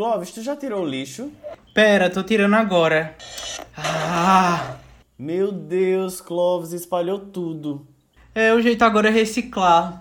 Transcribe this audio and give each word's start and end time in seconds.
Clóvis, 0.00 0.30
tu 0.30 0.42
já 0.42 0.56
tirou 0.56 0.82
o 0.82 0.88
lixo? 0.88 1.30
Pera, 1.74 2.08
tô 2.08 2.22
tirando 2.22 2.54
agora. 2.54 3.14
Ah! 3.76 4.76
Meu 5.18 5.52
Deus, 5.52 6.22
Clóvis 6.22 6.72
espalhou 6.72 7.18
tudo. 7.18 7.86
É, 8.34 8.54
o 8.54 8.62
jeito 8.62 8.82
agora 8.82 9.08
é 9.08 9.10
reciclar. 9.10 9.98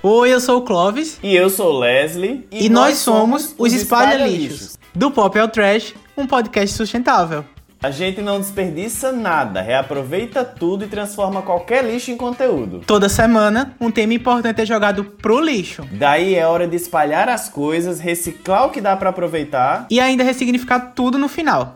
Oi, 0.00 0.32
eu 0.32 0.38
sou 0.40 0.58
o 0.58 0.62
Clóvis. 0.62 1.18
E 1.24 1.34
eu 1.34 1.50
sou 1.50 1.74
o 1.74 1.78
Leslie. 1.80 2.46
E, 2.52 2.68
nós, 2.68 2.98
somos 2.98 3.52
os 3.58 3.72
Espalha 3.72 4.28
Lixos. 4.28 4.78
Do 4.94 5.10
Pop 5.10 5.36
ao 5.36 5.48
Trash, 5.48 5.96
um 6.16 6.24
podcast 6.24 6.76
sustentável. 6.76 7.44
A 7.82 7.90
gente 7.90 8.20
não 8.20 8.38
desperdiça 8.38 9.10
nada, 9.10 9.62
reaproveita 9.62 10.44
tudo 10.44 10.84
e 10.84 10.86
transforma 10.86 11.40
qualquer 11.40 11.82
lixo 11.82 12.10
em 12.10 12.16
conteúdo. 12.16 12.82
Toda 12.86 13.08
semana, 13.08 13.74
um 13.80 13.90
tema 13.90 14.12
importante 14.12 14.60
é 14.60 14.66
jogado 14.66 15.02
pro 15.02 15.40
lixo. 15.40 15.88
Daí 15.92 16.34
é 16.34 16.46
hora 16.46 16.68
de 16.68 16.76
espalhar 16.76 17.30
as 17.30 17.48
coisas, 17.48 17.98
reciclar 17.98 18.66
o 18.66 18.70
que 18.70 18.82
dá 18.82 18.94
pra 18.98 19.08
aproveitar. 19.08 19.86
E 19.88 19.98
ainda 19.98 20.22
ressignificar 20.22 20.92
tudo 20.94 21.16
no 21.16 21.26
final. 21.26 21.72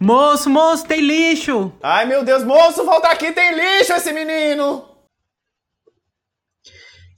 Moço, 0.00 0.48
moço, 0.48 0.86
tem 0.86 1.02
lixo! 1.02 1.70
Ai 1.82 2.06
meu 2.06 2.24
Deus, 2.24 2.42
moço, 2.44 2.82
volta 2.86 3.08
aqui, 3.08 3.30
tem 3.32 3.52
lixo 3.54 3.92
esse 3.92 4.10
menino! 4.10 4.87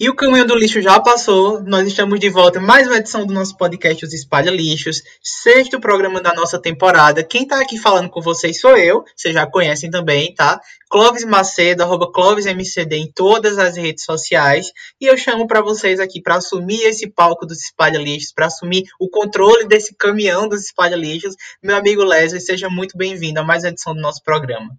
E 0.03 0.09
o 0.09 0.15
caminho 0.15 0.47
do 0.47 0.57
lixo 0.57 0.81
já 0.81 0.99
passou. 0.99 1.63
Nós 1.63 1.87
estamos 1.87 2.19
de 2.19 2.31
volta 2.31 2.59
mais 2.59 2.87
uma 2.87 2.97
edição 2.97 3.27
do 3.27 3.35
nosso 3.35 3.55
podcast 3.59 4.03
Os 4.03 4.15
Espalha 4.15 4.51
Lixos, 4.51 5.03
sexto 5.23 5.79
programa 5.79 6.23
da 6.23 6.33
nossa 6.33 6.59
temporada. 6.59 7.23
Quem 7.23 7.47
tá 7.47 7.61
aqui 7.61 7.77
falando 7.77 8.09
com 8.09 8.23
vocês 8.23 8.59
sou 8.59 8.79
eu, 8.79 9.05
vocês 9.15 9.35
já 9.35 9.47
conhecem 9.47 9.91
também, 9.91 10.35
tá? 10.35 10.59
Clóvis 10.89 11.23
Macedo, 11.27 11.83
arroba 11.83 12.11
ClóvisMCD 12.11 12.97
em 12.97 13.13
todas 13.13 13.59
as 13.59 13.77
redes 13.77 14.05
sociais. 14.05 14.73
E 14.99 15.05
eu 15.05 15.19
chamo 15.19 15.47
para 15.47 15.61
vocês 15.61 16.01
aqui 16.01 16.23
para 16.23 16.37
assumir 16.37 16.81
esse 16.85 17.07
palco 17.07 17.45
dos 17.45 17.63
Espalha 17.63 17.99
Lixos, 17.99 18.33
para 18.33 18.47
assumir 18.47 18.85
o 18.99 19.07
controle 19.07 19.69
desse 19.69 19.95
caminhão 19.95 20.49
dos 20.49 20.65
Espalha 20.65 20.97
Lixos. 20.97 21.35
Meu 21.63 21.77
amigo 21.77 22.03
Leslie, 22.03 22.41
seja 22.41 22.71
muito 22.71 22.97
bem-vindo 22.97 23.39
a 23.39 23.45
mais 23.45 23.65
uma 23.65 23.69
edição 23.69 23.95
do 23.95 24.01
nosso 24.01 24.23
programa. 24.23 24.71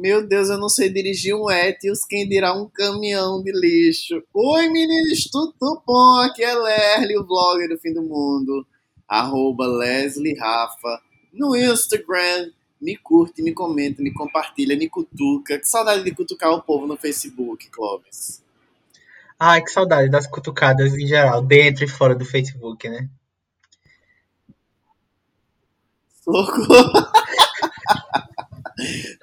Meu 0.00 0.26
Deus, 0.26 0.48
eu 0.48 0.56
não 0.56 0.70
sei 0.70 0.88
dirigir 0.88 1.34
um 1.34 1.50
Etios, 1.50 2.06
quem 2.06 2.26
dirá 2.26 2.54
um 2.54 2.66
caminhão 2.66 3.42
de 3.42 3.52
lixo. 3.52 4.22
Oi, 4.32 4.66
meninos, 4.70 5.24
tudo 5.30 5.82
bom? 5.86 6.20
Aqui 6.20 6.42
é 6.42 6.54
Lerly, 6.54 7.18
o 7.18 7.26
vlogger 7.26 7.68
do 7.68 7.76
fim 7.76 7.92
do 7.92 8.02
mundo. 8.02 8.66
Arroba 9.06 9.66
Leslie 9.66 10.38
Rafa. 10.38 11.02
No 11.30 11.54
Instagram, 11.54 12.50
me 12.80 12.96
curte, 12.96 13.42
me 13.42 13.52
comenta, 13.52 14.00
me 14.02 14.10
compartilha, 14.10 14.74
me 14.74 14.88
cutuca. 14.88 15.58
Que 15.58 15.68
saudade 15.68 16.02
de 16.02 16.14
cutucar 16.14 16.50
o 16.50 16.62
povo 16.62 16.86
no 16.86 16.96
Facebook, 16.96 17.68
Clóvis. 17.68 18.42
Ai, 19.38 19.62
que 19.62 19.70
saudade 19.70 20.08
das 20.08 20.26
cutucadas 20.26 20.94
em 20.94 21.06
geral, 21.06 21.42
dentro 21.42 21.84
e 21.84 21.88
fora 21.88 22.14
do 22.14 22.24
Facebook, 22.24 22.88
né? 22.88 23.06
Socorro! 26.24 27.10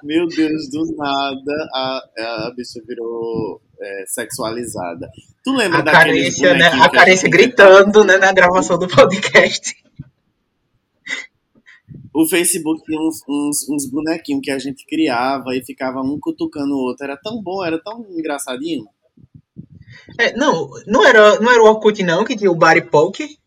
Meu 0.08 0.26
Deus, 0.26 0.70
do 0.70 0.96
nada 0.96 1.68
a, 1.74 2.02
a 2.18 2.54
bicha 2.56 2.80
virou 2.88 3.60
é, 3.78 4.04
sexualizada. 4.06 5.06
Tu 5.44 5.52
lembra 5.52 5.80
a 5.80 5.82
carência, 5.82 6.54
né? 6.54 6.64
A 6.64 6.88
carência 6.88 7.28
gritando 7.28 8.02
né, 8.04 8.16
na 8.16 8.32
gravação 8.32 8.78
do 8.78 8.88
podcast. 8.88 9.76
O 12.14 12.26
Facebook 12.26 12.82
tinha 12.84 12.98
uns, 12.98 13.20
uns, 13.28 13.68
uns, 13.68 13.90
bonequinhos 13.90 14.40
que 14.42 14.50
a 14.50 14.58
gente 14.58 14.86
criava 14.86 15.54
e 15.54 15.62
ficava 15.62 16.00
um 16.00 16.18
cutucando 16.18 16.72
o 16.72 16.78
outro. 16.78 17.04
Era 17.04 17.18
tão 17.18 17.42
bom, 17.42 17.62
era 17.62 17.78
tão 17.78 18.06
engraçadinho. 18.08 18.86
É, 20.18 20.34
não, 20.34 20.70
não 20.86 21.06
era, 21.06 21.38
não 21.38 21.52
era 21.52 21.62
o 21.62 21.66
Orkut 21.66 22.02
não, 22.02 22.24
que 22.24 22.34
tinha 22.34 22.50
o 22.50 22.56
Body 22.56 22.80
Poke? 22.90 23.38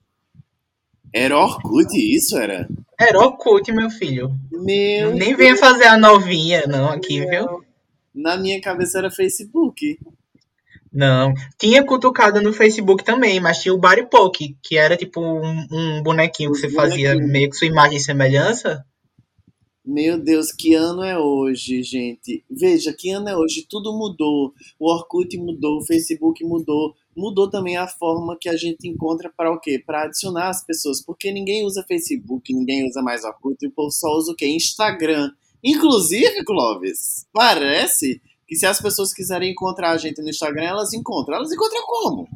Era 1.11 1.39
Orkut 1.39 1.91
isso, 1.97 2.37
era? 2.37 2.69
Era 3.01 3.17
Orkut, 3.17 3.71
meu 3.71 3.89
filho. 3.89 4.31
Meu 4.51 5.15
Nem 5.15 5.35
venha 5.35 5.57
fazer 5.57 5.85
a 5.85 5.97
novinha, 5.97 6.67
não, 6.67 6.89
aqui, 6.89 7.25
viu? 7.25 7.63
Na 8.13 8.37
minha 8.37 8.61
cabeça 8.61 8.99
era 8.99 9.09
Facebook. 9.09 9.97
Não, 10.93 11.33
tinha 11.57 11.83
cutucada 11.83 12.39
no 12.39 12.53
Facebook 12.53 13.03
também, 13.03 13.39
mas 13.39 13.59
tinha 13.59 13.73
o 13.73 13.77
Body 13.79 14.07
Poke, 14.07 14.55
que 14.61 14.77
era 14.77 14.95
tipo 14.95 15.19
um, 15.19 15.65
um 15.71 16.03
bonequinho 16.03 16.51
que 16.51 16.59
você 16.59 16.69
fazia 16.69 17.15
meio 17.15 17.49
que 17.49 17.55
sua 17.55 17.67
imagem 17.67 17.97
e 17.97 18.01
semelhança. 18.01 18.85
Meu 19.83 20.19
Deus, 20.19 20.51
que 20.51 20.75
ano 20.75 21.03
é 21.03 21.17
hoje, 21.17 21.81
gente? 21.81 22.45
Veja, 22.47 22.93
que 22.93 23.09
ano 23.09 23.29
é 23.29 23.35
hoje? 23.35 23.65
Tudo 23.67 23.97
mudou. 23.97 24.53
O 24.77 24.93
Orkut 24.93 25.35
mudou, 25.37 25.79
o 25.79 25.85
Facebook 25.85 26.43
mudou 26.43 26.93
mudou 27.15 27.49
também 27.49 27.77
a 27.77 27.87
forma 27.87 28.37
que 28.39 28.49
a 28.49 28.55
gente 28.55 28.87
encontra 28.87 29.31
para 29.35 29.51
o 29.51 29.59
quê? 29.59 29.81
Para 29.85 30.03
adicionar 30.03 30.49
as 30.49 30.65
pessoas, 30.65 31.03
porque 31.03 31.31
ninguém 31.31 31.65
usa 31.65 31.85
Facebook, 31.87 32.53
ninguém 32.53 32.87
usa 32.87 33.01
mais 33.01 33.23
Orkut, 33.23 33.65
o 33.65 33.71
povo 33.71 33.91
só 33.91 34.07
usa 34.15 34.31
o 34.31 34.35
quê? 34.35 34.47
Instagram. 34.47 35.31
Inclusive, 35.63 36.43
Clóvis, 36.43 37.27
parece 37.33 38.21
que 38.47 38.55
se 38.55 38.65
as 38.65 38.81
pessoas 38.81 39.13
quiserem 39.13 39.51
encontrar 39.51 39.91
a 39.91 39.97
gente 39.97 40.21
no 40.21 40.29
Instagram, 40.29 40.63
elas 40.63 40.93
encontram. 40.93 41.35
Elas 41.35 41.51
encontram 41.51 41.85
como? 41.85 42.27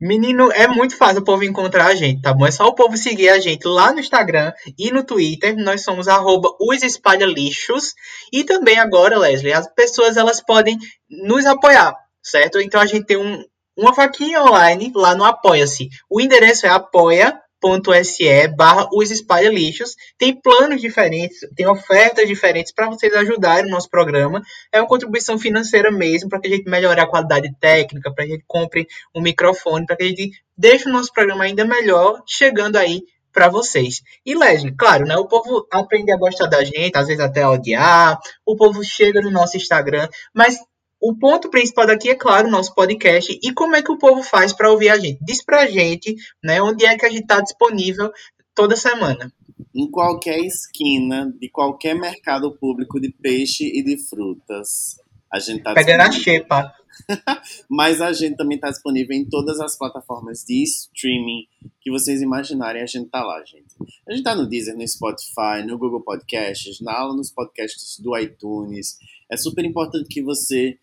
Menino, 0.00 0.50
é 0.52 0.66
muito 0.66 0.96
fácil 0.96 1.20
o 1.20 1.24
povo 1.24 1.44
encontrar 1.44 1.86
a 1.86 1.94
gente, 1.94 2.22
tá 2.22 2.32
bom? 2.32 2.46
É 2.46 2.50
só 2.50 2.66
o 2.66 2.74
povo 2.74 2.96
seguir 2.96 3.28
a 3.28 3.38
gente 3.38 3.66
lá 3.66 3.92
no 3.92 4.00
Instagram 4.00 4.52
e 4.78 4.90
no 4.90 5.04
Twitter. 5.04 5.56
Nós 5.56 5.82
somos 5.82 6.08
arroba 6.08 6.50
os. 6.60 7.94
E 8.32 8.44
também 8.44 8.78
agora, 8.78 9.18
Leslie, 9.18 9.52
as 9.52 9.72
pessoas 9.72 10.16
elas 10.16 10.40
podem 10.40 10.78
nos 11.08 11.44
apoiar, 11.46 11.94
certo? 12.22 12.60
Então 12.60 12.80
a 12.80 12.86
gente 12.86 13.06
tem 13.06 13.16
um, 13.16 13.44
uma 13.76 13.92
vaquinha 13.92 14.42
online 14.42 14.92
lá 14.94 15.14
no 15.14 15.24
Apoia-se. 15.24 15.88
O 16.08 16.20
endereço 16.20 16.66
é 16.66 16.70
apoia.se 16.70 18.48
barra 18.56 18.88
os 18.92 19.10
espalha 19.10 19.48
lixos. 19.48 19.94
Tem 20.18 20.38
planos 20.38 20.80
diferentes, 20.80 21.38
tem 21.56 21.66
ofertas 21.66 22.28
diferentes 22.28 22.72
para 22.72 22.88
vocês 22.88 23.12
ajudarem 23.14 23.66
o 23.66 23.70
nosso 23.70 23.88
programa. 23.88 24.42
É 24.72 24.80
uma 24.80 24.88
contribuição 24.88 25.38
financeira 25.38 25.90
mesmo, 25.90 26.28
para 26.28 26.40
que 26.40 26.48
a 26.48 26.50
gente 26.50 26.68
melhore 26.68 27.00
a 27.00 27.06
qualidade 27.06 27.50
técnica, 27.58 28.12
para 28.12 28.24
que 28.24 28.32
a 28.32 28.34
gente 28.34 28.44
compre 28.46 28.86
um 29.14 29.20
microfone, 29.20 29.86
para 29.86 29.96
que 29.96 30.04
a 30.04 30.08
gente 30.08 30.30
deixe 30.56 30.88
o 30.88 30.92
nosso 30.92 31.12
programa 31.12 31.44
ainda 31.44 31.64
melhor, 31.64 32.22
chegando 32.26 32.76
aí 32.76 33.02
para 33.32 33.48
vocês. 33.48 34.00
E 34.24 34.34
Leslie, 34.34 34.74
claro, 34.76 35.04
né? 35.04 35.16
O 35.16 35.26
povo 35.26 35.66
aprende 35.72 36.12
a 36.12 36.16
gostar 36.16 36.46
da 36.46 36.62
gente, 36.62 36.96
às 36.96 37.08
vezes 37.08 37.22
até 37.22 37.42
a 37.42 37.50
odiar. 37.50 38.18
O 38.46 38.56
povo 38.56 38.84
chega 38.84 39.20
no 39.20 39.30
nosso 39.30 39.56
Instagram, 39.56 40.08
mas 40.32 40.56
o 41.04 41.14
ponto 41.14 41.50
principal 41.50 41.86
daqui 41.86 42.08
é, 42.08 42.14
claro, 42.14 42.48
o 42.48 42.50
nosso 42.50 42.74
podcast 42.74 43.38
e 43.42 43.52
como 43.52 43.76
é 43.76 43.82
que 43.82 43.92
o 43.92 43.98
povo 43.98 44.22
faz 44.22 44.54
para 44.54 44.70
ouvir 44.70 44.88
a 44.88 44.98
gente. 44.98 45.22
Diz 45.22 45.44
pra 45.44 45.66
gente, 45.66 46.16
né, 46.42 46.62
onde 46.62 46.86
é 46.86 46.96
que 46.96 47.04
a 47.04 47.10
gente 47.10 47.24
está 47.24 47.42
disponível 47.42 48.10
toda 48.54 48.74
semana. 48.74 49.30
Em 49.74 49.90
qualquer 49.90 50.38
esquina 50.38 51.30
de 51.38 51.50
qualquer 51.50 51.94
mercado 51.94 52.56
público 52.56 52.98
de 52.98 53.12
peixe 53.12 53.64
e 53.64 53.84
de 53.84 53.98
frutas. 53.98 54.96
A 55.30 55.38
gente 55.38 55.62
tá 55.62 55.74
Pegando 55.74 56.00
a 56.00 56.10
xepa. 56.10 56.72
Mas 57.68 58.00
a 58.00 58.10
gente 58.14 58.36
também 58.36 58.56
está 58.56 58.70
disponível 58.70 59.14
em 59.14 59.28
todas 59.28 59.60
as 59.60 59.76
plataformas 59.76 60.42
de 60.42 60.62
streaming 60.62 61.46
que 61.82 61.90
vocês 61.90 62.22
imaginarem, 62.22 62.82
a 62.82 62.86
gente 62.86 63.10
tá 63.10 63.22
lá, 63.22 63.44
gente. 63.44 63.74
A 64.08 64.12
gente 64.12 64.22
tá 64.22 64.34
no 64.34 64.46
Deezer, 64.46 64.74
no 64.74 64.88
Spotify, 64.88 65.66
no 65.66 65.76
Google 65.76 66.02
Podcasts, 66.02 66.80
na 66.80 66.96
aula 66.96 67.14
nos 67.14 67.30
podcasts 67.30 67.98
do 67.98 68.16
iTunes. 68.16 68.96
É 69.30 69.36
super 69.36 69.64
importante 69.66 70.08
que 70.08 70.22
você 70.22 70.78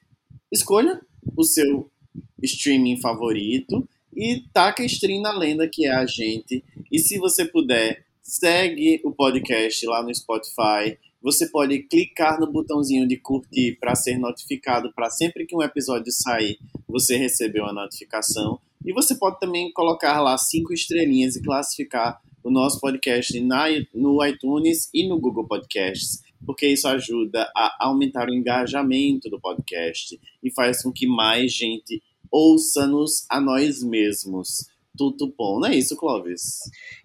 escolha 0.52 1.02
o 1.36 1.44
seu 1.44 1.90
streaming 2.42 3.00
favorito 3.00 3.88
e 4.16 4.44
taca 4.54 4.84
stream 4.84 5.22
na 5.22 5.32
lenda 5.32 5.68
que 5.68 5.86
é 5.86 5.92
a 5.92 6.06
gente. 6.06 6.64
E 6.92 7.00
se 7.00 7.18
você 7.18 7.46
puder, 7.46 8.06
segue 8.22 9.02
o 9.04 9.12
podcast 9.12 9.86
lá 9.86 10.04
no 10.04 10.14
Spotify. 10.14 10.98
Você 11.22 11.48
pode 11.48 11.80
clicar 11.84 12.40
no 12.40 12.52
botãozinho 12.52 13.08
de 13.08 13.16
curtir 13.16 13.78
para 13.80 13.96
ser 13.96 14.18
notificado 14.18 14.92
para 14.94 15.10
sempre 15.10 15.46
que 15.46 15.56
um 15.56 15.62
episódio 15.62 16.12
sair, 16.12 16.60
você 16.88 17.16
receber 17.16 17.62
uma 17.62 17.74
notificação. 17.74 18.60
E 18.84 18.92
você 18.92 19.16
pode 19.16 19.40
também 19.40 19.72
colocar 19.72 20.20
lá 20.20 20.38
cinco 20.38 20.74
estrelinhas 20.74 21.36
e 21.36 21.42
classificar 21.42 22.20
o 22.44 22.50
nosso 22.50 22.80
podcast 22.80 23.40
na, 23.40 23.66
no 23.94 24.26
iTunes 24.26 24.90
e 24.92 25.08
no 25.08 25.20
Google 25.20 25.48
Podcasts 25.48 26.22
porque 26.46 26.68
isso 26.68 26.88
ajuda 26.88 27.50
a 27.56 27.86
aumentar 27.86 28.30
o 28.30 28.34
engajamento 28.34 29.30
do 29.30 29.40
podcast 29.40 30.20
e 30.44 30.52
faz 30.52 30.82
com 30.82 30.92
que 30.92 31.08
mais 31.08 31.54
gente 31.54 32.02
ouça-nos 32.32 33.26
a 33.30 33.42
nós 33.42 33.84
mesmos. 33.84 34.71
Tudo 34.98 35.34
bom. 35.38 35.60
Não 35.60 35.70
é 35.70 35.76
isso, 35.76 35.96
Clóvis? 35.96 36.60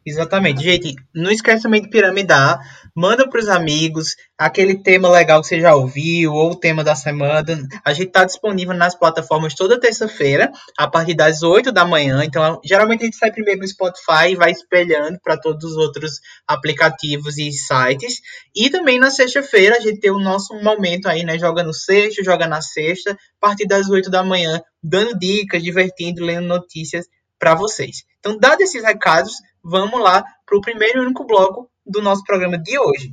Exatamente. 0.04 0.62
Gente, 0.62 0.94
não 1.14 1.30
esquece 1.30 1.62
também 1.62 1.82
de 1.82 1.88
piramidar. 1.88 2.58
Manda 2.94 3.28
para 3.28 3.40
os 3.40 3.48
amigos 3.48 4.16
aquele 4.38 4.82
tema 4.82 5.08
legal 5.08 5.40
que 5.40 5.48
você 5.48 5.60
já 5.60 5.74
ouviu, 5.74 6.32
ou 6.32 6.52
o 6.52 6.56
tema 6.56 6.82
da 6.82 6.94
semana. 6.94 7.44
A 7.84 7.92
gente 7.92 8.08
está 8.08 8.24
disponível 8.24 8.74
nas 8.74 8.94
plataformas 8.94 9.54
toda 9.54 9.80
terça-feira, 9.80 10.50
a 10.78 10.88
partir 10.88 11.14
das 11.14 11.42
8 11.42 11.72
da 11.72 11.84
manhã. 11.84 12.22
Então, 12.24 12.60
geralmente 12.64 13.02
a 13.02 13.04
gente 13.06 13.16
sai 13.16 13.30
primeiro 13.30 13.60
no 13.60 13.68
Spotify 13.68 14.30
e 14.30 14.36
vai 14.36 14.50
espelhando 14.50 15.18
para 15.22 15.38
todos 15.38 15.72
os 15.72 15.76
outros 15.76 16.20
aplicativos 16.46 17.38
e 17.38 17.52
sites. 17.52 18.20
E 18.54 18.70
também 18.70 18.98
na 18.98 19.10
sexta-feira 19.10 19.76
a 19.76 19.80
gente 19.80 20.00
tem 20.00 20.10
o 20.10 20.18
nosso 20.18 20.54
momento 20.62 21.06
aí, 21.06 21.24
né? 21.24 21.38
Joga 21.38 21.62
no 21.62 21.72
sexto, 21.72 22.24
joga 22.24 22.46
na 22.46 22.60
sexta, 22.60 23.12
a 23.12 23.16
partir 23.40 23.66
das 23.66 23.88
8 23.88 24.10
da 24.10 24.22
manhã, 24.22 24.60
dando 24.82 25.18
dicas, 25.18 25.62
divertindo, 25.62 26.24
lendo 26.24 26.46
notícias 26.46 27.06
para 27.38 27.54
vocês. 27.54 28.04
Então, 28.18 28.38
dados 28.38 28.60
esses 28.60 28.82
recados, 28.82 29.34
vamos 29.62 30.00
lá 30.00 30.24
para 30.44 30.58
o 30.58 30.60
primeiro 30.60 30.98
e 30.98 31.06
único 31.06 31.24
bloco 31.24 31.70
do 31.84 32.02
nosso 32.02 32.24
programa 32.24 32.58
de 32.58 32.78
hoje. 32.78 33.12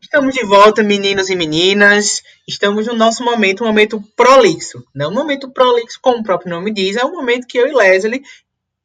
Estamos 0.00 0.34
de 0.34 0.42
volta, 0.42 0.82
meninos 0.82 1.28
e 1.28 1.36
meninas. 1.36 2.22
Estamos 2.48 2.86
no 2.86 2.94
nosso 2.94 3.22
momento, 3.22 3.62
um 3.62 3.66
momento 3.66 4.02
prolixo. 4.16 4.82
Né? 4.94 5.06
Um 5.06 5.12
momento 5.12 5.50
prolixo, 5.50 5.98
como 6.00 6.20
o 6.20 6.22
próprio 6.22 6.50
nome 6.50 6.72
diz, 6.72 6.96
é 6.96 7.04
um 7.04 7.12
momento 7.12 7.46
que 7.46 7.58
eu 7.58 7.68
e 7.68 7.74
Leslie 7.74 8.22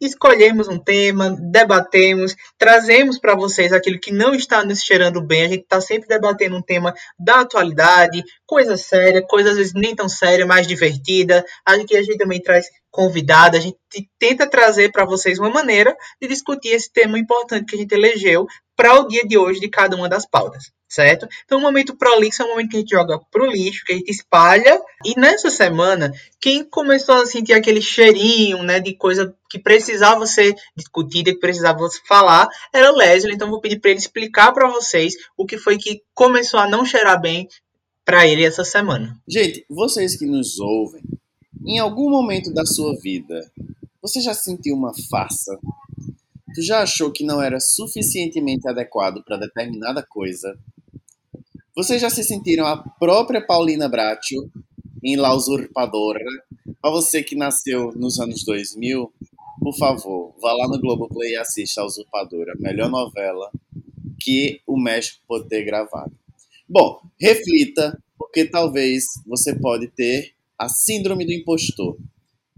escolhemos 0.06 0.68
um 0.68 0.78
tema, 0.78 1.36
debatemos, 1.40 2.36
trazemos 2.58 3.20
para 3.20 3.36
vocês 3.36 3.72
aquilo 3.72 4.00
que 4.00 4.12
não 4.12 4.34
está 4.34 4.64
nos 4.64 4.82
cheirando 4.82 5.22
bem. 5.22 5.44
A 5.44 5.48
gente 5.48 5.64
está 5.64 5.82
sempre 5.82 6.08
debatendo 6.08 6.56
um 6.56 6.62
tema 6.62 6.94
da 7.20 7.42
atualidade, 7.42 8.24
coisa 8.46 8.78
séria, 8.78 9.22
coisa 9.22 9.52
às 9.52 9.58
vezes 9.58 9.74
nem 9.74 9.96
tão 9.96 10.10
séria, 10.10 10.46
mais 10.46 10.68
divertida. 10.68 11.46
Aqui 11.66 11.96
a 11.98 12.02
gente 12.02 12.18
também 12.18 12.42
traz 12.42 12.68
convidada, 12.92 13.58
a 13.58 13.62
gente 13.62 13.78
tenta 14.20 14.48
trazer 14.48 14.92
para 14.92 15.06
vocês 15.06 15.40
uma 15.40 15.50
maneira 15.50 15.96
de 16.22 16.28
discutir 16.28 16.70
esse 16.70 16.92
tema 16.92 17.18
importante 17.18 17.66
que 17.66 17.76
a 17.76 17.80
gente 17.80 17.94
elegeu 17.94 18.46
para 18.76 19.00
o 19.00 19.08
dia 19.08 19.26
de 19.26 19.38
hoje 19.38 19.60
de 19.60 19.70
cada 19.70 19.96
uma 19.96 20.08
das 20.08 20.28
pautas 20.28 20.72
certo? 20.94 21.28
Então, 21.44 21.57
o 21.57 21.62
momento 21.62 21.95
prolixo 21.95 22.44
é 22.44 22.45
um 22.45 22.50
momento 22.50 22.69
que 22.69 22.78
a 22.78 22.80
gente 22.80 22.92
joga 22.92 23.19
pro 23.31 23.50
lixo, 23.50 23.84
que 23.84 23.94
a 23.94 23.95
gente 23.95 24.12
espalha. 24.12 24.80
E 25.04 25.19
nessa 25.19 25.50
semana, 25.50 26.12
quem 26.40 26.63
começou 26.63 27.16
a 27.16 27.25
sentir 27.25 27.54
aquele 27.54 27.81
cheirinho, 27.81 28.62
né, 28.62 28.80
de 28.80 28.95
coisa 28.95 29.36
que 29.50 29.57
precisava 29.57 30.28
ser 30.28 30.56
discutida, 30.75 31.31
que 31.31 31.40
precisava 31.40 31.80
falar, 32.07 32.48
era 32.72 32.92
o 32.92 32.95
Leslie. 32.95 33.34
Então, 33.34 33.50
vou 33.50 33.60
pedir 33.60 33.80
para 33.80 33.92
ele 33.92 34.00
explicar 34.00 34.51
para 34.51 34.69
vocês 34.69 35.16
o 35.36 35.45
que 35.45 35.57
foi 35.57 35.78
que 35.78 36.01
começou 36.13 36.60
a 36.60 36.68
não 36.68 36.86
cheirar 36.86 37.19
bem 37.19 37.48
para 38.06 38.28
ele 38.28 38.44
essa 38.44 38.63
semana. 38.63 39.19
Gente, 39.28 39.66
vocês 39.68 40.16
que 40.16 40.25
nos 40.25 40.60
ouvem, 40.60 41.01
em 41.66 41.80
algum 41.80 42.10
momento 42.10 42.54
da 42.54 42.66
sua 42.66 42.95
vida, 43.00 43.51
você 44.01 44.22
já 44.22 44.34
sentiu 44.34 44.75
uma 44.75 44.92
farsa? 45.10 45.57
Tu 46.54 46.62
já 46.62 46.84
achou 46.84 47.12
que 47.12 47.25
não 47.25 47.42
era 47.42 47.60
suficientemente 47.60 48.68
adequado 48.68 49.24
para 49.24 49.38
determinada 49.38 50.06
coisa 50.07 50.54
vocês 51.75 52.00
já 52.00 52.10
se 52.10 52.24
sentiram 52.24 52.68
a 52.68 52.78
própria 52.78 53.42
Paulina 53.46 53.90
Bracho 53.90 54.48
em 55.04 55.16
La 55.16 55.34
Usurpadora? 55.34 56.24
Para 56.80 56.92
você 56.92 57.24
que 57.24 57.36
nasceu 57.36 57.92
nos 57.96 58.20
anos 58.20 58.44
2000, 58.44 59.12
por 59.60 59.75
favor, 59.75 60.36
vá 60.40 60.54
lá 60.54 60.68
no 60.68 60.80
Globoplay 60.80 61.31
e 61.31 61.38
assista 61.38 61.81
a 61.81 61.86
Usurpadora, 61.86 62.54
melhor 62.60 62.92
novela 62.92 63.50
que 64.20 64.62
o 64.68 64.80
México 64.80 65.20
pode 65.28 65.48
ter 65.48 65.66
gravado. 65.66 66.14
Bom, 66.70 67.02
reflita, 67.20 68.00
porque 68.18 68.46
talvez 68.46 69.06
você 69.26 69.56
pode 69.56 69.88
ter 69.88 70.34
a 70.58 70.69
síndrome 70.69 71.26
do 71.26 71.34
impostor. 71.34 71.98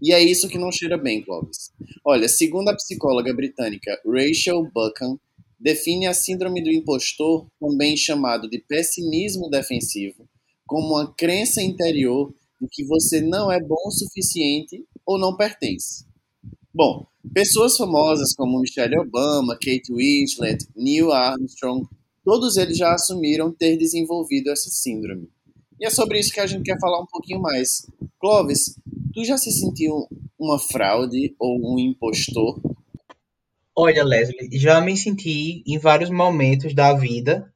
E 0.02 0.12
é 0.12 0.22
isso 0.22 0.50
que 0.50 0.58
não 0.58 0.74
cheira 0.74 0.98
bem, 0.98 1.24
Clóvis. 1.24 1.72
Olha, 2.04 2.28
segundo 2.28 2.68
a 2.68 2.76
psicóloga 2.76 3.34
britânica 3.34 3.98
Rachel 4.06 4.70
Buchan, 4.74 5.18
define 5.60 6.08
a 6.08 6.14
síndrome 6.14 6.64
do 6.64 6.72
impostor, 6.72 7.48
também 7.60 7.96
chamado 7.96 8.50
de 8.50 8.60
pessimismo 8.60 9.50
defensivo, 9.50 10.28
como 10.66 10.96
uma 10.96 11.14
crença 11.14 11.62
interior 11.62 12.34
de 12.60 12.68
que 12.70 12.86
você 12.86 13.22
não 13.22 13.52
é 13.52 13.60
bom 13.60 13.88
o 13.88 13.92
suficiente 13.92 14.86
ou 15.06 15.18
não 15.18 15.36
pertence. 15.36 16.06
Bom, 16.74 17.06
pessoas 17.34 17.78
famosas 17.78 18.34
como 18.34 18.60
Michelle 18.60 19.00
Obama, 19.00 19.54
Kate 19.54 19.94
Winslet, 19.94 20.68
Neil 20.76 21.12
Armstrong, 21.12 21.88
todos 22.24 22.58
eles 22.58 22.78
já 22.78 22.94
assumiram 22.94 23.52
ter 23.52 23.78
desenvolvido 23.78 24.50
essa 24.50 24.70
síndrome. 24.70 25.30
E 25.80 25.86
é 25.86 25.90
sobre 25.90 26.20
isso 26.20 26.34
que 26.34 26.40
a 26.40 26.48
gente 26.48 26.64
quer 26.64 26.80
falar 26.80 27.02
um 27.02 27.06
pouquinho 27.06 27.42
mais. 27.42 27.86
Clovis, 28.20 28.76
tu 29.14 29.24
já 29.24 29.38
se 29.38 29.52
sentiu 29.52 30.08
uma 30.38 30.60
fraude 30.60 31.36
ou 31.40 31.60
um 31.62 31.80
impostor 31.80 32.60
Olha, 33.78 34.06
Leslie, 34.06 34.50
já 34.54 34.80
me 34.80 34.96
senti 34.96 35.62
em 35.68 35.78
vários 35.78 36.10
momentos 36.10 36.74
da 36.74 36.94
vida 36.94 37.54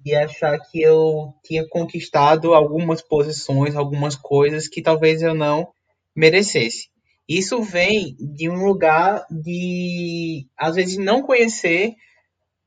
de 0.00 0.16
achar 0.16 0.58
que 0.58 0.82
eu 0.82 1.32
tinha 1.44 1.64
conquistado 1.68 2.54
algumas 2.54 3.00
posições, 3.00 3.76
algumas 3.76 4.16
coisas 4.16 4.66
que 4.66 4.82
talvez 4.82 5.22
eu 5.22 5.32
não 5.32 5.68
merecesse. 6.16 6.88
Isso 7.28 7.62
vem 7.62 8.16
de 8.18 8.48
um 8.48 8.64
lugar 8.64 9.24
de, 9.30 10.44
às 10.56 10.74
vezes, 10.74 10.96
não 10.96 11.22
conhecer 11.22 11.94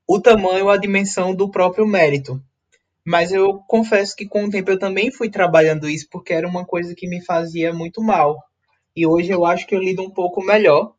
o 0.08 0.22
tamanho, 0.22 0.70
a 0.70 0.78
dimensão 0.78 1.36
do 1.36 1.52
próprio 1.52 1.86
mérito. 1.86 2.42
Mas 3.06 3.34
eu 3.34 3.60
confesso 3.68 4.16
que 4.16 4.26
com 4.26 4.46
o 4.46 4.50
tempo 4.50 4.72
eu 4.72 4.80
também 4.80 5.12
fui 5.12 5.30
trabalhando 5.30 5.90
isso 5.90 6.08
porque 6.10 6.34
era 6.34 6.48
uma 6.48 6.66
coisa 6.66 6.96
que 6.96 7.10
me 7.10 7.22
fazia 7.26 7.74
muito 7.74 8.02
mal. 8.02 8.38
E 8.96 9.06
hoje 9.06 9.32
eu 9.32 9.46
acho 9.46 9.68
que 9.68 9.76
eu 9.76 9.80
lido 9.80 10.02
um 10.02 10.10
pouco 10.10 10.42
melhor 10.42 10.94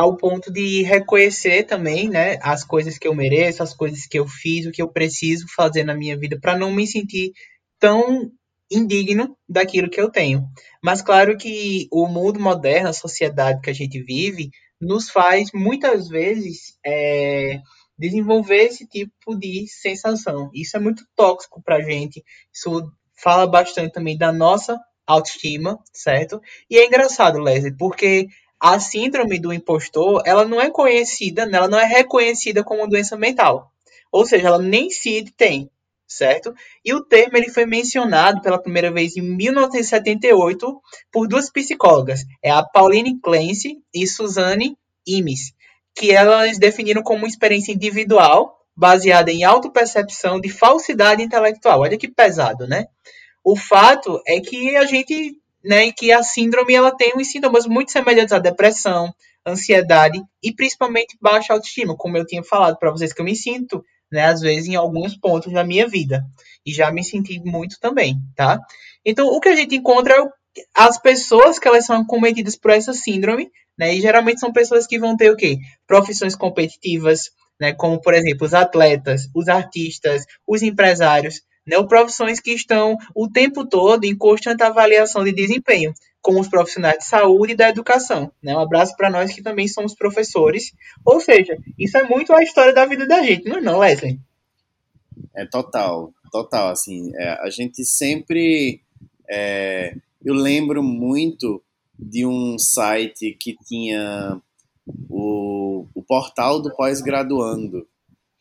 ao 0.00 0.16
ponto 0.16 0.50
de 0.50 0.82
reconhecer 0.82 1.64
também, 1.64 2.08
né, 2.08 2.38
as 2.40 2.64
coisas 2.64 2.96
que 2.96 3.06
eu 3.06 3.14
mereço, 3.14 3.62
as 3.62 3.74
coisas 3.74 4.06
que 4.06 4.18
eu 4.18 4.26
fiz, 4.26 4.64
o 4.64 4.72
que 4.72 4.80
eu 4.80 4.88
preciso 4.88 5.46
fazer 5.54 5.84
na 5.84 5.94
minha 5.94 6.16
vida 6.18 6.38
para 6.40 6.56
não 6.56 6.72
me 6.72 6.86
sentir 6.86 7.32
tão 7.78 8.30
indigno 8.70 9.36
daquilo 9.46 9.90
que 9.90 10.00
eu 10.00 10.10
tenho. 10.10 10.48
Mas 10.82 11.02
claro 11.02 11.36
que 11.36 11.86
o 11.92 12.06
mundo 12.06 12.40
moderno, 12.40 12.88
a 12.88 12.94
sociedade 12.94 13.60
que 13.60 13.68
a 13.68 13.74
gente 13.74 14.02
vive, 14.02 14.50
nos 14.80 15.10
faz 15.10 15.50
muitas 15.52 16.08
vezes 16.08 16.78
é, 16.86 17.60
desenvolver 17.98 18.62
esse 18.62 18.86
tipo 18.86 19.36
de 19.38 19.66
sensação. 19.68 20.50
Isso 20.54 20.78
é 20.78 20.80
muito 20.80 21.04
tóxico 21.14 21.62
para 21.62 21.76
a 21.76 21.82
gente. 21.82 22.24
Isso 22.50 22.90
fala 23.22 23.46
bastante 23.46 23.92
também 23.92 24.16
da 24.16 24.32
nossa 24.32 24.80
autoestima, 25.06 25.78
certo? 25.92 26.40
E 26.70 26.78
é 26.78 26.86
engraçado, 26.86 27.38
Leslie, 27.38 27.76
porque 27.76 28.28
a 28.60 28.78
síndrome 28.78 29.38
do 29.38 29.52
impostor, 29.52 30.22
ela 30.26 30.44
não 30.44 30.60
é 30.60 30.70
conhecida, 30.70 31.48
ela 31.50 31.66
não 31.66 31.78
é 31.78 31.86
reconhecida 31.86 32.62
como 32.62 32.86
doença 32.86 33.16
mental. 33.16 33.72
Ou 34.12 34.26
seja, 34.26 34.48
ela 34.48 34.58
nem 34.58 34.90
CID 34.90 35.32
tem, 35.32 35.70
certo? 36.06 36.54
E 36.84 36.92
o 36.92 37.02
termo 37.02 37.36
ele 37.36 37.48
foi 37.48 37.64
mencionado 37.64 38.42
pela 38.42 38.60
primeira 38.60 38.90
vez 38.92 39.16
em 39.16 39.22
1978 39.22 40.80
por 41.10 41.26
duas 41.26 41.50
psicólogas, 41.50 42.20
é 42.42 42.50
a 42.50 42.62
Pauline 42.62 43.18
Clancy 43.20 43.78
e 43.94 44.06
Suzanne 44.06 44.76
Imes, 45.06 45.54
que 45.94 46.10
elas 46.10 46.58
definiram 46.58 47.02
como 47.02 47.20
uma 47.20 47.28
experiência 47.28 47.72
individual 47.72 48.58
baseada 48.76 49.30
em 49.30 49.44
autopercepção 49.44 50.40
de 50.40 50.48
falsidade 50.48 51.22
intelectual. 51.22 51.80
Olha 51.80 51.96
que 51.98 52.08
pesado, 52.08 52.66
né? 52.66 52.86
O 53.42 53.56
fato 53.56 54.20
é 54.26 54.40
que 54.40 54.76
a 54.76 54.84
gente 54.84 55.39
né, 55.64 55.86
e 55.86 55.92
que 55.92 56.12
a 56.12 56.22
síndrome 56.22 56.74
ela 56.74 56.94
tem 56.94 57.12
uns 57.16 57.30
sintomas 57.30 57.66
muito 57.66 57.92
semelhantes 57.92 58.32
à 58.32 58.38
depressão, 58.38 59.12
ansiedade 59.46 60.20
e 60.42 60.52
principalmente 60.52 61.16
baixa 61.20 61.52
autoestima, 61.52 61.96
como 61.96 62.16
eu 62.16 62.26
tinha 62.26 62.42
falado 62.42 62.78
para 62.78 62.90
vocês 62.90 63.12
que 63.12 63.20
eu 63.20 63.24
me 63.24 63.36
sinto, 63.36 63.84
né, 64.10 64.26
às 64.26 64.40
vezes 64.40 64.68
em 64.68 64.74
alguns 64.74 65.16
pontos 65.16 65.52
da 65.52 65.64
minha 65.64 65.86
vida 65.88 66.24
e 66.66 66.72
já 66.72 66.90
me 66.90 67.04
senti 67.04 67.40
muito 67.40 67.78
também, 67.80 68.16
tá? 68.34 68.58
Então 69.04 69.28
o 69.28 69.40
que 69.40 69.48
a 69.48 69.56
gente 69.56 69.76
encontra 69.76 70.14
é 70.14 70.62
as 70.74 70.98
pessoas 70.98 71.58
que 71.58 71.68
elas 71.68 71.86
são 71.86 72.04
cometidas 72.04 72.56
por 72.56 72.72
essa 72.72 72.92
síndrome, 72.92 73.50
né, 73.78 73.94
e 73.94 74.00
geralmente 74.00 74.40
são 74.40 74.52
pessoas 74.52 74.86
que 74.86 74.98
vão 74.98 75.16
ter 75.16 75.30
o 75.30 75.36
quê? 75.36 75.58
Profissões 75.86 76.34
competitivas, 76.34 77.30
né, 77.58 77.72
como 77.72 78.00
por 78.00 78.14
exemplo 78.14 78.46
os 78.46 78.52
atletas, 78.52 79.28
os 79.34 79.48
artistas, 79.48 80.24
os 80.46 80.62
empresários, 80.62 81.40
né, 81.66 81.78
ou 81.78 81.86
profissões 81.86 82.40
que 82.40 82.52
estão 82.52 82.96
o 83.14 83.28
tempo 83.28 83.66
todo 83.66 84.04
em 84.04 84.16
constante 84.16 84.62
avaliação 84.62 85.24
de 85.24 85.32
desempenho, 85.32 85.92
como 86.20 86.40
os 86.40 86.48
profissionais 86.48 86.98
de 86.98 87.06
saúde 87.06 87.52
e 87.52 87.56
da 87.56 87.68
educação. 87.68 88.32
Né? 88.42 88.54
Um 88.54 88.60
abraço 88.60 88.96
para 88.96 89.10
nós 89.10 89.32
que 89.32 89.42
também 89.42 89.68
somos 89.68 89.94
professores. 89.94 90.72
Ou 91.04 91.20
seja, 91.20 91.56
isso 91.78 91.96
é 91.96 92.02
muito 92.02 92.32
a 92.32 92.42
história 92.42 92.72
da 92.72 92.86
vida 92.86 93.06
da 93.06 93.22
gente, 93.22 93.48
não 93.48 93.58
é 93.58 93.60
não, 93.60 93.78
Wesley? 93.78 94.18
É 95.34 95.46
total, 95.46 96.12
total. 96.30 96.70
Assim, 96.70 97.12
é, 97.14 97.38
a 97.40 97.50
gente 97.50 97.84
sempre. 97.84 98.82
É, 99.28 99.94
eu 100.24 100.34
lembro 100.34 100.82
muito 100.82 101.62
de 101.98 102.26
um 102.26 102.58
site 102.58 103.36
que 103.38 103.56
tinha 103.66 104.40
o, 105.08 105.86
o 105.94 106.02
portal 106.02 106.60
do 106.60 106.74
pós-graduando. 106.74 107.86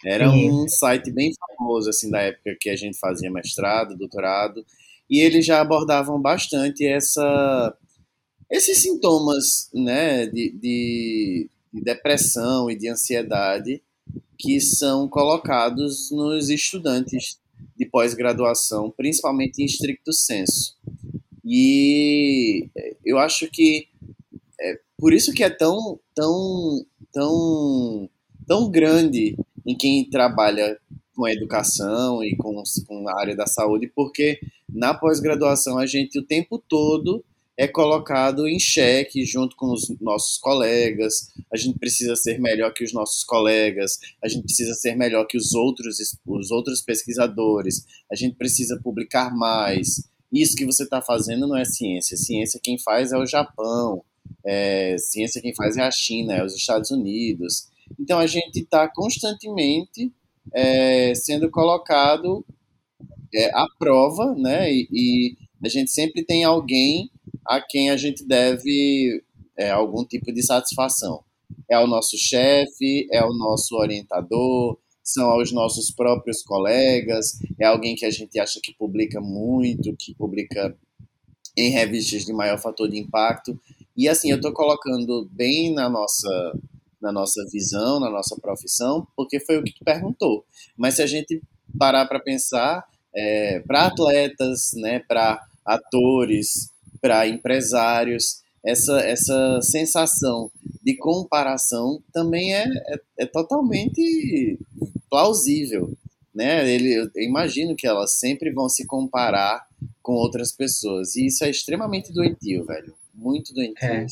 Era 0.06 0.30
Sim. 0.30 0.52
um 0.52 0.68
site 0.68 1.12
bem 1.12 1.32
famoso 1.34 1.90
assim 1.90 2.10
da 2.10 2.22
época 2.22 2.56
que 2.60 2.70
a 2.70 2.76
gente 2.76 2.98
fazia 2.98 3.30
mestrado, 3.30 3.98
doutorado, 3.98 4.66
e 5.10 5.20
eles 5.20 5.46
já 5.46 5.60
abordavam 5.60 6.22
bastante 6.22 6.86
essa 6.86 7.76
esses 8.50 8.82
sintomas, 8.82 9.70
né, 9.74 10.26
de, 10.26 10.50
de, 10.52 11.50
de 11.72 11.82
depressão 11.82 12.70
e 12.70 12.76
de 12.76 12.90
ansiedade 12.90 13.82
que 14.40 14.60
são 14.60 15.08
colocados 15.08 16.10
nos 16.10 16.50
estudantes 16.50 17.40
de 17.78 17.86
pós-graduação, 17.86 18.90
principalmente 18.90 19.62
em 19.62 19.66
estricto 19.66 20.12
senso. 20.12 20.78
E 21.46 22.70
eu 23.06 23.20
acho 23.20 23.50
que 23.52 23.88
é 24.60 24.80
por 24.98 25.14
isso 25.14 25.34
que 25.34 25.44
é 25.44 25.50
tão, 25.50 26.00
tão, 26.16 26.86
tão, 27.12 28.10
tão 28.48 28.70
grande 28.70 29.36
em 29.70 29.78
quem 29.78 30.10
trabalha 30.10 30.80
com 31.16 31.26
a 31.26 31.32
educação 31.32 32.24
e 32.24 32.36
com, 32.36 32.64
com 32.88 33.08
a 33.08 33.20
área 33.20 33.36
da 33.36 33.46
saúde, 33.46 33.92
porque 33.96 34.40
na 34.68 34.96
pós-graduação 34.96 35.78
a 35.78 35.86
gente 35.86 36.18
o 36.18 36.26
tempo 36.26 36.58
todo 36.58 37.24
é 37.56 37.68
colocado 37.68 38.48
em 38.48 38.58
xeque 38.58 39.24
junto 39.26 39.56
com 39.56 39.72
os 39.72 39.94
nossos 40.00 40.38
colegas. 40.38 41.30
A 41.54 41.58
gente 41.58 41.78
precisa 41.78 42.16
ser 42.16 42.40
melhor 42.40 42.74
que 42.74 42.84
os 42.84 42.94
nossos 42.94 43.24
colegas, 43.24 44.00
a 44.24 44.28
gente 44.28 44.44
precisa 44.44 44.74
ser 44.74 44.96
melhor 44.96 45.28
que 45.28 45.38
os 45.38 45.54
outros, 45.54 45.98
os 46.26 46.52
outros 46.52 46.82
pesquisadores, 46.82 47.86
a 48.12 48.16
gente 48.16 48.36
precisa 48.36 48.80
publicar 48.82 49.36
mais. 49.36 50.10
Isso 50.32 50.56
que 50.56 50.66
você 50.66 50.84
está 50.84 51.02
fazendo 51.02 51.48
não 51.48 51.58
é 51.58 51.66
ciência. 51.66 52.18
Ciência 52.18 52.60
quem 52.64 52.80
faz 52.80 53.12
é 53.12 53.18
o 53.18 53.26
Japão, 53.26 54.04
é, 54.44 54.96
ciência 54.98 55.42
quem 55.42 55.54
faz 55.54 55.78
é 55.78 55.82
a 55.82 55.92
China, 55.92 56.34
é 56.34 56.44
os 56.44 56.56
Estados 56.56 56.90
Unidos. 56.90 57.68
Então 58.00 58.18
a 58.18 58.28
gente 58.28 58.62
está 58.62 58.88
constantemente 58.88 60.12
é, 60.54 61.14
sendo 61.14 61.50
colocado 61.52 62.46
é, 63.34 63.50
à 63.54 63.68
prova, 63.78 64.34
né? 64.36 64.72
E, 64.72 64.88
e, 64.92 65.38
a 65.62 65.68
gente 65.68 65.92
sempre 65.92 66.24
tem 66.24 66.46
alguém 66.46 67.12
a 67.46 67.60
quem 67.60 67.90
a 67.90 67.98
gente 67.98 68.26
deve 68.26 69.22
é, 69.58 69.70
algum 69.72 70.06
tipo 70.06 70.32
de 70.32 70.42
satisfação. 70.42 71.22
É 71.70 71.78
o 71.78 71.86
nosso 71.86 72.18
chefe, 72.18 73.08
é 73.12 73.24
o 73.26 73.34
nosso 73.34 73.76
orientador, 73.76 74.78
são 75.04 75.38
os 75.38 75.52
nossos 75.52 75.92
próprios 75.92 76.42
colegas, 76.44 77.38
é 77.60 77.66
alguém 77.66 77.96
que 77.96 78.06
a 78.06 78.12
gente 78.12 78.40
acha 78.40 78.60
que 78.64 78.74
publica 78.74 79.20
muito, 79.20 79.96
que 79.98 80.14
publica 80.16 80.76
em 81.58 81.72
revistas 81.72 82.26
de 82.26 82.32
maior 82.32 82.58
fator 82.58 82.88
de 82.88 82.98
impacto. 82.98 83.60
E 83.98 84.08
assim, 84.08 84.30
eu 84.32 84.38
estou 84.38 84.54
colocando 84.54 85.28
bem 85.32 85.74
na 85.74 85.90
nossa 85.90 86.58
na 87.02 87.12
nossa 87.12 87.46
visão, 87.52 88.00
na 88.00 88.10
nossa 88.10 88.36
profissão, 88.40 89.08
porque 89.16 89.40
foi 89.40 89.58
o 89.58 89.64
que 89.64 89.74
tu 89.74 89.84
perguntou. 89.84 90.46
Mas 90.78 90.96
se 90.96 91.02
a 91.02 91.08
gente 91.08 91.42
parar 91.78 92.06
para 92.06 92.20
pensar, 92.20 92.86
é, 93.16 93.60
para 93.60 93.88
atletas, 93.88 94.72
né, 94.76 95.00
para 95.00 95.42
atores, 95.66 96.70
para 97.02 97.28
empresários, 97.28 98.42
essa, 98.66 99.00
essa 99.02 99.62
sensação 99.62 100.52
de 100.84 100.96
comparação 100.98 102.02
também 102.12 102.54
é, 102.54 102.66
é, 102.66 103.00
é 103.20 103.26
totalmente 103.26 104.58
plausível. 105.10 105.94
Né? 106.34 106.70
Ele, 106.70 106.94
eu 106.94 107.10
imagino 107.24 107.76
que 107.76 107.88
elas 107.88 108.20
sempre 108.20 108.52
vão 108.52 108.70
se 108.70 108.86
comparar 108.86 109.66
com 110.02 110.14
outras 110.14 110.52
pessoas. 110.52 111.16
E 111.16 111.28
isso 111.28 111.44
é 111.44 111.50
extremamente 111.50 112.12
doentio, 112.12 112.66
velho. 112.66 112.94
Muito 113.14 113.54
doentio. 113.54 113.88
É 113.88 114.06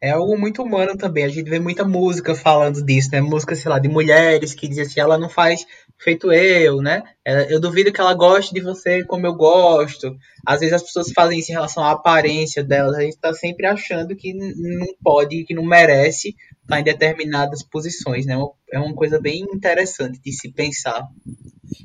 é 0.00 0.10
algo 0.10 0.38
muito 0.38 0.62
humano 0.62 0.96
também. 0.96 1.24
A 1.24 1.28
gente 1.28 1.48
vê 1.48 1.58
muita 1.58 1.84
música 1.84 2.34
falando 2.34 2.82
disso, 2.82 3.10
né? 3.12 3.20
Música, 3.20 3.54
sei 3.54 3.70
lá, 3.70 3.78
de 3.78 3.88
mulheres 3.88 4.54
que 4.54 4.66
dizem 4.66 4.84
assim, 4.84 5.00
ela 5.00 5.18
não 5.18 5.28
faz 5.28 5.66
feito 5.98 6.32
eu, 6.32 6.80
né? 6.80 7.02
É, 7.24 7.52
eu 7.52 7.60
duvido 7.60 7.92
que 7.92 8.00
ela 8.00 8.14
goste 8.14 8.54
de 8.54 8.60
você 8.60 9.04
como 9.04 9.26
eu 9.26 9.34
gosto. 9.34 10.16
Às 10.46 10.60
vezes 10.60 10.74
as 10.74 10.82
pessoas 10.82 11.12
fazem 11.12 11.38
isso 11.38 11.50
em 11.50 11.54
relação 11.54 11.84
à 11.84 11.90
aparência 11.90 12.64
delas. 12.64 12.96
A 12.96 13.02
gente 13.02 13.18
tá 13.18 13.34
sempre 13.34 13.66
achando 13.66 14.16
que 14.16 14.32
não 14.32 14.86
pode, 15.02 15.44
que 15.44 15.54
não 15.54 15.64
merece 15.64 16.34
estar 16.62 16.80
em 16.80 16.84
determinadas 16.84 17.62
posições, 17.62 18.24
né? 18.24 18.36
É 18.72 18.78
uma 18.78 18.94
coisa 18.94 19.20
bem 19.20 19.42
interessante 19.52 20.18
de 20.24 20.32
se 20.32 20.50
pensar. 20.50 21.06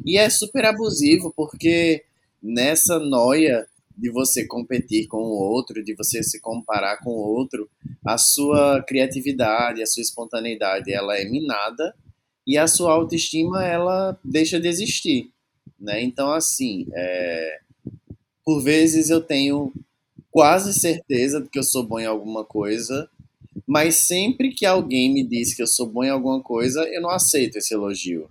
E 0.05 0.17
é 0.17 0.29
super 0.29 0.63
abusivo, 0.65 1.33
porque 1.35 2.03
nessa 2.41 2.97
noia 2.99 3.65
de 3.97 4.11
você 4.11 4.45
competir 4.45 5.07
com 5.07 5.17
o 5.17 5.37
outro, 5.37 5.83
de 5.83 5.95
você 5.95 6.21
se 6.21 6.39
comparar 6.39 6.97
com 6.97 7.09
o 7.09 7.37
outro, 7.37 7.69
a 8.05 8.17
sua 8.17 8.83
criatividade, 8.83 9.81
a 9.81 9.85
sua 9.87 10.01
espontaneidade, 10.01 10.91
ela 10.93 11.17
é 11.17 11.25
minada 11.25 11.93
e 12.47 12.57
a 12.57 12.67
sua 12.67 12.93
autoestima, 12.93 13.65
ela 13.65 14.17
deixa 14.23 14.59
de 14.59 14.67
existir, 14.67 15.31
né? 15.79 16.01
Então, 16.03 16.31
assim, 16.31 16.87
é... 16.93 17.59
por 18.45 18.61
vezes 18.61 19.09
eu 19.09 19.21
tenho 19.21 19.73
quase 20.31 20.73
certeza 20.73 21.41
de 21.41 21.49
que 21.49 21.59
eu 21.59 21.63
sou 21.63 21.83
bom 21.83 21.99
em 21.99 22.05
alguma 22.05 22.43
coisa, 22.45 23.09
mas 23.67 23.95
sempre 23.97 24.51
que 24.51 24.65
alguém 24.65 25.13
me 25.13 25.23
diz 25.23 25.53
que 25.55 25.61
eu 25.63 25.67
sou 25.67 25.87
bom 25.87 26.03
em 26.03 26.09
alguma 26.09 26.41
coisa, 26.41 26.83
eu 26.89 27.01
não 27.01 27.09
aceito 27.09 27.57
esse 27.57 27.73
elogio, 27.73 28.27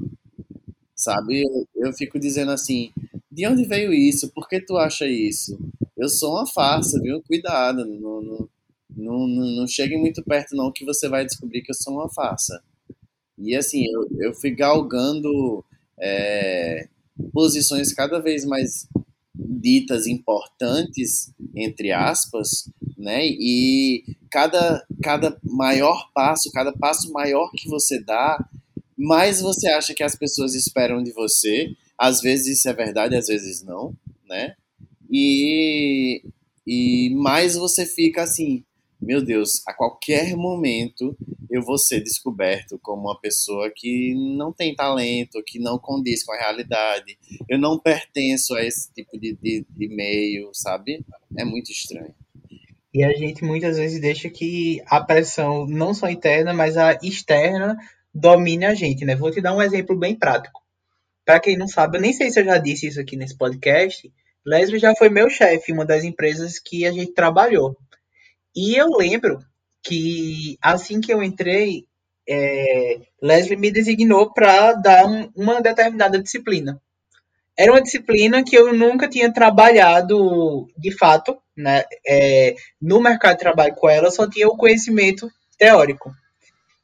sabe? 0.95 1.43
Eu, 1.43 1.69
eu 1.89 1.93
fico 1.93 2.19
dizendo 2.19 2.51
assim, 2.51 2.93
de 3.31 3.47
onde 3.47 3.65
veio 3.65 3.93
isso? 3.93 4.29
Por 4.31 4.49
que 4.49 4.61
tu 4.61 4.77
acha 4.77 5.07
isso? 5.07 5.59
Eu 5.97 6.09
sou 6.09 6.33
uma 6.33 6.47
farsa, 6.47 7.01
viu? 7.01 7.23
Cuidado, 7.23 7.85
não, 7.85 8.21
não, 8.23 8.49
não, 8.97 9.27
não 9.27 9.67
chegue 9.67 9.97
muito 9.97 10.23
perto 10.23 10.57
não 10.57 10.73
que 10.73 10.85
você 10.85 11.09
vai 11.09 11.25
descobrir 11.25 11.63
que 11.63 11.71
eu 11.71 11.75
sou 11.75 11.95
uma 11.95 12.09
farsa. 12.09 12.63
E 13.39 13.55
assim, 13.57 13.85
eu, 13.87 14.09
eu 14.19 14.35
fui 14.35 14.51
galgando 14.51 15.65
é, 15.99 16.89
posições 17.33 17.93
cada 17.93 18.21
vez 18.21 18.45
mais 18.45 18.89
ditas 19.35 20.07
importantes, 20.07 21.33
entre 21.55 21.91
aspas, 21.91 22.71
né? 22.97 23.27
E 23.27 24.05
cada, 24.31 24.87
cada 25.03 25.37
maior 25.43 26.11
passo, 26.15 26.51
cada 26.53 26.73
passo 26.73 27.13
maior 27.13 27.51
que 27.53 27.69
você 27.69 28.01
dá, 28.01 28.39
mais 28.97 29.41
você 29.41 29.69
acha 29.69 29.95
que 29.95 30.03
as 30.03 30.15
pessoas 30.15 30.55
esperam 30.55 31.03
de 31.03 31.13
você 31.13 31.75
às 31.99 32.21
vezes 32.21 32.59
isso 32.59 32.69
é 32.69 32.73
verdade, 32.73 33.17
às 33.17 33.27
vezes 33.27 33.63
não, 33.63 33.95
né? 34.29 34.55
E, 35.11 36.23
e 36.67 37.11
mais 37.15 37.55
você 37.55 37.87
fica 37.87 38.23
assim, 38.23 38.65
meu 39.05 39.25
Deus, 39.25 39.63
a 39.67 39.75
qualquer 39.75 40.35
momento 40.37 41.17
eu 41.51 41.63
vou 41.63 41.79
ser 41.79 42.01
descoberto 42.01 42.79
como 42.83 43.03
uma 43.03 43.21
pessoa 43.21 43.71
que 43.75 44.15
não 44.37 44.53
tem 44.53 44.75
talento, 44.75 45.43
que 45.47 45.59
não 45.59 45.79
condiz 45.79 46.25
com 46.25 46.33
a 46.33 46.39
realidade. 46.39 47.17
Eu 47.49 47.59
não 47.59 47.79
pertenço 47.79 48.55
a 48.55 48.65
esse 48.65 48.93
tipo 48.93 49.19
de, 49.19 49.37
de, 49.41 49.65
de 49.69 49.89
meio, 49.89 50.51
sabe? 50.53 51.05
É 51.39 51.45
muito 51.45 51.71
estranho. 51.71 52.15
E 52.93 53.03
a 53.05 53.13
gente 53.13 53.45
muitas 53.45 53.77
vezes 53.77 54.01
deixa 54.01 54.31
que 54.31 54.81
a 54.87 55.01
pressão, 55.01 55.67
não 55.67 55.93
só 55.93 56.09
interna, 56.09 56.53
mas 56.53 56.77
a 56.77 56.99
externa, 57.03 57.77
domine 58.15 58.65
a 58.65 58.75
gente, 58.75 59.05
né? 59.05 59.17
Vou 59.17 59.31
te 59.31 59.41
dar 59.41 59.55
um 59.55 59.63
exemplo 59.63 59.97
bem 59.97 60.15
prático. 60.15 60.63
Para 61.25 61.41
quem 61.41 61.57
não 61.57 61.67
sabe, 61.67 61.99
eu 61.99 62.03
nem 62.03 62.13
sei 62.13 62.31
se 62.31 62.41
eu 62.41 62.45
já 62.45 62.59
disse 62.59 62.87
isso 62.87 63.01
aqui 63.01 63.17
nesse 63.17 63.37
podcast. 63.37 64.13
Leslie 64.47 64.79
já 64.79 64.95
foi 64.95 65.09
meu 65.09 65.31
chefe 65.31 65.73
uma 65.73 65.85
das 65.85 66.05
empresas 66.05 66.59
que 66.59 66.87
a 66.87 66.93
gente 66.93 67.13
trabalhou. 67.13 67.77
E 68.55 68.77
eu 68.77 68.89
lembro 68.91 69.39
que 69.83 70.57
assim 70.63 71.01
que 71.01 71.13
eu 71.13 71.23
entrei, 71.23 71.85
é, 72.29 73.01
Leslie 73.23 73.57
me 73.57 73.71
designou 73.71 74.33
para 74.33 74.73
dar 74.73 75.07
um, 75.07 75.31
uma 75.37 75.61
determinada 75.61 76.23
disciplina. 76.23 76.81
Era 77.57 77.73
uma 77.73 77.83
disciplina 77.83 78.43
que 78.43 78.57
eu 78.57 78.73
nunca 78.73 79.09
tinha 79.09 79.33
trabalhado 79.33 80.67
de 80.77 80.91
fato 80.97 81.37
né, 81.57 81.85
é, 82.07 82.57
no 82.81 83.01
mercado 83.01 83.35
de 83.35 83.41
trabalho 83.41 83.75
com 83.75 83.89
ela, 83.89 84.11
só 84.11 84.29
tinha 84.29 84.49
o 84.49 84.57
conhecimento 84.57 85.31
teórico. 85.57 86.13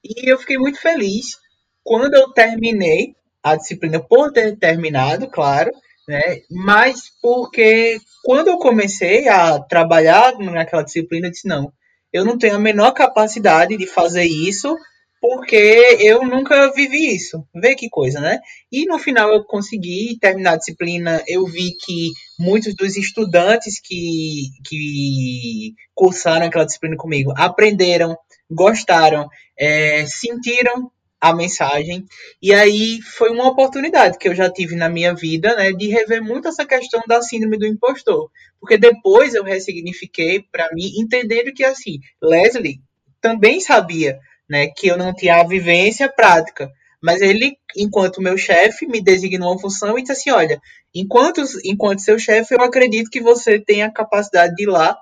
E 0.04 0.30
eu 0.30 0.38
fiquei 0.38 0.58
muito 0.58 0.80
feliz 0.80 1.38
quando 1.82 2.14
eu 2.14 2.32
terminei 2.32 3.14
a 3.42 3.56
disciplina 3.56 3.98
por 3.98 4.32
ter 4.32 4.56
terminado, 4.56 5.28
claro, 5.28 5.72
né? 6.08 6.40
Mas 6.50 7.02
porque 7.22 7.98
quando 8.24 8.48
eu 8.48 8.58
comecei 8.58 9.28
a 9.28 9.58
trabalhar 9.60 10.38
naquela 10.38 10.82
disciplina, 10.82 11.28
eu 11.28 11.30
disse, 11.30 11.48
não, 11.48 11.72
eu 12.12 12.24
não 12.24 12.36
tenho 12.36 12.56
a 12.56 12.60
menor 12.60 12.92
capacidade 12.92 13.76
de 13.76 13.86
fazer 13.86 14.24
isso 14.24 14.76
porque 15.20 15.98
eu 16.00 16.22
nunca 16.24 16.72
vivi 16.72 17.14
isso. 17.14 17.46
Vê 17.54 17.74
que 17.74 17.90
coisa, 17.90 18.20
né? 18.20 18.38
E 18.72 18.86
no 18.86 18.98
final 18.98 19.30
eu 19.30 19.44
consegui 19.44 20.16
terminar 20.18 20.52
a 20.52 20.56
disciplina. 20.56 21.22
Eu 21.28 21.44
vi 21.46 21.72
que 21.78 22.10
muitos 22.38 22.74
dos 22.74 22.96
estudantes 22.96 23.78
que, 23.78 24.48
que 24.66 25.74
cursaram 25.94 26.46
aquela 26.46 26.64
disciplina 26.64 26.96
comigo 26.96 27.34
aprenderam, 27.36 28.16
gostaram, 28.50 29.28
é, 29.58 30.06
sentiram 30.06 30.90
a 31.20 31.34
mensagem. 31.34 32.04
E 32.42 32.52
aí 32.54 33.00
foi 33.02 33.30
uma 33.30 33.48
oportunidade 33.48 34.18
que 34.18 34.28
eu 34.28 34.34
já 34.34 34.50
tive 34.50 34.74
na 34.76 34.88
minha 34.88 35.14
vida, 35.14 35.54
né, 35.56 35.72
de 35.72 35.88
rever 35.88 36.22
muito 36.22 36.48
essa 36.48 36.64
questão 36.64 37.02
da 37.06 37.20
síndrome 37.22 37.58
do 37.58 37.66
impostor. 37.66 38.30
Porque 38.58 38.78
depois 38.78 39.34
eu 39.34 39.44
ressignifiquei 39.44 40.42
para 40.50 40.68
mim, 40.72 40.92
entendendo 40.98 41.52
que 41.52 41.64
assim, 41.64 41.98
Leslie 42.22 42.80
também 43.20 43.60
sabia, 43.60 44.18
né, 44.48 44.68
que 44.68 44.88
eu 44.88 44.96
não 44.96 45.14
tinha 45.14 45.36
a 45.36 45.46
vivência 45.46 46.08
prática, 46.08 46.70
Mas 47.02 47.22
ele, 47.22 47.56
enquanto 47.76 48.20
meu 48.20 48.36
chefe, 48.36 48.86
me 48.86 49.00
designou 49.02 49.52
uma 49.52 49.60
função 49.60 49.98
e 49.98 50.02
disse 50.02 50.12
assim: 50.12 50.30
olha, 50.30 50.60
enquanto, 50.94 51.42
enquanto 51.64 52.00
seu 52.02 52.18
chefe, 52.18 52.54
eu 52.54 52.60
acredito 52.60 53.10
que 53.10 53.20
você 53.20 53.58
tem 53.58 53.82
a 53.82 53.90
capacidade 53.90 54.54
de 54.54 54.64
ir 54.64 54.66
lá 54.66 54.96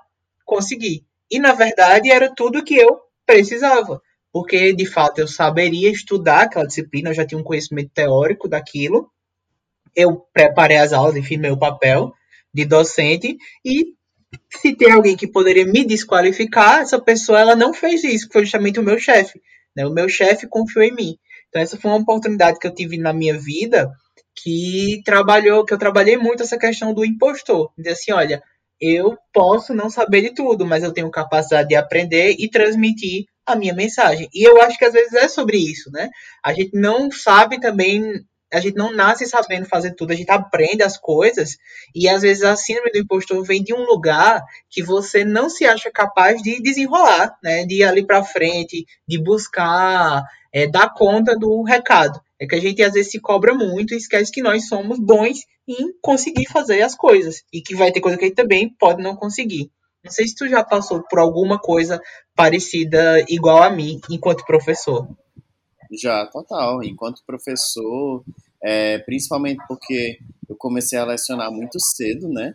conseguir. 0.45 1.03
E 1.29 1.39
na 1.39 1.53
verdade 1.53 2.09
era 2.09 2.33
tudo 2.33 2.63
que 2.63 2.75
eu 2.75 2.99
precisava, 3.25 4.01
porque 4.31 4.73
de 4.73 4.85
fato 4.85 5.19
eu 5.19 5.27
saberia 5.27 5.89
estudar 5.91 6.43
aquela 6.43 6.65
disciplina, 6.65 7.09
eu 7.09 7.13
já 7.13 7.25
tinha 7.25 7.39
um 7.39 7.43
conhecimento 7.43 7.91
teórico 7.93 8.47
daquilo. 8.47 9.09
Eu 9.95 10.25
preparei 10.33 10.77
as 10.77 10.93
aulas 10.93 11.15
e 11.15 11.23
fiz 11.23 11.39
meu 11.39 11.57
papel 11.57 12.13
de 12.53 12.65
docente 12.65 13.37
e 13.65 13.93
se 14.49 14.75
tem 14.75 14.91
alguém 14.91 15.15
que 15.15 15.27
poderia 15.27 15.65
me 15.65 15.83
desqualificar, 15.83 16.81
essa 16.81 17.01
pessoa 17.01 17.39
ela 17.39 17.55
não 17.55 17.73
fez 17.73 18.03
isso, 18.03 18.27
que 18.27 18.33
foi 18.33 18.43
justamente 18.43 18.79
o 18.79 18.83
meu 18.83 18.99
chefe. 18.99 19.41
Né? 19.75 19.85
O 19.85 19.93
meu 19.93 20.07
chefe 20.07 20.47
confiou 20.47 20.83
em 20.83 20.93
mim. 20.93 21.17
Então 21.47 21.61
essa 21.61 21.77
foi 21.77 21.89
uma 21.89 21.99
oportunidade 21.99 22.59
que 22.59 22.67
eu 22.67 22.73
tive 22.73 22.97
na 22.97 23.11
minha 23.11 23.37
vida 23.37 23.91
que 24.35 25.01
trabalhou, 25.03 25.65
que 25.65 25.73
eu 25.73 25.77
trabalhei 25.77 26.17
muito 26.17 26.43
essa 26.43 26.57
questão 26.57 26.93
do 26.93 27.03
impostor. 27.03 27.71
Dizer 27.77 27.91
assim, 27.91 28.11
olha, 28.11 28.41
eu 28.79 29.17
posso 29.33 29.73
não 29.73 29.89
saber 29.89 30.21
de 30.21 30.33
tudo, 30.33 30.65
mas 30.65 30.83
eu 30.83 30.93
tenho 30.93 31.09
capacidade 31.11 31.69
de 31.69 31.75
aprender 31.75 32.35
e 32.39 32.49
transmitir 32.49 33.25
a 33.45 33.55
minha 33.55 33.73
mensagem. 33.73 34.29
E 34.33 34.47
eu 34.47 34.61
acho 34.61 34.77
que 34.77 34.85
às 34.85 34.93
vezes 34.93 35.13
é 35.13 35.27
sobre 35.27 35.57
isso, 35.57 35.91
né? 35.91 36.09
A 36.43 36.53
gente 36.53 36.71
não 36.73 37.11
sabe 37.11 37.59
também 37.59 38.23
a 38.51 38.59
gente 38.59 38.75
não 38.75 38.91
nasce 38.91 39.27
sabendo 39.27 39.67
fazer 39.67 39.93
tudo, 39.93 40.11
a 40.11 40.15
gente 40.15 40.31
aprende 40.31 40.81
as 40.81 40.97
coisas 40.97 41.57
e 41.93 42.09
às 42.09 42.23
vezes 42.23 42.43
a 42.43 42.55
síndrome 42.55 42.91
do 42.91 42.97
impostor 42.97 43.43
vem 43.43 43.63
de 43.63 43.73
um 43.73 43.85
lugar 43.85 44.43
que 44.69 44.81
você 44.81 45.23
não 45.23 45.49
se 45.49 45.65
acha 45.65 45.91
capaz 45.91 46.41
de 46.41 46.59
desenrolar, 46.61 47.37
né? 47.43 47.63
De 47.65 47.75
ir 47.75 47.83
ali 47.83 48.05
para 48.05 48.23
frente, 48.23 48.85
de 49.07 49.21
buscar 49.21 50.23
é, 50.51 50.67
dar 50.67 50.91
conta 50.93 51.37
do 51.37 51.61
recado. 51.63 52.19
É 52.39 52.47
que 52.47 52.55
a 52.55 52.59
gente 52.59 52.81
às 52.81 52.93
vezes 52.93 53.11
se 53.11 53.19
cobra 53.19 53.53
muito 53.53 53.93
e 53.93 53.97
esquece 53.97 54.31
que 54.31 54.41
nós 54.41 54.67
somos 54.67 54.97
bons 54.99 55.39
em 55.67 55.93
conseguir 56.01 56.47
fazer 56.47 56.81
as 56.81 56.95
coisas 56.95 57.43
e 57.53 57.61
que 57.61 57.75
vai 57.75 57.91
ter 57.91 58.01
coisa 58.01 58.17
que 58.17 58.25
a 58.25 58.27
gente 58.27 58.37
também 58.37 58.69
pode 58.79 59.03
não 59.03 59.15
conseguir. 59.15 59.69
Não 60.03 60.11
sei 60.11 60.27
se 60.27 60.35
tu 60.35 60.47
já 60.47 60.63
passou 60.63 61.03
por 61.09 61.19
alguma 61.19 61.59
coisa 61.59 62.01
parecida 62.35 63.23
igual 63.27 63.61
a 63.61 63.69
mim 63.69 63.99
enquanto 64.09 64.45
professor. 64.45 65.07
Já, 65.91 66.25
total. 66.27 66.83
Enquanto 66.83 67.23
professor, 67.25 68.23
é, 68.63 68.99
principalmente 68.99 69.61
porque 69.67 70.19
eu 70.47 70.55
comecei 70.55 70.97
a 70.97 71.05
lecionar 71.05 71.51
muito 71.51 71.79
cedo, 71.79 72.29
né? 72.29 72.53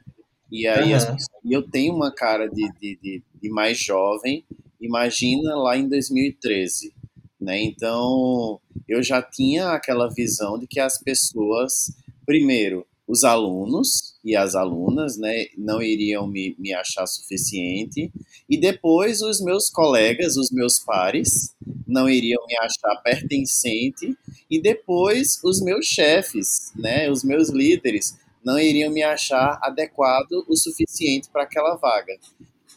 E 0.50 0.66
aí 0.66 0.90
uhum. 0.90 0.96
as, 0.96 1.26
eu 1.50 1.62
tenho 1.68 1.94
uma 1.94 2.12
cara 2.14 2.48
de, 2.48 2.70
de, 2.78 2.98
de, 3.02 3.22
de, 3.42 3.50
mais 3.50 3.78
jovem. 3.78 4.44
Imagina 4.80 5.54
lá 5.56 5.76
em 5.76 5.88
2013, 5.88 6.94
né? 7.40 7.60
Então 7.60 8.60
eu 8.88 9.02
já 9.02 9.22
tinha 9.22 9.70
aquela 9.70 10.08
visão 10.08 10.58
de 10.58 10.66
que 10.66 10.78
as 10.78 10.98
pessoas, 10.98 11.92
primeiro, 12.24 12.86
os 13.06 13.22
alunos 13.22 14.14
e 14.24 14.34
as 14.34 14.54
alunas, 14.54 15.18
né, 15.18 15.46
não 15.56 15.82
iriam 15.82 16.26
me, 16.26 16.56
me 16.58 16.72
achar 16.72 17.06
suficiente, 17.06 18.10
e 18.48 18.58
depois 18.58 19.20
os 19.20 19.40
meus 19.42 19.68
colegas, 19.68 20.36
os 20.36 20.50
meus 20.50 20.78
pares, 20.78 21.54
não 21.86 22.08
iriam 22.08 22.44
me 22.46 22.56
achar 22.58 22.96
pertencente, 23.02 24.16
e 24.50 24.60
depois 24.60 25.38
os 25.44 25.60
meus 25.60 25.84
chefes, 25.86 26.72
né, 26.74 27.10
os 27.10 27.22
meus 27.22 27.50
líderes, 27.50 28.16
não 28.42 28.58
iriam 28.58 28.90
me 28.92 29.02
achar 29.02 29.58
adequado 29.62 30.44
o 30.48 30.56
suficiente 30.56 31.28
para 31.30 31.42
aquela 31.42 31.76
vaga. 31.76 32.14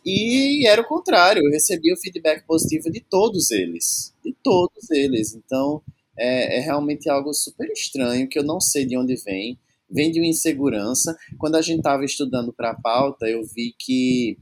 E 0.05 0.65
era 0.67 0.81
o 0.81 0.87
contrário, 0.87 1.41
eu 1.45 1.51
recebia 1.51 1.93
o 1.93 1.97
feedback 1.97 2.45
positivo 2.45 2.89
de 2.89 3.01
todos 3.01 3.51
eles, 3.51 4.13
de 4.23 4.33
todos 4.41 4.89
eles. 4.91 5.35
Então, 5.35 5.81
é, 6.17 6.57
é 6.57 6.59
realmente 6.61 7.09
algo 7.09 7.33
super 7.33 7.69
estranho 7.69 8.27
que 8.29 8.39
eu 8.39 8.43
não 8.43 8.61
sei 8.61 8.85
de 8.85 8.97
onde 8.97 9.15
vem 9.15 9.59
vem 9.89 10.11
de 10.11 10.19
uma 10.19 10.27
insegurança. 10.27 11.17
Quando 11.37 11.55
a 11.55 11.61
gente 11.61 11.79
estava 11.79 12.03
estudando 12.05 12.53
para 12.53 12.71
a 12.71 12.81
pauta, 12.81 13.27
eu 13.27 13.43
vi 13.43 13.73
que 13.77 14.37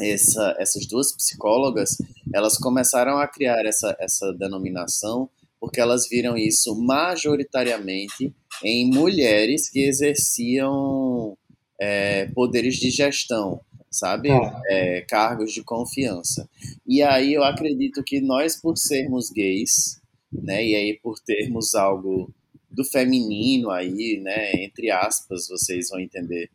essa, 0.00 0.54
essas 0.58 0.86
duas 0.86 1.12
psicólogas 1.12 1.96
elas 2.34 2.58
começaram 2.58 3.18
a 3.18 3.26
criar 3.26 3.64
essa, 3.64 3.96
essa 3.98 4.32
denominação 4.34 5.30
porque 5.60 5.80
elas 5.80 6.08
viram 6.08 6.36
isso 6.36 6.74
majoritariamente 6.74 8.32
em 8.62 8.90
mulheres 8.90 9.68
que 9.68 9.80
exerciam 9.80 11.36
é, 11.80 12.26
poderes 12.26 12.76
de 12.76 12.90
gestão, 12.90 13.60
sabe? 13.90 14.30
Ah. 14.30 14.60
É, 14.68 15.00
cargos 15.02 15.52
de 15.52 15.62
confiança. 15.62 16.48
E 16.86 17.02
aí 17.02 17.34
eu 17.34 17.42
acredito 17.42 18.02
que 18.04 18.20
nós, 18.20 18.56
por 18.56 18.76
sermos 18.76 19.30
gays, 19.30 20.00
né, 20.32 20.64
e 20.64 20.74
aí 20.74 21.00
por 21.02 21.18
termos 21.20 21.74
algo 21.74 22.32
do 22.76 22.84
feminino 22.84 23.70
aí, 23.70 24.20
né, 24.22 24.52
entre 24.62 24.90
aspas, 24.90 25.48
vocês 25.48 25.88
vão 25.88 25.98
entender, 25.98 26.50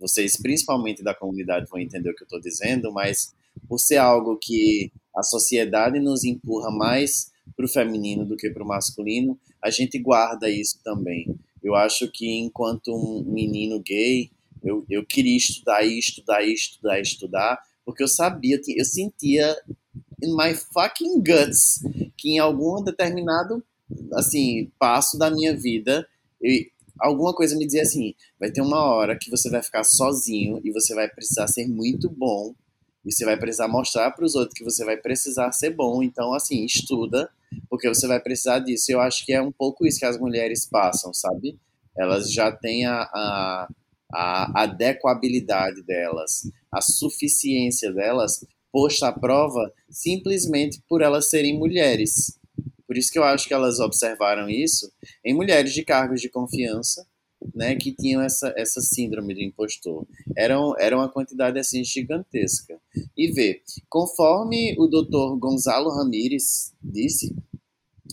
vocês 0.00 0.36
principalmente 0.36 1.00
da 1.00 1.14
comunidade 1.14 1.70
vão 1.70 1.80
entender 1.80 2.10
o 2.10 2.14
que 2.14 2.24
eu 2.24 2.26
estou 2.26 2.40
dizendo, 2.40 2.92
mas 2.92 3.32
por 3.68 3.78
ser 3.78 3.98
algo 3.98 4.36
que 4.36 4.90
a 5.16 5.22
sociedade 5.22 6.00
nos 6.00 6.24
empurra 6.24 6.72
mais 6.72 7.30
para 7.56 7.64
o 7.64 7.68
feminino 7.68 8.26
do 8.26 8.36
que 8.36 8.50
para 8.50 8.64
o 8.64 8.66
masculino, 8.66 9.38
a 9.62 9.70
gente 9.70 9.96
guarda 9.96 10.50
isso 10.50 10.80
também. 10.82 11.32
Eu 11.62 11.76
acho 11.76 12.10
que 12.10 12.28
enquanto 12.28 12.92
um 12.92 13.22
menino 13.22 13.80
gay, 13.80 14.32
eu, 14.60 14.84
eu 14.90 15.06
queria 15.06 15.36
estudar 15.36 15.84
estudar 15.84 16.42
estudar 16.42 17.00
estudar, 17.00 17.62
porque 17.84 18.02
eu 18.02 18.08
sabia, 18.08 18.60
eu 18.76 18.84
sentia 18.84 19.56
in 20.20 20.34
my 20.34 20.52
fucking 20.52 21.22
guts 21.22 21.80
que 22.16 22.30
em 22.30 22.38
algum 22.40 22.82
determinado 22.82 23.62
assim, 24.14 24.70
passo 24.78 25.18
da 25.18 25.30
minha 25.30 25.56
vida 25.56 26.06
e 26.42 26.70
alguma 26.98 27.34
coisa 27.34 27.56
me 27.56 27.66
dizia 27.66 27.82
assim, 27.82 28.14
vai 28.38 28.50
ter 28.50 28.60
uma 28.60 28.84
hora 28.84 29.18
que 29.18 29.30
você 29.30 29.50
vai 29.50 29.62
ficar 29.62 29.84
sozinho 29.84 30.60
e 30.64 30.70
você 30.70 30.94
vai 30.94 31.08
precisar 31.08 31.48
ser 31.48 31.66
muito 31.66 32.08
bom 32.10 32.54
e 33.04 33.12
você 33.12 33.24
vai 33.24 33.36
precisar 33.36 33.68
mostrar 33.68 34.10
para 34.12 34.24
os 34.24 34.34
outros 34.34 34.56
que 34.56 34.64
você 34.64 34.84
vai 34.84 34.96
precisar 34.96 35.52
ser 35.52 35.70
bom. 35.70 36.02
Então, 36.02 36.32
assim, 36.32 36.64
estuda, 36.64 37.28
porque 37.68 37.88
você 37.88 38.06
vai 38.06 38.18
precisar 38.18 38.60
disso. 38.60 38.90
Eu 38.90 39.00
acho 39.00 39.24
que 39.26 39.32
é 39.32 39.42
um 39.42 39.52
pouco 39.52 39.86
isso 39.86 39.98
que 39.98 40.06
as 40.06 40.18
mulheres 40.18 40.66
passam, 40.66 41.12
sabe? 41.12 41.58
Elas 41.96 42.32
já 42.32 42.50
têm 42.50 42.86
a, 42.86 43.02
a, 43.02 43.68
a 44.12 44.62
adequabilidade 44.62 45.82
delas, 45.82 46.50
a 46.72 46.80
suficiência 46.80 47.92
delas 47.92 48.44
posta 48.72 49.08
à 49.08 49.12
prova 49.12 49.72
simplesmente 49.88 50.82
por 50.88 51.02
elas 51.02 51.28
serem 51.28 51.56
mulheres. 51.58 52.38
Por 52.94 52.98
isso 52.98 53.10
que 53.10 53.18
eu 53.18 53.24
acho 53.24 53.48
que 53.48 53.52
elas 53.52 53.80
observaram 53.80 54.48
isso 54.48 54.88
em 55.24 55.34
mulheres 55.34 55.72
de 55.72 55.84
cargos 55.84 56.20
de 56.20 56.28
confiança, 56.28 57.04
né, 57.52 57.74
que 57.74 57.90
tinham 57.90 58.22
essa, 58.22 58.54
essa 58.56 58.80
síndrome 58.80 59.34
do 59.34 59.42
impostor. 59.42 60.06
Era, 60.36 60.54
era 60.78 60.96
uma 60.96 61.08
quantidade 61.08 61.58
assim 61.58 61.82
gigantesca. 61.82 62.80
E 63.16 63.32
vê, 63.32 63.62
conforme 63.88 64.76
o 64.78 64.86
doutor 64.86 65.36
Gonzalo 65.36 65.90
Ramírez 65.90 66.72
disse, 66.80 67.34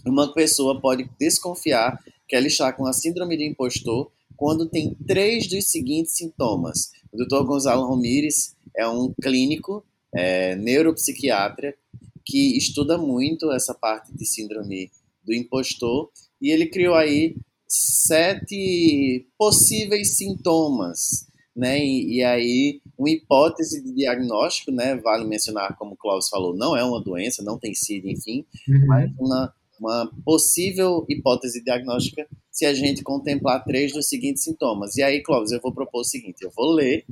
uma 0.04 0.34
pessoa 0.34 0.82
pode 0.82 1.08
desconfiar 1.20 2.04
que 2.28 2.36
ela 2.36 2.48
está 2.48 2.74
com 2.74 2.88
a 2.88 2.94
síndrome 2.94 3.38
do 3.38 3.44
impostor 3.44 4.12
quando 4.36 4.68
tem 4.68 4.96
três 5.06 5.48
dos 5.48 5.70
seguintes 5.70 6.16
sintomas. 6.16 6.90
O 7.14 7.18
doutor 7.18 7.46
Gonzalo 7.46 7.88
Ramírez 7.88 8.56
é 8.76 8.88
um 8.88 9.14
clínico, 9.22 9.86
é, 10.12 10.56
neuropsiquiatra, 10.56 11.76
que 12.26 12.58
estuda 12.58 12.98
muito 12.98 13.52
essa 13.52 13.74
parte 13.74 14.14
de 14.16 14.26
síndrome 14.26 14.90
do 15.24 15.34
impostor 15.34 16.10
e 16.42 16.52
ele 16.52 16.68
criou 16.68 16.96
aí 16.96 17.36
sete 17.68 19.28
possíveis 19.38 20.18
sintomas, 20.18 21.28
né? 21.56 21.80
E, 21.80 22.18
e, 22.18 22.24
aí 22.24 22.82
uma 22.98 23.10
hipótese 23.10 23.82
de 23.84 23.94
diagnóstico, 23.94 24.72
né? 24.72 24.96
Vale 24.96 25.26
mencionar, 25.26 25.78
como 25.78 25.94
o 25.94 25.98
Clóvis 25.98 26.28
falou, 26.28 26.56
não 26.56 26.76
é 26.76 26.84
uma 26.84 27.02
doença, 27.02 27.44
não 27.44 27.58
tem 27.58 27.74
sido, 27.74 28.10
enfim, 28.10 28.46
uhum. 28.68 28.86
mas 28.88 29.12
uma, 29.18 29.54
uma 29.80 30.12
possível 30.26 31.06
hipótese 31.08 31.64
diagnóstica 31.64 32.28
se 32.52 32.66
a 32.66 32.74
gente 32.74 33.04
contemplar 33.04 33.64
três 33.64 33.94
dos 33.94 34.08
seguintes 34.08 34.44
sintomas. 34.44 34.98
E 34.98 35.04
aí, 35.04 35.22
Clóvis, 35.24 35.52
eu 35.52 35.62
vou 35.62 35.74
propor 35.74 36.02
o 36.02 36.06
seguinte: 36.06 36.42
eu 36.42 36.52
vou 36.56 36.72
ler 36.72 37.06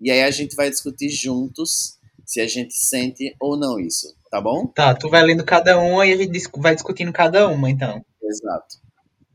e 0.00 0.10
aí 0.10 0.22
a 0.22 0.30
gente 0.30 0.54
vai 0.54 0.70
discutir 0.70 1.10
juntos 1.10 1.98
se 2.24 2.40
a 2.40 2.46
gente 2.46 2.74
sente 2.74 3.34
ou 3.40 3.56
não 3.56 3.80
isso, 3.80 4.14
tá 4.30 4.40
bom? 4.40 4.66
Tá, 4.66 4.94
tu 4.94 5.08
vai 5.08 5.22
lendo 5.22 5.44
cada 5.44 5.78
uma 5.78 6.06
e 6.06 6.12
a 6.12 6.16
gente 6.16 6.40
vai 6.56 6.74
discutindo 6.74 7.12
cada 7.12 7.48
uma, 7.48 7.70
então. 7.70 8.04
Exato. 8.22 8.76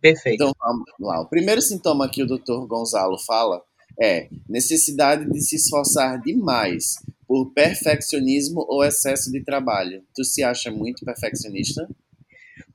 Perfeito. 0.01 0.36
Então 0.36 0.53
vamos 0.60 0.86
lá. 0.99 1.21
O 1.21 1.29
primeiro 1.29 1.62
sintoma 1.62 2.10
que 2.10 2.21
o 2.21 2.27
Dr. 2.27 2.67
Gonzalo 2.67 3.17
fala 3.25 3.62
é 4.01 4.27
necessidade 4.49 5.29
de 5.29 5.41
se 5.41 5.56
esforçar 5.56 6.19
demais 6.21 6.95
por 7.27 7.53
perfeccionismo 7.53 8.65
ou 8.67 8.84
excesso 8.84 9.32
de 9.32 9.43
trabalho. 9.43 10.03
Tu 10.13 10.23
se 10.23 10.43
acha 10.43 10.69
muito 10.69 11.06
perfeccionista? 11.06 11.88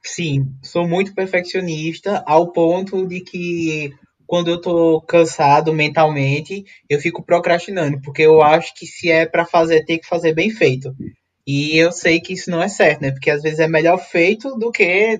Sim, 0.03 0.47
sou 0.63 0.89
muito 0.89 1.15
perfeccionista 1.15 2.23
ao 2.27 2.53
ponto 2.53 3.07
de 3.07 3.21
que 3.21 3.93
quando 4.27 4.49
eu 4.49 4.61
tô 4.61 5.01
cansado 5.03 5.73
mentalmente, 5.73 6.65
eu 6.89 7.01
fico 7.01 7.23
procrastinando, 7.23 8.01
porque 8.03 8.23
eu 8.23 8.43
acho 8.43 8.75
que 8.75 8.87
se 8.87 9.11
é 9.11 9.27
para 9.27 9.47
fazer, 9.47 9.85
tem 9.85 9.99
que 9.99 10.07
fazer 10.07 10.35
bem 10.35 10.51
feito. 10.51 10.95
E 11.51 11.79
eu 11.79 11.91
sei 11.91 12.21
que 12.21 12.35
isso 12.35 12.51
não 12.51 12.63
é 12.63 12.69
certo, 12.69 13.01
né? 13.01 13.11
Porque 13.11 13.31
às 13.31 13.41
vezes 13.41 13.59
é 13.59 13.67
melhor 13.67 13.97
feito 13.97 14.55
do 14.59 14.71
que 14.71 15.19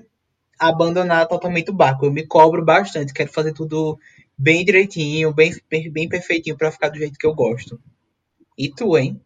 abandonar 0.59 1.27
totalmente 1.27 1.71
o 1.71 1.73
barco. 1.73 2.05
Eu 2.05 2.13
me 2.13 2.23
cobro 2.23 2.63
bastante, 2.63 3.11
quero 3.11 3.31
fazer 3.31 3.51
tudo 3.51 3.97
bem 4.37 4.63
direitinho, 4.63 5.33
bem, 5.33 5.51
bem, 5.91 6.07
perfeitinho 6.07 6.55
para 6.55 6.71
ficar 6.71 6.89
do 6.89 6.99
jeito 6.99 7.17
que 7.17 7.25
eu 7.25 7.33
gosto. 7.33 7.81
E 8.55 8.69
tu, 8.69 8.95
hein? 8.95 9.19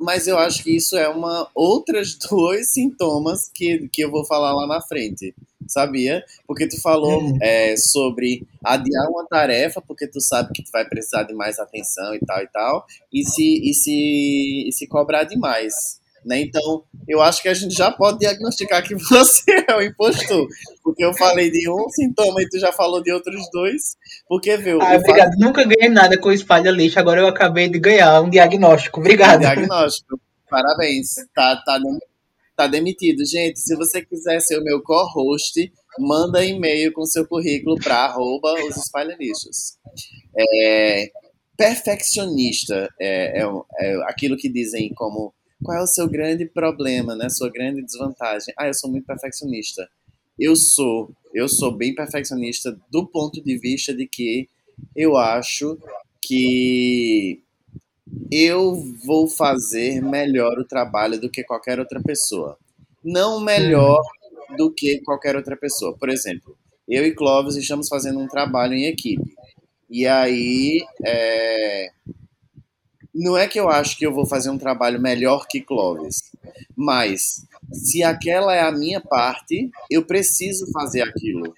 Mas 0.00 0.26
eu 0.26 0.38
acho 0.38 0.64
que 0.64 0.74
isso 0.74 0.96
é 0.96 1.08
uma 1.08 1.46
outras 1.54 2.14
dois 2.30 2.72
sintomas 2.72 3.50
que, 3.54 3.86
que 3.88 4.02
eu 4.02 4.10
vou 4.10 4.24
falar 4.24 4.54
lá 4.54 4.66
na 4.66 4.80
frente. 4.80 5.34
Sabia? 5.68 6.24
Porque 6.46 6.66
tu 6.66 6.80
falou 6.80 7.22
uhum. 7.22 7.38
é, 7.40 7.76
sobre 7.76 8.46
adiar 8.64 9.08
uma 9.08 9.26
tarefa 9.26 9.80
porque 9.80 10.06
tu 10.08 10.20
sabe 10.20 10.52
que 10.54 10.64
tu 10.64 10.70
vai 10.72 10.88
precisar 10.88 11.24
de 11.24 11.34
mais 11.34 11.58
atenção 11.58 12.14
e 12.14 12.18
tal 12.20 12.42
e 12.42 12.48
tal, 12.48 12.86
e 13.12 13.24
se, 13.24 13.70
e 13.70 13.74
se, 13.74 14.68
e 14.68 14.72
se 14.72 14.86
cobrar 14.88 15.24
demais. 15.24 15.99
Né? 16.24 16.42
Então, 16.42 16.84
eu 17.08 17.22
acho 17.22 17.42
que 17.42 17.48
a 17.48 17.54
gente 17.54 17.74
já 17.74 17.90
pode 17.90 18.18
diagnosticar 18.18 18.82
que 18.86 18.94
você 19.10 19.64
é 19.68 19.74
o 19.74 19.82
impostor. 19.82 20.46
Porque 20.82 21.04
eu 21.04 21.14
falei 21.14 21.50
de 21.50 21.68
um 21.70 21.88
sintoma 21.88 22.42
e 22.42 22.48
tu 22.48 22.58
já 22.58 22.72
falou 22.72 23.02
de 23.02 23.12
outros 23.12 23.48
dois. 23.52 23.96
Porque, 24.28 24.56
viu? 24.56 24.80
Ah, 24.80 24.96
obrigado. 24.96 25.30
Fato... 25.30 25.40
Nunca 25.40 25.64
ganhei 25.64 25.88
nada 25.88 26.18
com 26.18 26.30
espalha 26.30 26.70
lixo. 26.70 26.98
Agora 26.98 27.20
eu 27.20 27.26
acabei 27.26 27.68
de 27.68 27.78
ganhar 27.78 28.20
um 28.20 28.30
diagnóstico. 28.30 29.00
Obrigado. 29.00 29.38
Um 29.38 29.40
diagnóstico. 29.40 30.20
Parabéns. 30.48 31.14
Tá, 31.34 31.56
tá, 31.64 31.78
tá 32.56 32.66
demitido. 32.66 33.24
Gente, 33.24 33.58
se 33.60 33.74
você 33.76 34.04
quiser 34.04 34.40
ser 34.40 34.58
o 34.58 34.64
meu 34.64 34.82
co-host, 34.82 35.72
manda 35.98 36.44
e-mail 36.44 36.92
com 36.92 37.04
seu 37.06 37.26
currículo 37.26 37.76
para 37.76 37.96
arroba 37.96 38.54
os 38.64 38.76
espalha-lixos. 38.76 39.78
É, 40.36 41.10
perfeccionista 41.56 42.88
é, 42.98 43.42
é, 43.42 43.44
é 43.80 43.94
aquilo 44.04 44.36
que 44.36 44.48
dizem 44.48 44.92
como 44.94 45.34
qual 45.62 45.78
é 45.78 45.82
o 45.82 45.86
seu 45.86 46.08
grande 46.08 46.46
problema, 46.46 47.14
né? 47.14 47.28
Sua 47.28 47.50
grande 47.50 47.82
desvantagem? 47.82 48.54
Ah, 48.58 48.66
eu 48.66 48.74
sou 48.74 48.90
muito 48.90 49.06
perfeccionista. 49.06 49.88
Eu 50.38 50.56
sou, 50.56 51.10
eu 51.34 51.48
sou 51.48 51.76
bem 51.76 51.94
perfeccionista 51.94 52.76
do 52.90 53.06
ponto 53.06 53.42
de 53.42 53.58
vista 53.58 53.94
de 53.94 54.06
que 54.06 54.48
eu 54.96 55.16
acho 55.16 55.78
que 56.22 57.42
eu 58.30 58.82
vou 59.04 59.28
fazer 59.28 60.00
melhor 60.02 60.58
o 60.58 60.64
trabalho 60.64 61.20
do 61.20 61.30
que 61.30 61.44
qualquer 61.44 61.78
outra 61.78 62.00
pessoa. 62.02 62.56
Não 63.04 63.40
melhor 63.40 64.00
do 64.56 64.72
que 64.72 65.00
qualquer 65.00 65.36
outra 65.36 65.56
pessoa. 65.56 65.96
Por 65.96 66.08
exemplo, 66.08 66.56
eu 66.88 67.06
e 67.06 67.14
Clóvis 67.14 67.56
estamos 67.56 67.88
fazendo 67.88 68.18
um 68.18 68.28
trabalho 68.28 68.74
em 68.74 68.86
equipe. 68.86 69.34
E 69.88 70.06
aí, 70.06 70.80
é, 71.04 71.88
não 73.14 73.36
é 73.36 73.46
que 73.46 73.58
eu 73.58 73.68
acho 73.68 73.98
que 73.98 74.06
eu 74.06 74.12
vou 74.12 74.26
fazer 74.26 74.50
um 74.50 74.58
trabalho 74.58 75.00
melhor 75.00 75.46
que 75.48 75.60
Clovis, 75.60 76.16
mas 76.76 77.44
se 77.72 78.02
aquela 78.02 78.54
é 78.54 78.60
a 78.60 78.72
minha 78.72 79.00
parte, 79.00 79.70
eu 79.90 80.04
preciso 80.04 80.70
fazer 80.72 81.02
aquilo, 81.02 81.54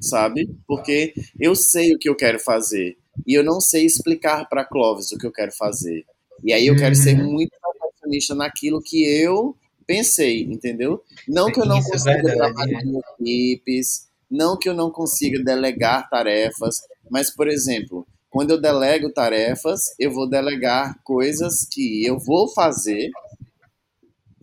sabe? 0.00 0.48
Porque 0.66 1.14
eu 1.38 1.54
sei 1.54 1.94
o 1.94 1.98
que 1.98 2.08
eu 2.08 2.16
quero 2.16 2.38
fazer 2.38 2.96
e 3.26 3.34
eu 3.34 3.44
não 3.44 3.60
sei 3.60 3.84
explicar 3.84 4.48
para 4.48 4.64
Clovis 4.64 5.12
o 5.12 5.18
que 5.18 5.26
eu 5.26 5.32
quero 5.32 5.52
fazer. 5.52 6.04
E 6.42 6.52
aí 6.52 6.66
eu 6.66 6.76
quero 6.76 6.94
ser 6.94 7.18
uhum. 7.18 7.32
muito 7.32 7.52
perfeccionista 7.60 8.34
naquilo 8.34 8.82
que 8.82 9.04
eu 9.04 9.56
pensei, 9.86 10.42
entendeu? 10.42 11.02
Não 11.28 11.50
que 11.50 11.60
eu 11.60 11.64
não 11.64 11.78
é 11.78 11.82
consiga 11.82 12.30
é 12.30 12.34
trabalhar 12.34 12.82
em 12.82 12.98
equipes, 12.98 14.08
não 14.30 14.58
que 14.58 14.68
eu 14.68 14.74
não 14.74 14.90
consiga 14.90 15.42
delegar 15.42 16.08
tarefas, 16.08 16.76
mas, 17.10 17.30
por 17.30 17.48
exemplo, 17.48 18.06
quando 18.34 18.50
eu 18.50 18.60
delego 18.60 19.12
tarefas, 19.12 19.80
eu 19.96 20.10
vou 20.10 20.28
delegar 20.28 21.00
coisas 21.04 21.64
que 21.70 22.04
eu 22.04 22.18
vou 22.18 22.48
fazer. 22.48 23.08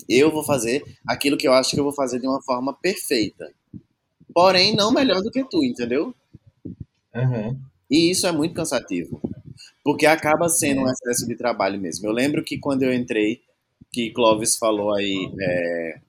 Eu 0.08 0.32
vou 0.32 0.46
fazer 0.46 0.82
aquilo 1.06 1.36
que 1.36 1.46
eu 1.46 1.52
acho 1.52 1.72
que 1.72 1.80
eu 1.82 1.84
vou 1.84 1.92
fazer 1.92 2.18
de 2.18 2.26
uma 2.26 2.42
forma 2.42 2.74
perfeita. 2.74 3.54
Porém, 4.34 4.74
não 4.74 4.94
melhor 4.94 5.22
do 5.22 5.30
que 5.30 5.44
tu, 5.44 5.62
entendeu? 5.62 6.16
Uhum. 7.14 7.60
E 7.90 8.10
isso 8.10 8.26
é 8.26 8.32
muito 8.32 8.56
cansativo. 8.56 9.22
Porque 9.84 10.06
acaba 10.06 10.48
sendo 10.48 10.84
um 10.84 10.90
excesso 10.90 11.28
de 11.28 11.36
trabalho 11.36 11.78
mesmo. 11.78 12.08
Eu 12.08 12.14
lembro 12.14 12.46
que 12.46 12.58
quando 12.58 12.84
eu 12.84 12.94
entrei, 12.94 13.42
que 13.92 14.12
Clovis 14.12 14.56
falou 14.56 14.96
aí 14.96 15.30
é, 15.38 16.00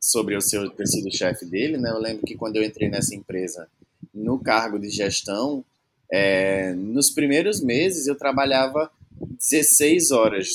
sobre 0.00 0.36
o 0.36 0.40
seu 0.40 0.68
ter 0.70 0.88
sido 0.88 1.16
chefe 1.16 1.46
dele, 1.46 1.76
né? 1.76 1.88
Eu 1.90 2.00
lembro 2.00 2.26
que 2.26 2.34
quando 2.34 2.56
eu 2.56 2.64
entrei 2.64 2.88
nessa 2.88 3.14
empresa, 3.14 3.68
no 4.12 4.40
cargo 4.40 4.76
de 4.76 4.90
gestão, 4.90 5.64
é, 6.12 6.72
nos 6.74 7.10
primeiros 7.10 7.62
meses 7.62 8.06
eu 8.06 8.16
trabalhava 8.16 8.90
16 9.20 10.10
horas, 10.10 10.48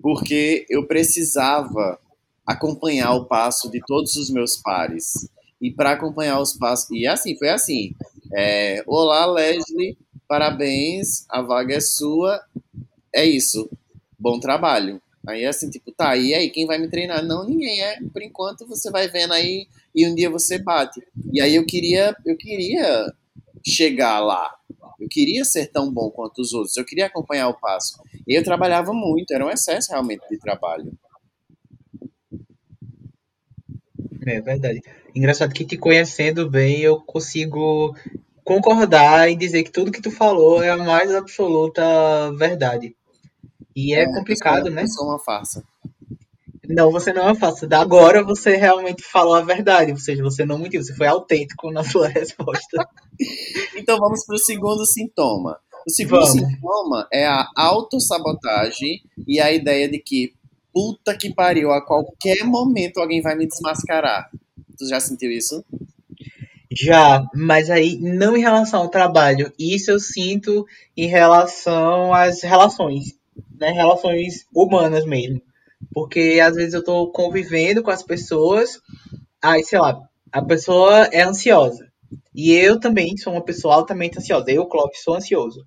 porque 0.00 0.66
eu 0.68 0.86
precisava 0.86 1.98
acompanhar 2.46 3.12
o 3.14 3.24
passo 3.24 3.70
de 3.70 3.80
todos 3.86 4.16
os 4.16 4.30
meus 4.30 4.56
pares. 4.56 5.28
E 5.60 5.70
para 5.70 5.92
acompanhar 5.92 6.40
os 6.40 6.52
passos. 6.52 6.90
E 6.90 7.06
assim, 7.06 7.36
foi 7.36 7.48
assim. 7.48 7.94
É, 8.34 8.84
Olá, 8.86 9.26
Leslie, 9.26 9.96
parabéns, 10.28 11.24
a 11.28 11.40
vaga 11.40 11.74
é 11.74 11.80
sua. 11.80 12.40
É 13.12 13.24
isso. 13.24 13.68
Bom 14.18 14.38
trabalho. 14.38 15.00
Aí 15.26 15.44
assim, 15.44 15.68
tipo, 15.70 15.90
tá, 15.90 16.16
e 16.16 16.34
aí, 16.34 16.50
quem 16.50 16.66
vai 16.66 16.78
me 16.78 16.88
treinar? 16.88 17.24
Não, 17.24 17.44
ninguém 17.44 17.82
é. 17.82 17.98
Por 18.12 18.22
enquanto 18.22 18.66
você 18.66 18.90
vai 18.90 19.08
vendo 19.08 19.32
aí 19.32 19.66
e 19.94 20.06
um 20.06 20.14
dia 20.14 20.30
você 20.30 20.58
bate. 20.58 21.02
E 21.32 21.40
aí 21.40 21.56
eu 21.56 21.66
queria, 21.66 22.14
eu 22.24 22.36
queria 22.36 23.12
chegar 23.66 24.20
lá. 24.20 24.54
Eu 25.00 25.08
queria 25.08 25.44
ser 25.44 25.66
tão 25.66 25.92
bom 25.92 26.10
quanto 26.10 26.40
os 26.40 26.52
outros, 26.52 26.76
eu 26.76 26.84
queria 26.84 27.06
acompanhar 27.06 27.48
o 27.48 27.58
passo. 27.58 28.00
E 28.26 28.38
eu 28.38 28.44
trabalhava 28.44 28.92
muito, 28.92 29.32
era 29.32 29.44
um 29.44 29.50
excesso 29.50 29.90
realmente 29.90 30.22
de 30.30 30.38
trabalho. 30.38 30.92
É 34.26 34.40
verdade. 34.40 34.82
Engraçado 35.14 35.54
que 35.54 35.64
te 35.64 35.76
conhecendo 35.76 36.48
bem, 36.48 36.80
eu 36.80 37.00
consigo 37.00 37.94
concordar 38.44 39.30
e 39.30 39.36
dizer 39.36 39.62
que 39.64 39.70
tudo 39.70 39.92
que 39.92 40.00
tu 40.00 40.10
falou 40.10 40.62
é 40.62 40.70
a 40.70 40.76
mais 40.76 41.14
absoluta 41.14 41.82
verdade. 42.32 42.94
E 43.74 43.94
é, 43.94 44.02
é 44.02 44.06
complicado, 44.06 44.58
eu 44.58 44.64
sou, 44.66 44.74
né? 44.74 44.82
Eu 44.82 44.88
sou 44.88 45.06
uma 45.06 45.18
farsa. 45.18 45.64
Não, 46.68 46.90
você 46.90 47.12
não 47.12 47.28
é 47.28 47.34
fácil. 47.34 47.68
Agora 47.72 48.22
você 48.22 48.56
realmente 48.56 49.02
falou 49.02 49.34
a 49.34 49.42
verdade, 49.42 49.92
ou 49.92 49.98
seja, 49.98 50.22
você 50.22 50.44
não 50.44 50.58
mentiu, 50.58 50.82
você 50.82 50.94
foi 50.94 51.06
autêntico 51.06 51.70
na 51.70 51.84
sua 51.84 52.08
resposta. 52.08 52.88
então 53.76 53.98
vamos 53.98 54.24
para 54.24 54.36
o 54.36 54.38
segundo 54.38 54.84
sintoma. 54.84 55.58
O 55.86 55.90
segundo 55.90 56.20
vamos. 56.20 56.30
sintoma 56.32 57.08
é 57.12 57.26
a 57.26 57.46
autossabotagem 57.56 59.02
e 59.26 59.40
a 59.40 59.52
ideia 59.52 59.88
de 59.88 59.98
que, 59.98 60.34
puta 60.72 61.16
que 61.16 61.32
pariu, 61.32 61.70
a 61.70 61.84
qualquer 61.84 62.44
momento 62.44 62.98
alguém 62.98 63.20
vai 63.20 63.36
me 63.36 63.46
desmascarar. 63.46 64.30
Tu 64.76 64.88
já 64.88 65.00
sentiu 65.00 65.30
isso? 65.30 65.64
Já, 66.70 67.24
mas 67.34 67.70
aí 67.70 67.96
não 67.96 68.36
em 68.36 68.40
relação 68.40 68.82
ao 68.82 68.88
trabalho. 68.88 69.52
Isso 69.58 69.90
eu 69.90 69.98
sinto 69.98 70.66
em 70.96 71.06
relação 71.06 72.12
às 72.12 72.42
relações, 72.42 73.14
né? 73.58 73.70
Relações 73.70 74.46
humanas 74.54 75.06
mesmo. 75.06 75.40
Porque 75.96 76.38
às 76.44 76.54
vezes 76.54 76.74
eu 76.74 76.84
tô 76.84 77.10
convivendo 77.10 77.82
com 77.82 77.90
as 77.90 78.02
pessoas, 78.02 78.78
aí, 79.42 79.64
sei 79.64 79.78
lá, 79.78 79.98
a 80.30 80.44
pessoa 80.44 81.04
é 81.10 81.22
ansiosa. 81.22 81.90
E 82.34 82.52
eu 82.52 82.78
também 82.78 83.16
sou 83.16 83.32
uma 83.32 83.42
pessoa 83.42 83.76
altamente 83.76 84.18
ansiosa. 84.18 84.50
Eu, 84.50 84.66
Clóvis, 84.66 85.02
sou 85.02 85.14
ansioso. 85.14 85.64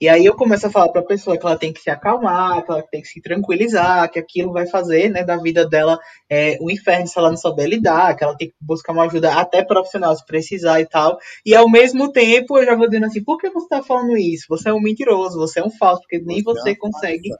E 0.00 0.08
aí 0.08 0.26
eu 0.26 0.34
começo 0.34 0.66
a 0.66 0.70
falar 0.70 0.88
para 0.88 1.00
a 1.00 1.06
pessoa 1.06 1.38
que 1.38 1.46
ela 1.46 1.56
tem 1.56 1.72
que 1.72 1.80
se 1.80 1.90
acalmar, 1.90 2.64
que 2.64 2.72
ela 2.72 2.82
tem 2.82 3.00
que 3.00 3.06
se 3.06 3.22
tranquilizar, 3.22 4.10
que 4.10 4.18
aquilo 4.18 4.52
vai 4.52 4.66
fazer, 4.66 5.10
né, 5.10 5.22
da 5.22 5.36
vida 5.36 5.64
dela 5.64 5.96
é, 6.28 6.58
um 6.60 6.68
inferno 6.68 7.06
se 7.06 7.16
ela 7.16 7.30
não 7.30 7.36
souber 7.36 7.68
lidar, 7.68 8.16
que 8.16 8.24
ela 8.24 8.36
tem 8.36 8.48
que 8.48 8.54
buscar 8.60 8.92
uma 8.92 9.04
ajuda 9.04 9.32
até 9.32 9.62
profissional 9.62 10.12
se 10.16 10.26
precisar 10.26 10.80
e 10.80 10.86
tal. 10.86 11.20
E 11.46 11.54
ao 11.54 11.70
mesmo 11.70 12.10
tempo 12.10 12.58
eu 12.58 12.64
já 12.64 12.74
vou 12.74 12.88
dizendo 12.88 13.06
assim, 13.06 13.22
por 13.22 13.38
que 13.38 13.48
você 13.48 13.66
está 13.66 13.80
falando 13.80 14.18
isso? 14.18 14.46
Você 14.48 14.70
é 14.70 14.74
um 14.74 14.80
mentiroso, 14.80 15.38
você 15.38 15.60
é 15.60 15.64
um 15.64 15.70
falso, 15.70 16.00
porque 16.02 16.18
nem 16.18 16.42
você 16.42 16.74
consegue 16.74 17.30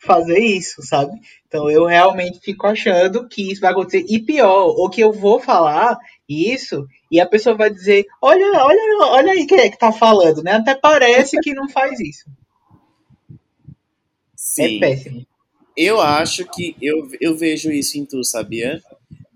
fazer 0.00 0.38
isso, 0.38 0.82
sabe? 0.82 1.12
Então 1.46 1.70
eu 1.70 1.84
realmente 1.84 2.40
fico 2.40 2.66
achando 2.66 3.28
que 3.28 3.52
isso 3.52 3.60
vai 3.60 3.70
acontecer. 3.70 4.04
E 4.08 4.18
pior, 4.18 4.66
ou 4.66 4.88
que 4.88 5.00
eu 5.00 5.12
vou 5.12 5.40
falar 5.40 5.98
isso 6.28 6.86
e 7.10 7.20
a 7.20 7.26
pessoa 7.26 7.56
vai 7.56 7.70
dizer: 7.70 8.06
olha, 8.20 8.46
olha, 8.64 8.80
olha 9.06 9.32
aí 9.32 9.46
quem 9.46 9.58
é 9.58 9.68
que 9.68 9.78
tá 9.78 9.92
falando, 9.92 10.42
né? 10.42 10.52
Até 10.52 10.74
parece 10.74 11.38
que 11.40 11.52
não 11.52 11.68
faz 11.68 12.00
isso. 12.00 12.24
Sim. 14.34 14.76
É 14.76 14.80
péssimo. 14.80 15.26
Eu 15.76 16.00
acho 16.00 16.44
que 16.46 16.76
eu, 16.80 17.08
eu 17.20 17.36
vejo 17.36 17.70
isso 17.70 17.98
em 17.98 18.04
tu, 18.04 18.24
sabia? 18.24 18.80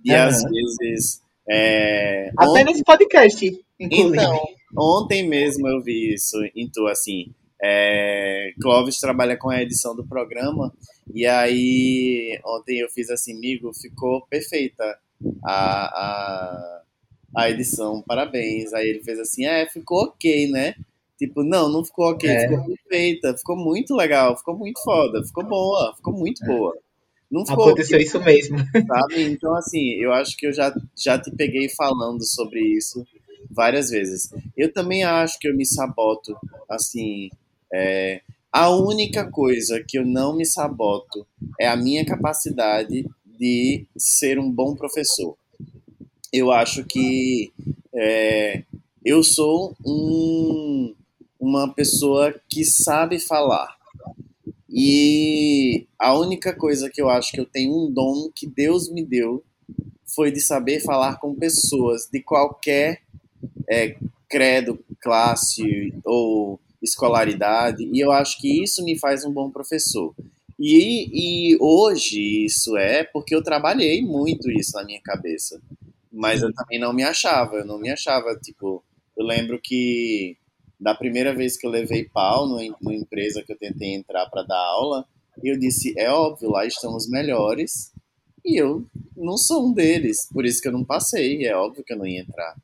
E 0.04 0.12
uhum. 0.12 0.22
às 0.22 0.42
vezes. 0.42 1.22
É, 1.48 2.30
Até 2.36 2.50
ontem... 2.50 2.64
nesse 2.64 2.84
podcast, 2.84 3.64
inclusive. 3.78 4.16
Então, 4.16 4.42
ontem 4.76 5.28
mesmo 5.28 5.68
eu 5.68 5.82
vi 5.82 6.14
isso 6.14 6.36
em 6.54 6.68
tu, 6.68 6.86
assim. 6.86 7.32
É, 7.62 8.52
Clóvis 8.60 8.98
trabalha 8.98 9.36
com 9.36 9.48
a 9.48 9.62
edição 9.62 9.94
do 9.94 10.06
programa 10.06 10.72
e 11.12 11.26
aí 11.26 12.38
ontem 12.44 12.80
eu 12.80 12.88
fiz 12.90 13.10
assim, 13.10 13.36
amigo, 13.36 13.72
ficou 13.72 14.26
perfeita 14.26 14.98
a, 15.42 15.84
a, 15.84 16.82
a 17.36 17.50
edição, 17.50 18.02
parabéns. 18.06 18.72
Aí 18.72 18.88
ele 18.88 19.02
fez 19.02 19.18
assim, 19.18 19.44
é, 19.44 19.68
ficou 19.68 20.04
ok, 20.04 20.50
né? 20.50 20.74
Tipo, 21.18 21.42
não, 21.44 21.68
não 21.68 21.84
ficou 21.84 22.10
ok, 22.10 22.28
é. 22.28 22.48
ficou 22.48 22.64
perfeita, 22.64 23.36
ficou 23.36 23.56
muito 23.56 23.94
legal, 23.94 24.36
ficou 24.36 24.56
muito 24.56 24.82
foda, 24.82 25.24
ficou 25.24 25.44
boa, 25.44 25.94
ficou 25.96 26.12
muito 26.12 26.42
é. 26.44 26.46
boa. 26.46 26.76
Não 27.30 27.46
ficou, 27.46 27.64
Aconteceu 27.64 27.98
isso 27.98 28.20
mesmo. 28.22 28.58
sabe? 28.86 29.22
Então, 29.22 29.54
assim, 29.54 29.90
eu 29.94 30.12
acho 30.12 30.36
que 30.36 30.46
eu 30.46 30.52
já, 30.52 30.74
já 30.96 31.18
te 31.18 31.30
peguei 31.30 31.68
falando 31.68 32.22
sobre 32.24 32.60
isso 32.60 33.04
várias 33.50 33.90
vezes. 33.90 34.30
Eu 34.56 34.72
também 34.72 35.04
acho 35.04 35.38
que 35.38 35.48
eu 35.48 35.56
me 35.56 35.64
saboto, 35.64 36.36
assim, 36.68 37.30
é, 37.76 38.20
a 38.52 38.70
única 38.70 39.28
coisa 39.28 39.82
que 39.82 39.98
eu 39.98 40.06
não 40.06 40.36
me 40.36 40.46
saboto 40.46 41.26
é 41.60 41.66
a 41.66 41.76
minha 41.76 42.06
capacidade 42.06 43.04
de 43.26 43.84
ser 43.96 44.38
um 44.38 44.48
bom 44.48 44.76
professor. 44.76 45.36
Eu 46.32 46.52
acho 46.52 46.84
que 46.84 47.52
é, 47.92 48.62
eu 49.04 49.24
sou 49.24 49.76
um, 49.84 50.94
uma 51.40 51.74
pessoa 51.74 52.32
que 52.48 52.64
sabe 52.64 53.18
falar. 53.18 53.76
E 54.70 55.88
a 55.98 56.16
única 56.16 56.54
coisa 56.54 56.88
que 56.88 57.02
eu 57.02 57.08
acho 57.08 57.32
que 57.32 57.40
eu 57.40 57.46
tenho 57.46 57.76
um 57.76 57.92
dom 57.92 58.30
que 58.32 58.46
Deus 58.46 58.88
me 58.88 59.04
deu 59.04 59.42
foi 60.06 60.30
de 60.30 60.40
saber 60.40 60.78
falar 60.78 61.18
com 61.18 61.34
pessoas 61.34 62.08
de 62.08 62.20
qualquer 62.20 63.02
é, 63.68 63.96
credo, 64.28 64.78
classe 65.00 65.92
ou 66.04 66.60
escolaridade, 66.84 67.88
e 67.92 67.98
eu 67.98 68.12
acho 68.12 68.38
que 68.40 68.62
isso 68.62 68.84
me 68.84 68.98
faz 68.98 69.24
um 69.24 69.32
bom 69.32 69.50
professor. 69.50 70.14
E, 70.58 71.52
e 71.52 71.56
hoje 71.60 72.44
isso 72.44 72.76
é 72.76 73.02
porque 73.02 73.34
eu 73.34 73.42
trabalhei 73.42 74.02
muito 74.02 74.50
isso 74.50 74.76
na 74.76 74.84
minha 74.84 75.00
cabeça. 75.02 75.60
Mas 76.12 76.42
eu 76.42 76.52
também 76.54 76.78
não 76.78 76.92
me 76.92 77.02
achava, 77.02 77.56
eu 77.56 77.64
não 77.64 77.78
me 77.78 77.90
achava, 77.90 78.36
tipo, 78.36 78.84
eu 79.16 79.26
lembro 79.26 79.60
que 79.60 80.36
da 80.78 80.94
primeira 80.94 81.34
vez 81.34 81.56
que 81.56 81.66
eu 81.66 81.70
levei 81.70 82.04
pau 82.04 82.46
numa 82.46 82.94
empresa 82.94 83.42
que 83.42 83.52
eu 83.52 83.58
tentei 83.58 83.94
entrar 83.94 84.26
para 84.26 84.42
dar 84.42 84.58
aula, 84.58 85.06
eu 85.42 85.58
disse, 85.58 85.94
é 85.98 86.10
óbvio, 86.10 86.50
lá 86.50 86.64
estão 86.64 86.94
os 86.94 87.08
melhores, 87.08 87.92
e 88.44 88.60
eu 88.60 88.86
não 89.16 89.36
sou 89.36 89.66
um 89.66 89.72
deles, 89.72 90.28
por 90.32 90.44
isso 90.44 90.60
que 90.60 90.68
eu 90.68 90.72
não 90.72 90.84
passei, 90.84 91.46
é 91.46 91.56
óbvio 91.56 91.82
que 91.82 91.92
eu 91.92 91.96
não 91.96 92.06
ia 92.06 92.20
entrar, 92.20 92.54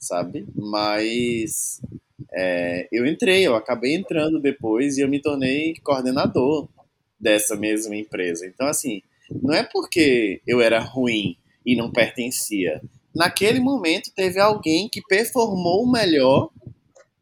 sabe? 0.00 0.46
Mas 0.54 1.80
é, 2.32 2.88
eu 2.90 3.06
entrei, 3.06 3.46
eu 3.46 3.54
acabei 3.54 3.94
entrando 3.94 4.40
depois 4.40 4.96
e 4.96 5.02
eu 5.02 5.08
me 5.08 5.20
tornei 5.20 5.74
coordenador 5.82 6.68
dessa 7.18 7.56
mesma 7.56 7.96
empresa. 7.96 8.46
Então, 8.46 8.66
assim, 8.66 9.02
não 9.42 9.54
é 9.54 9.62
porque 9.62 10.40
eu 10.46 10.60
era 10.60 10.78
ruim 10.78 11.36
e 11.64 11.76
não 11.76 11.90
pertencia. 11.90 12.80
Naquele 13.14 13.60
momento 13.60 14.12
teve 14.14 14.38
alguém 14.38 14.88
que 14.88 15.00
performou 15.08 15.90
melhor 15.90 16.50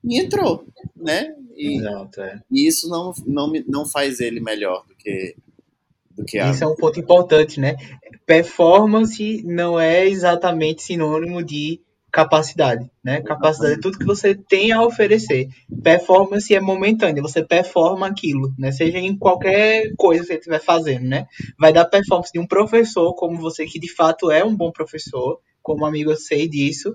e 0.02 0.20
entrou, 0.20 0.66
né? 0.96 1.34
E, 1.56 1.78
Exato, 1.78 2.20
é. 2.20 2.40
e 2.50 2.66
isso 2.66 2.88
não, 2.88 3.12
não, 3.26 3.52
não 3.68 3.86
faz 3.86 4.18
ele 4.18 4.40
melhor 4.40 4.84
do 4.86 4.94
que, 4.96 5.36
do 6.10 6.24
que 6.24 6.38
a. 6.38 6.50
Isso 6.50 6.64
é 6.64 6.66
um 6.66 6.74
ponto 6.74 6.98
importante, 6.98 7.60
né? 7.60 7.76
Performance 8.26 9.42
não 9.44 9.78
é 9.78 10.06
exatamente 10.06 10.82
sinônimo 10.82 11.42
de 11.42 11.80
capacidade, 12.14 12.88
né? 13.02 13.20
Capacidade 13.22 13.74
é 13.74 13.80
tudo 13.80 13.98
que 13.98 14.04
você 14.04 14.36
tem 14.36 14.70
a 14.70 14.80
oferecer. 14.80 15.48
Performance 15.82 16.54
é 16.54 16.60
momentânea, 16.60 17.20
você 17.20 17.42
performa 17.44 18.06
aquilo, 18.06 18.54
né? 18.56 18.70
Seja 18.70 18.98
em 18.98 19.18
qualquer 19.18 19.92
coisa 19.96 20.22
que 20.22 20.28
você 20.28 20.34
estiver 20.34 20.60
fazendo, 20.60 21.06
né? 21.06 21.26
Vai 21.58 21.72
dar 21.72 21.86
performance 21.86 22.30
de 22.32 22.38
um 22.38 22.46
professor, 22.46 23.12
como 23.16 23.40
você 23.40 23.66
que 23.66 23.80
de 23.80 23.92
fato 23.92 24.30
é 24.30 24.44
um 24.44 24.54
bom 24.54 24.70
professor, 24.70 25.40
como 25.60 25.84
amigo 25.84 26.12
eu 26.12 26.16
sei 26.16 26.48
disso, 26.48 26.94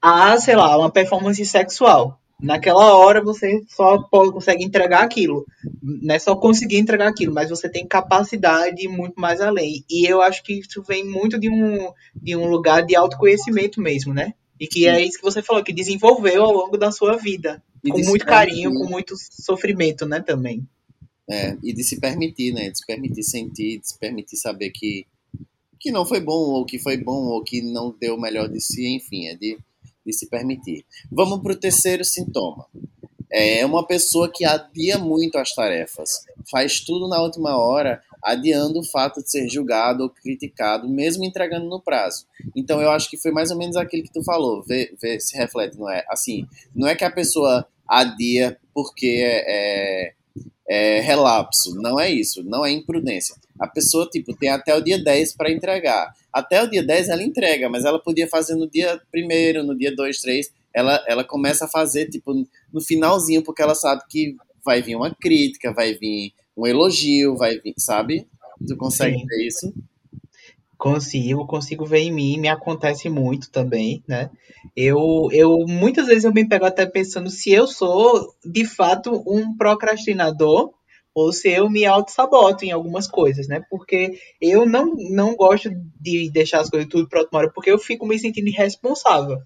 a, 0.00 0.38
sei 0.38 0.56
lá, 0.56 0.78
uma 0.78 0.90
performance 0.90 1.44
sexual. 1.44 2.18
Naquela 2.40 2.96
hora 2.96 3.22
você 3.22 3.60
só 3.68 4.00
pode, 4.04 4.32
consegue 4.32 4.64
entregar 4.64 5.02
aquilo. 5.02 5.44
Não 5.82 6.14
é 6.14 6.18
só 6.18 6.36
conseguir 6.36 6.78
entregar 6.78 7.08
aquilo, 7.08 7.34
mas 7.34 7.50
você 7.50 7.68
tem 7.68 7.86
capacidade 7.86 8.88
muito 8.88 9.20
mais 9.20 9.42
além. 9.42 9.84
E 9.90 10.10
eu 10.10 10.22
acho 10.22 10.42
que 10.42 10.60
isso 10.60 10.82
vem 10.82 11.04
muito 11.04 11.38
de 11.38 11.50
um, 11.50 11.92
de 12.14 12.34
um 12.34 12.48
lugar 12.48 12.86
de 12.86 12.96
autoconhecimento 12.96 13.80
mesmo, 13.80 14.14
né? 14.14 14.32
E 14.60 14.66
que 14.66 14.86
é 14.86 15.00
isso 15.02 15.18
que 15.18 15.24
você 15.24 15.42
falou, 15.42 15.62
que 15.62 15.72
desenvolveu 15.72 16.42
ao 16.42 16.52
longo 16.52 16.76
da 16.76 16.90
sua 16.90 17.16
vida. 17.16 17.62
E 17.84 17.90
com 17.90 18.00
muito 18.00 18.26
carinho, 18.26 18.72
com 18.72 18.88
muito 18.88 19.14
sofrimento, 19.16 20.04
né, 20.04 20.20
também. 20.20 20.66
É, 21.30 21.56
e 21.62 21.72
de 21.72 21.84
se 21.84 22.00
permitir, 22.00 22.52
né? 22.52 22.70
De 22.70 22.78
se 22.78 22.86
permitir 22.86 23.22
sentir, 23.22 23.80
de 23.80 23.88
se 23.88 23.98
permitir 23.98 24.36
saber 24.36 24.70
que, 24.70 25.06
que 25.78 25.92
não 25.92 26.06
foi 26.06 26.20
bom, 26.20 26.32
ou 26.32 26.64
que 26.64 26.78
foi 26.78 26.96
bom, 26.96 27.26
ou 27.26 27.44
que 27.44 27.60
não 27.60 27.94
deu 28.00 28.14
o 28.14 28.20
melhor 28.20 28.48
de 28.48 28.60
si, 28.60 28.96
enfim, 28.96 29.26
é 29.26 29.34
de, 29.34 29.58
de 30.04 30.12
se 30.12 30.26
permitir. 30.28 30.84
Vamos 31.12 31.40
para 31.42 31.52
o 31.52 31.56
terceiro 31.56 32.04
sintoma. 32.04 32.66
É 33.30 33.64
uma 33.66 33.86
pessoa 33.86 34.30
que 34.32 34.44
adia 34.44 34.98
muito 34.98 35.36
as 35.36 35.54
tarefas, 35.54 36.24
faz 36.50 36.80
tudo 36.80 37.08
na 37.08 37.20
última 37.20 37.56
hora, 37.58 38.02
adiando 38.22 38.80
o 38.80 38.84
fato 38.84 39.22
de 39.22 39.30
ser 39.30 39.48
julgado 39.48 40.02
ou 40.02 40.10
criticado, 40.10 40.88
mesmo 40.88 41.24
entregando 41.24 41.66
no 41.66 41.80
prazo. 41.80 42.26
Então 42.56 42.80
eu 42.80 42.90
acho 42.90 43.10
que 43.10 43.18
foi 43.18 43.30
mais 43.30 43.50
ou 43.50 43.58
menos 43.58 43.76
aquilo 43.76 44.02
que 44.02 44.12
tu 44.12 44.24
falou, 44.24 44.62
vê, 44.62 44.94
vê 45.00 45.20
se 45.20 45.36
reflete, 45.36 45.78
não 45.78 45.90
é? 45.90 46.04
Assim, 46.08 46.46
não 46.74 46.88
é 46.88 46.94
que 46.94 47.04
a 47.04 47.10
pessoa 47.10 47.66
adia 47.86 48.58
porque 48.74 49.22
é, 49.24 50.12
é 50.68 51.00
relapso. 51.00 51.74
Não 51.80 51.98
é 51.98 52.10
isso, 52.10 52.44
não 52.44 52.64
é 52.64 52.70
imprudência. 52.70 53.34
A 53.58 53.66
pessoa, 53.66 54.06
tipo, 54.06 54.36
tem 54.36 54.50
até 54.50 54.74
o 54.74 54.80
dia 54.80 55.02
10 55.02 55.34
para 55.34 55.50
entregar. 55.50 56.14
Até 56.32 56.62
o 56.62 56.70
dia 56.70 56.82
10 56.82 57.08
ela 57.08 57.22
entrega, 57.22 57.68
mas 57.68 57.84
ela 57.84 57.98
podia 57.98 58.28
fazer 58.28 58.54
no 58.54 58.70
dia 58.70 59.00
primeiro, 59.10 59.64
no 59.64 59.76
dia 59.76 59.94
2, 59.94 60.20
3. 60.20 60.52
Ela, 60.74 61.02
ela 61.08 61.24
começa 61.24 61.64
a 61.64 61.68
fazer, 61.68 62.08
tipo, 62.08 62.32
no 62.72 62.80
finalzinho, 62.80 63.42
porque 63.42 63.62
ela 63.62 63.74
sabe 63.74 64.02
que 64.08 64.36
vai 64.64 64.82
vir 64.82 64.96
uma 64.96 65.14
crítica, 65.14 65.72
vai 65.72 65.94
vir 65.94 66.32
um 66.56 66.66
elogio, 66.66 67.36
vai 67.36 67.58
vir, 67.58 67.74
sabe? 67.78 68.26
Tu 68.66 68.76
consegue 68.76 69.18
Sim. 69.18 69.26
ver 69.26 69.46
isso? 69.46 69.74
Consigo, 70.76 71.46
consigo 71.46 71.84
ver 71.84 72.00
em 72.00 72.12
mim, 72.12 72.38
me 72.38 72.48
acontece 72.48 73.08
muito 73.08 73.50
também, 73.50 74.02
né? 74.06 74.30
Eu, 74.76 75.28
eu 75.32 75.64
muitas 75.66 76.06
vezes 76.06 76.24
eu 76.24 76.32
me 76.32 76.48
pego 76.48 76.64
até 76.64 76.86
pensando 76.86 77.30
se 77.30 77.50
eu 77.50 77.66
sou 77.66 78.32
de 78.44 78.64
fato 78.64 79.22
um 79.26 79.56
procrastinador 79.56 80.72
ou 81.12 81.32
se 81.32 81.48
eu 81.50 81.68
me 81.68 81.84
auto-saboto 81.84 82.64
em 82.64 82.70
algumas 82.70 83.08
coisas, 83.08 83.48
né? 83.48 83.60
Porque 83.68 84.20
eu 84.40 84.64
não, 84.64 84.94
não 85.10 85.34
gosto 85.34 85.68
de 86.00 86.30
deixar 86.30 86.60
as 86.60 86.70
coisas 86.70 86.88
tudo 86.88 87.08
para 87.08 87.20
última 87.20 87.40
hora, 87.40 87.52
porque 87.52 87.72
eu 87.72 87.78
fico 87.78 88.06
me 88.06 88.16
sentindo 88.16 88.46
irresponsável. 88.46 89.38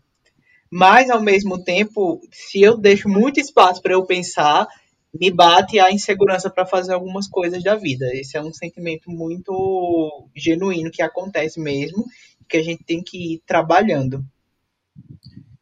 Mas, 0.74 1.11
ao 1.11 1.22
mesmo 1.22 1.62
tempo, 1.62 2.18
se 2.30 2.62
eu 2.62 2.78
deixo 2.78 3.06
muito 3.06 3.38
espaço 3.38 3.82
para 3.82 3.92
eu 3.92 4.06
pensar, 4.06 4.66
me 5.12 5.30
bate 5.30 5.78
a 5.78 5.92
insegurança 5.92 6.48
para 6.48 6.64
fazer 6.64 6.94
algumas 6.94 7.28
coisas 7.28 7.62
da 7.62 7.76
vida. 7.76 8.06
Esse 8.14 8.38
é 8.38 8.42
um 8.42 8.54
sentimento 8.54 9.11
muito 9.11 10.26
genuíno 10.35 10.90
que 10.90 11.02
acontece 11.02 11.61
mesmo, 11.61 12.06
que 12.48 12.56
a 12.56 12.62
gente 12.62 12.82
tem 12.85 13.02
que 13.02 13.35
ir 13.35 13.42
trabalhando. 13.46 14.24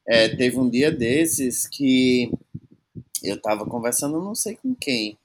É, 0.07 0.29
teve 0.29 0.57
um 0.57 0.71
dia 0.71 0.93
desses 0.93 1.67
que 1.67 2.31
eu 3.21 3.37
tava 3.43 3.67
conversando, 3.67 4.23
não 4.23 4.37
sei 4.37 4.55
com 4.55 4.77
quem, 4.77 5.19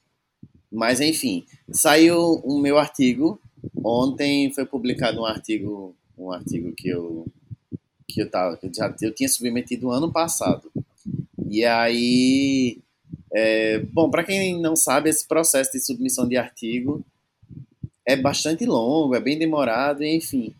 mas 0.71 0.99
enfim, 0.99 1.45
saiu 1.69 2.41
o 2.43 2.57
meu 2.57 2.79
artigo. 2.79 3.39
Ontem 3.83 4.51
foi 4.51 4.65
publicado 4.65 5.21
um 5.21 5.25
artigo, 5.25 5.95
um 6.17 6.31
artigo 6.31 6.73
que 6.75 6.89
eu 6.89 7.27
que 8.07 8.21
eu 8.21 8.29
tava, 8.29 8.57
que 8.57 8.67
eu 8.67 8.71
já 8.73 8.93
eu 9.01 9.13
tinha 9.13 9.29
submetido 9.29 9.91
ano 9.91 10.11
passado. 10.11 10.71
E 11.49 11.63
aí, 11.63 12.79
é, 13.33 13.79
bom, 13.79 14.09
para 14.09 14.23
quem 14.23 14.59
não 14.59 14.75
sabe, 14.75 15.09
esse 15.09 15.27
processo 15.27 15.71
de 15.71 15.79
submissão 15.79 16.27
de 16.27 16.37
artigo 16.37 17.05
é 18.05 18.15
bastante 18.15 18.65
longo, 18.65 19.15
é 19.15 19.19
bem 19.19 19.37
demorado, 19.37 20.03
enfim. 20.03 20.53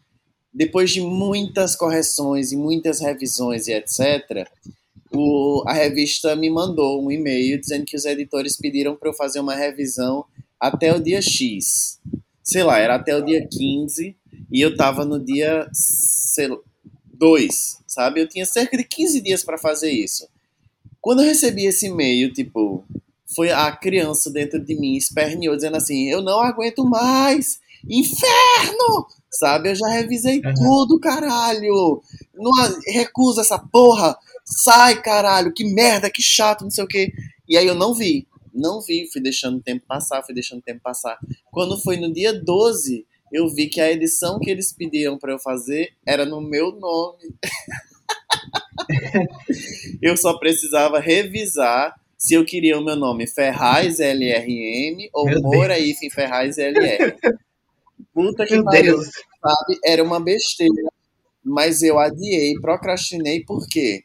Depois 0.54 0.92
de 0.92 1.02
muitas 1.02 1.76
correções 1.76 2.52
e 2.52 2.58
muitas 2.58 3.00
revisões 3.00 3.68
e 3.68 3.74
etc., 3.74 4.48
o, 5.12 5.64
a 5.68 5.74
revista 5.74 6.36
me 6.36 6.50
mandou 6.50 7.04
um 7.04 7.12
e-mail 7.12 7.60
dizendo 7.60 7.86
que 7.86 7.96
os 7.96 8.06
editores 8.06 8.58
pediram 8.58 8.96
para 8.96 9.10
eu 9.10 9.14
fazer 9.14 9.40
uma 9.40 9.56
revisão 9.56 10.26
até 10.60 10.94
o 10.94 11.00
dia 11.00 11.22
X. 11.22 12.00
Sei 12.44 12.64
lá, 12.64 12.80
era 12.80 12.96
até 12.96 13.16
o 13.16 13.24
dia 13.24 13.48
15 13.48 14.16
e 14.52 14.62
eu 14.62 14.76
tava 14.76 15.06
no 15.06 15.20
dia 15.20 15.68
sei 15.72 16.50
2, 17.18 17.80
sabe? 17.88 18.22
Eu 18.22 18.28
tinha 18.30 18.46
cerca 18.46 18.78
de 18.78 18.84
15 18.84 19.22
dias 19.22 19.44
para 19.44 19.58
fazer 19.58 19.92
isso. 19.92 20.28
Quando 21.02 21.22
eu 21.22 21.26
recebi 21.28 21.66
esse 21.66 21.88
e-mail, 21.88 22.34
tipo, 22.34 22.84
foi 23.36 23.52
a 23.52 23.72
criança 23.72 24.32
dentro 24.32 24.60
de 24.64 24.76
mim 24.76 24.96
esperneou 24.96 25.56
dizendo 25.56 25.78
assim: 25.78 26.10
"Eu 26.10 26.22
não 26.22 26.40
aguento 26.42 26.84
mais! 26.86 27.60
Inferno!" 27.88 29.06
Sabe? 29.32 29.70
Eu 29.70 29.76
já 29.76 29.88
revisei 29.90 30.38
Uhum. 30.44 30.54
tudo, 30.54 31.00
caralho. 31.00 32.02
Não 32.34 32.52
recusa 32.88 33.42
essa 33.42 33.60
porra. 33.60 34.18
Sai, 34.46 35.02
caralho. 35.02 35.54
Que 35.54 35.66
merda, 35.66 36.10
que 36.10 36.22
chato, 36.22 36.64
não 36.64 36.72
sei 36.72 36.84
o 36.84 36.88
quê. 36.88 37.12
E 37.48 37.58
aí 37.58 37.68
eu 37.68 37.76
não 37.76 37.94
vi. 37.94 38.26
Não 38.54 38.80
vi, 38.82 39.10
fui 39.12 39.22
deixando 39.22 39.58
o 39.58 39.62
tempo 39.62 39.84
passar, 39.86 40.24
fui 40.24 40.34
deixando 40.34 40.60
o 40.60 40.64
tempo 40.64 40.80
passar. 40.82 41.18
Quando 41.52 41.78
foi 41.82 41.98
no 41.98 42.14
dia 42.14 42.32
12, 42.34 43.06
eu 43.36 43.50
vi 43.50 43.68
que 43.68 43.82
a 43.82 43.92
edição 43.92 44.40
que 44.40 44.50
eles 44.50 44.72
pediam 44.72 45.18
pra 45.18 45.34
eu 45.34 45.40
fazer 45.40 45.92
era 46.06 46.26
no 46.26 46.40
meu 46.40 46.72
nome. 46.72 47.36
eu 50.02 50.16
só 50.16 50.40
precisava 50.40 51.00
revisar 51.00 51.94
se 52.18 52.34
eu 52.34 52.46
queria 52.46 52.80
o 52.80 52.84
meu 52.84 52.96
nome 52.96 53.28
Ferraz 53.28 54.00
LRM 54.00 55.10
ou 55.14 55.26
Meu 55.26 55.42
Moura 55.42 55.78
Hífen 55.78 56.10
Ferraz 56.10 56.58
LR. 56.58 57.14
Puta 58.14 58.46
que 58.46 58.64
pariu, 58.64 58.96
Deus. 58.96 59.08
sabe? 59.42 59.80
Era 59.84 60.02
uma 60.02 60.20
besteira. 60.22 60.90
Mas 61.44 61.84
eu 61.84 62.00
adiei, 62.00 62.54
procrastinei, 62.62 63.44
por 63.44 63.68
quê? 63.68 64.04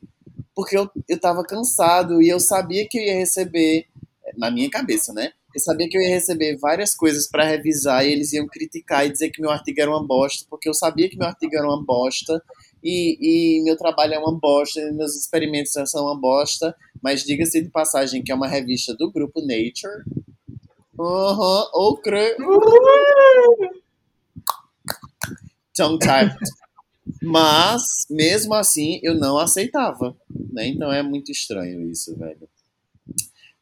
Porque 0.54 0.76
eu, 0.76 0.90
eu 1.08 1.20
tava 1.20 1.44
cansado 1.44 2.20
e 2.20 2.28
eu 2.28 2.40
sabia 2.40 2.86
que 2.88 2.98
eu 2.98 3.02
ia 3.04 3.14
receber, 3.14 3.86
na 4.36 4.50
minha 4.50 4.68
cabeça, 4.68 5.12
né? 5.12 5.32
Eu 5.54 5.60
sabia 5.60 5.88
que 5.88 5.96
eu 5.96 6.02
ia 6.02 6.10
receber 6.10 6.56
várias 6.58 6.94
coisas 6.94 7.28
para 7.28 7.44
revisar 7.44 8.06
e 8.06 8.12
eles 8.12 8.32
iam 8.32 8.46
criticar 8.46 9.04
e 9.04 9.10
dizer 9.10 9.30
que 9.30 9.40
meu 9.40 9.50
artigo 9.50 9.80
era 9.80 9.90
uma 9.90 10.06
bosta, 10.06 10.46
porque 10.48 10.68
eu 10.68 10.74
sabia 10.74 11.08
que 11.08 11.16
meu 11.16 11.26
artigo 11.26 11.56
era 11.56 11.66
uma 11.66 11.84
bosta 11.84 12.42
e, 12.82 13.58
e 13.58 13.62
meu 13.64 13.76
trabalho 13.76 14.14
é 14.14 14.18
uma 14.18 14.38
bosta, 14.38 14.80
e 14.80 14.92
meus 14.92 15.16
experimentos 15.16 15.72
são 15.86 16.04
uma 16.04 16.18
bosta, 16.18 16.74
mas 17.02 17.24
diga-se 17.24 17.60
de 17.62 17.68
passagem 17.68 18.22
que 18.22 18.32
é 18.32 18.34
uma 18.34 18.48
revista 18.48 18.94
do 18.94 19.10
grupo 19.10 19.40
Nature. 19.40 20.04
Aham, 20.98 21.70
ou 21.72 21.96
cre... 21.96 22.36
tongue 25.74 25.98
tied. 25.98 26.36
Mas, 27.22 28.06
mesmo 28.08 28.54
assim, 28.54 29.00
eu 29.02 29.14
não 29.14 29.38
aceitava. 29.38 30.16
Né? 30.52 30.68
Então 30.68 30.92
é 30.92 31.02
muito 31.02 31.32
estranho 31.32 31.90
isso, 31.90 32.16
velho. 32.16 32.48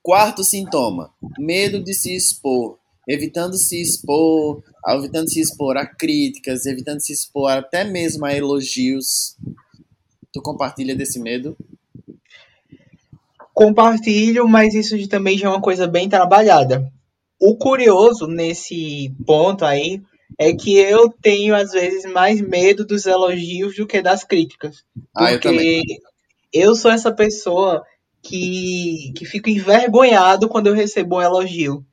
Quarto 0.02 0.42
sintoma: 0.44 1.12
medo 1.38 1.82
de 1.82 1.94
se 1.94 2.14
expor. 2.14 2.78
Evitando 3.08 3.56
se 3.56 3.80
expor, 3.80 4.62
evitando 4.86 5.30
se 5.30 5.40
expor 5.40 5.78
a 5.78 5.86
críticas, 5.86 6.66
evitando 6.66 7.00
se 7.00 7.12
expor 7.12 7.50
até 7.50 7.82
mesmo 7.82 8.26
a 8.26 8.34
elogios. 8.34 9.34
Tu 10.30 10.42
compartilha 10.42 10.94
desse 10.94 11.18
medo? 11.18 11.56
Compartilho, 13.54 14.46
mas 14.46 14.74
isso 14.74 15.08
também 15.08 15.38
já 15.38 15.48
é 15.48 15.50
uma 15.50 15.60
coisa 15.60 15.86
bem 15.86 16.06
trabalhada. 16.06 16.92
O 17.40 17.56
curioso 17.56 18.26
nesse 18.26 19.10
ponto 19.26 19.64
aí 19.64 20.02
é 20.38 20.52
que 20.52 20.76
eu 20.76 21.08
tenho, 21.08 21.54
às 21.54 21.72
vezes, 21.72 22.04
mais 22.12 22.40
medo 22.40 22.84
dos 22.84 23.06
elogios 23.06 23.74
do 23.74 23.86
que 23.86 24.02
das 24.02 24.22
críticas. 24.22 24.84
Ah, 25.16 25.32
eu. 25.32 25.40
Porque 25.40 25.82
eu 26.52 26.74
sou 26.74 26.90
essa 26.90 27.10
pessoa 27.10 27.84
que, 28.22 29.12
que 29.16 29.24
fica 29.24 29.50
envergonhado 29.50 30.48
quando 30.48 30.68
eu 30.68 30.74
recebo 30.74 31.16
um 31.16 31.22
elogio. 31.22 31.84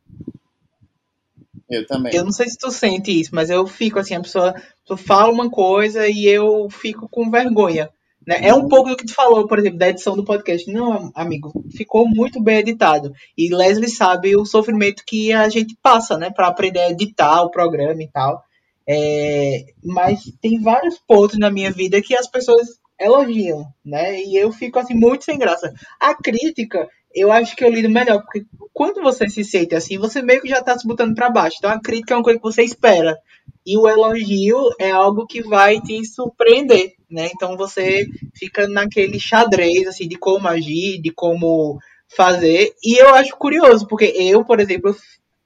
Eu 1.70 1.86
também. 1.86 2.14
Eu 2.14 2.24
não 2.24 2.32
sei 2.32 2.48
se 2.48 2.58
tu 2.58 2.72
sente 2.72 3.20
isso, 3.20 3.32
mas 3.34 3.50
eu 3.50 3.66
fico 3.66 4.00
assim, 4.00 4.16
a 4.16 4.22
pessoa, 4.22 4.50
a 4.50 4.54
pessoa 4.54 4.98
fala 4.98 5.34
uma 5.34 5.50
coisa 5.50 6.08
e 6.08 6.26
eu 6.26 6.70
fico 6.70 7.08
com 7.10 7.32
vergonha. 7.32 7.90
Né? 8.26 8.40
É 8.48 8.54
um 8.54 8.68
pouco 8.68 8.90
do 8.90 8.98
que 8.98 9.06
tu 9.06 9.14
falou, 9.14 9.48
por 9.48 9.60
exemplo, 9.60 9.78
da 9.78 9.90
edição 9.90 10.16
do 10.16 10.24
podcast. 10.24 10.72
Não, 10.72 11.12
amigo, 11.14 11.52
ficou 11.72 12.08
muito 12.08 12.42
bem 12.42 12.58
editado. 12.58 13.14
E 13.38 13.54
Leslie 13.54 13.90
sabe 13.90 14.36
o 14.36 14.46
sofrimento 14.46 15.04
que 15.06 15.32
a 15.32 15.48
gente 15.48 15.78
passa, 15.82 16.18
né, 16.18 16.32
para 16.32 16.48
aprender 16.48 16.80
a 16.80 16.90
editar 16.90 17.44
o 17.44 17.52
programa 17.52 18.02
e 18.02 18.08
tal. 18.08 18.44
É, 18.88 19.66
mas 19.84 20.32
tem 20.42 20.62
vários 20.62 21.00
pontos 21.00 21.38
na 21.38 21.50
minha 21.50 21.72
vida 21.72 22.02
que 22.02 22.16
as 22.16 22.28
pessoas 22.28 22.80
elogiam, 23.00 23.66
né? 23.84 24.22
E 24.22 24.36
eu 24.36 24.52
fico 24.52 24.80
assim 24.80 24.94
muito 24.94 25.26
sem 25.26 25.38
graça. 25.38 25.74
A 26.00 26.16
crítica, 26.16 26.88
eu 27.14 27.32
acho 27.32 27.56
que 27.56 27.64
eu 27.64 27.70
lido 27.70 27.90
melhor, 27.90 28.22
porque 28.22 28.46
quando 28.74 29.02
você 29.02 29.30
se 29.30 29.44
sente 29.44 29.76
assim, 29.76 29.98
você 29.98 30.22
meio 30.22 30.42
que 30.42 30.50
já 30.50 30.62
tá 30.62 30.78
se 30.78 30.88
botando 30.88 31.16
para 31.16 31.30
baixo. 31.30 31.58
Então 31.60 31.72
a 31.72 31.82
crítica 31.82 32.14
é 32.14 32.18
uma 32.18 32.24
coisa 32.24 32.40
que 32.40 32.46
você 32.46 32.64
espera. 32.64 33.18
E 33.66 33.78
o 33.78 33.88
elogio 33.88 34.58
é 34.80 34.92
algo 34.92 35.26
que 35.26 35.42
vai 35.42 35.82
te 35.82 36.06
surpreender, 36.06 36.94
né? 37.10 37.30
Então 37.34 37.58
você 37.58 38.06
fica 38.36 38.68
naquele 38.68 39.20
xadrez 39.20 39.88
assim 39.88 40.08
de 40.08 40.18
como 40.18 40.48
agir, 40.48 41.02
de 41.02 41.12
como 41.12 41.80
fazer. 42.16 42.74
E 42.84 43.02
eu 43.02 43.14
acho 43.16 43.36
curioso, 43.38 43.88
porque 43.88 44.06
eu, 44.06 44.46
por 44.46 44.60
exemplo, 44.60 44.96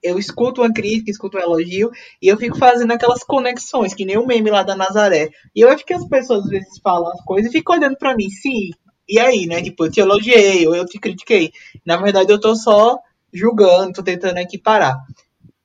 eu 0.01 0.17
escuto 0.17 0.61
uma 0.61 0.73
crítica, 0.73 1.11
escuto 1.11 1.37
um 1.37 1.41
elogio, 1.41 1.91
e 2.21 2.27
eu 2.27 2.37
fico 2.37 2.57
fazendo 2.57 2.91
aquelas 2.91 3.23
conexões, 3.23 3.93
que 3.93 4.05
nem 4.05 4.17
o 4.17 4.25
meme 4.25 4.49
lá 4.49 4.63
da 4.63 4.75
Nazaré. 4.75 5.29
E 5.55 5.61
eu 5.61 5.69
acho 5.69 5.85
que 5.85 5.93
as 5.93 6.07
pessoas 6.07 6.45
às 6.45 6.49
vezes 6.49 6.79
falam 6.81 7.11
as 7.11 7.21
coisas 7.23 7.49
e 7.49 7.57
ficam 7.57 7.75
olhando 7.75 7.97
para 7.97 8.15
mim, 8.15 8.29
sim, 8.29 8.71
e 9.07 9.19
aí, 9.19 9.47
né? 9.47 9.61
Tipo, 9.61 9.85
eu 9.85 9.91
te 9.91 9.99
elogiei, 9.99 10.67
ou 10.67 10.75
eu 10.75 10.85
te 10.85 10.99
critiquei. 10.99 11.51
Na 11.83 11.97
verdade, 11.97 12.31
eu 12.31 12.39
tô 12.39 12.55
só 12.55 12.99
julgando, 13.33 13.93
tô 13.93 14.03
tentando 14.03 14.37
equiparar. 14.37 14.95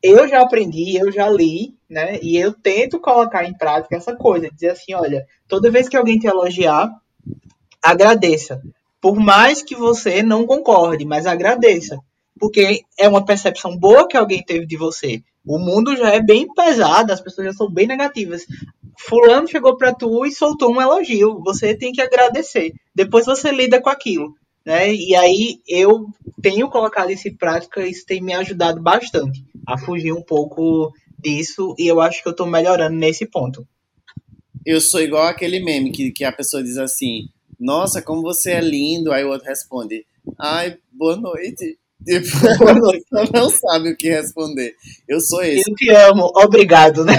Eu 0.03 0.27
já 0.27 0.41
aprendi, 0.41 0.97
eu 0.97 1.13
já 1.13 1.29
li, 1.29 1.75
né? 1.89 2.19
E 2.23 2.37
eu 2.39 2.53
tento 2.53 2.99
colocar 2.99 3.45
em 3.45 3.57
prática 3.57 3.97
essa 3.97 4.17
coisa, 4.17 4.51
dizer 4.51 4.71
assim, 4.71 4.95
olha, 4.95 5.27
toda 5.47 5.71
vez 5.71 5.89
que 5.89 5.97
alguém 5.97 6.19
te 6.19 6.27
elogiar, 6.27 6.91
agradeça. 7.83 8.63
Por 9.01 9.17
mais 9.17 9.63
que 9.63 9.75
você 9.75 10.23
não 10.23 10.47
concorde, 10.47 11.05
mas 11.05 11.27
agradeça 11.27 11.99
porque 12.39 12.83
é 12.99 13.09
uma 13.09 13.25
percepção 13.25 13.77
boa 13.77 14.09
que 14.09 14.17
alguém 14.17 14.43
teve 14.43 14.67
de 14.67 14.77
você. 14.77 15.23
O 15.47 15.59
mundo 15.59 15.97
já 15.97 16.15
é 16.15 16.21
bem 16.21 16.53
pesado, 16.53 17.13
as 17.13 17.21
pessoas 17.21 17.49
já 17.49 17.53
são 17.53 17.71
bem 17.71 17.87
negativas. 17.87 18.47
Fulano 18.99 19.49
chegou 19.49 19.77
para 19.77 19.93
tu 19.93 20.25
e 20.25 20.33
soltou 20.33 20.73
um 20.73 20.81
elogio, 20.81 21.43
você 21.45 21.77
tem 21.77 21.93
que 21.93 22.01
agradecer. 22.01 22.73
Depois 22.95 23.27
você 23.27 23.51
lida 23.51 23.81
com 23.81 23.91
aquilo, 23.91 24.35
né? 24.65 24.93
E 24.95 25.15
aí 25.15 25.61
eu 25.69 26.07
tenho 26.41 26.71
colocado 26.71 27.11
isso 27.11 27.29
em 27.29 27.35
prática, 27.35 27.87
isso 27.87 28.07
tem 28.07 28.23
me 28.23 28.33
ajudado 28.33 28.81
bastante 28.81 29.45
a 29.67 29.77
fugir 29.77 30.13
um 30.13 30.23
pouco 30.23 30.93
disso 31.19 31.75
e 31.79 31.87
eu 31.87 32.01
acho 32.01 32.23
que 32.23 32.29
eu 32.29 32.37
tô 32.37 32.47
melhorando 32.47 32.97
nesse 32.97 33.27
ponto. 33.27 33.67
Eu 34.65 34.81
sou 34.81 35.01
igual 35.01 35.27
aquele 35.27 35.63
meme 35.63 35.93
que, 35.93 36.11
que 36.11 36.25
a 36.25 36.33
pessoa 36.33 36.63
diz 36.63 36.79
assim: 36.79 37.29
Nossa, 37.61 38.01
como 38.01 38.23
você 38.23 38.53
é 38.53 38.61
lindo. 38.61 39.13
Aí 39.13 39.23
o 39.25 39.29
outro 39.29 39.47
responde: 39.47 40.07
Ai, 40.39 40.79
boa 40.91 41.17
noite. 41.17 41.79
Tipo, 42.05 42.27
você 43.11 43.33
não 43.33 43.49
sabe 43.49 43.91
o 43.91 43.97
que 43.97 44.11
responder. 44.11 44.75
Eu 45.09 45.21
sou 45.21 45.43
esse. 45.43 45.71
Eu 45.71 45.75
te 45.75 45.91
amo, 45.91 46.31
obrigado, 46.37 47.05
né? 47.05 47.15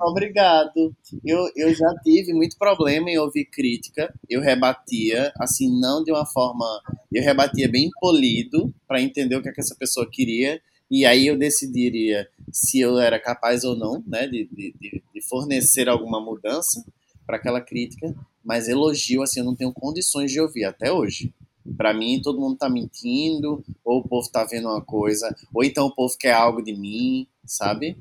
Obrigado. 0.00 0.94
Eu, 1.24 1.50
eu 1.54 1.74
já 1.74 1.94
tive 2.02 2.32
muito 2.32 2.56
problema 2.56 3.10
em 3.10 3.18
ouvir 3.18 3.44
crítica. 3.44 4.12
Eu 4.28 4.40
rebatia, 4.40 5.32
assim, 5.38 5.78
não 5.80 6.02
de 6.02 6.10
uma 6.10 6.24
forma. 6.24 6.64
Eu 7.12 7.22
rebatia 7.22 7.68
bem 7.68 7.90
polido 8.00 8.72
para 8.88 9.00
entender 9.00 9.36
o 9.36 9.42
que, 9.42 9.50
é 9.50 9.52
que 9.52 9.60
essa 9.60 9.76
pessoa 9.76 10.08
queria. 10.10 10.60
E 10.90 11.04
aí 11.04 11.26
eu 11.26 11.38
decidiria 11.38 12.26
se 12.50 12.80
eu 12.80 12.98
era 12.98 13.20
capaz 13.20 13.62
ou 13.62 13.76
não, 13.76 14.02
né, 14.06 14.26
de, 14.26 14.48
de, 14.52 14.74
de 15.14 15.28
fornecer 15.28 15.88
alguma 15.88 16.20
mudança 16.20 16.84
para 17.26 17.36
aquela 17.36 17.60
crítica. 17.60 18.12
Mas 18.44 18.68
elogio, 18.68 19.22
assim, 19.22 19.40
eu 19.40 19.46
não 19.46 19.54
tenho 19.54 19.72
condições 19.72 20.32
de 20.32 20.40
ouvir 20.40 20.64
até 20.64 20.90
hoje. 20.90 21.32
Para 21.76 21.94
mim, 21.94 22.20
todo 22.22 22.40
mundo 22.40 22.56
tá 22.56 22.68
mentindo, 22.68 23.62
ou 23.84 24.00
o 24.00 24.08
povo 24.08 24.28
tá 24.30 24.44
vendo 24.44 24.68
uma 24.68 24.82
coisa, 24.82 25.34
ou 25.54 25.62
então 25.64 25.86
o 25.86 25.94
povo 25.94 26.14
quer 26.18 26.32
algo 26.32 26.62
de 26.62 26.72
mim, 26.76 27.26
sabe? 27.44 27.96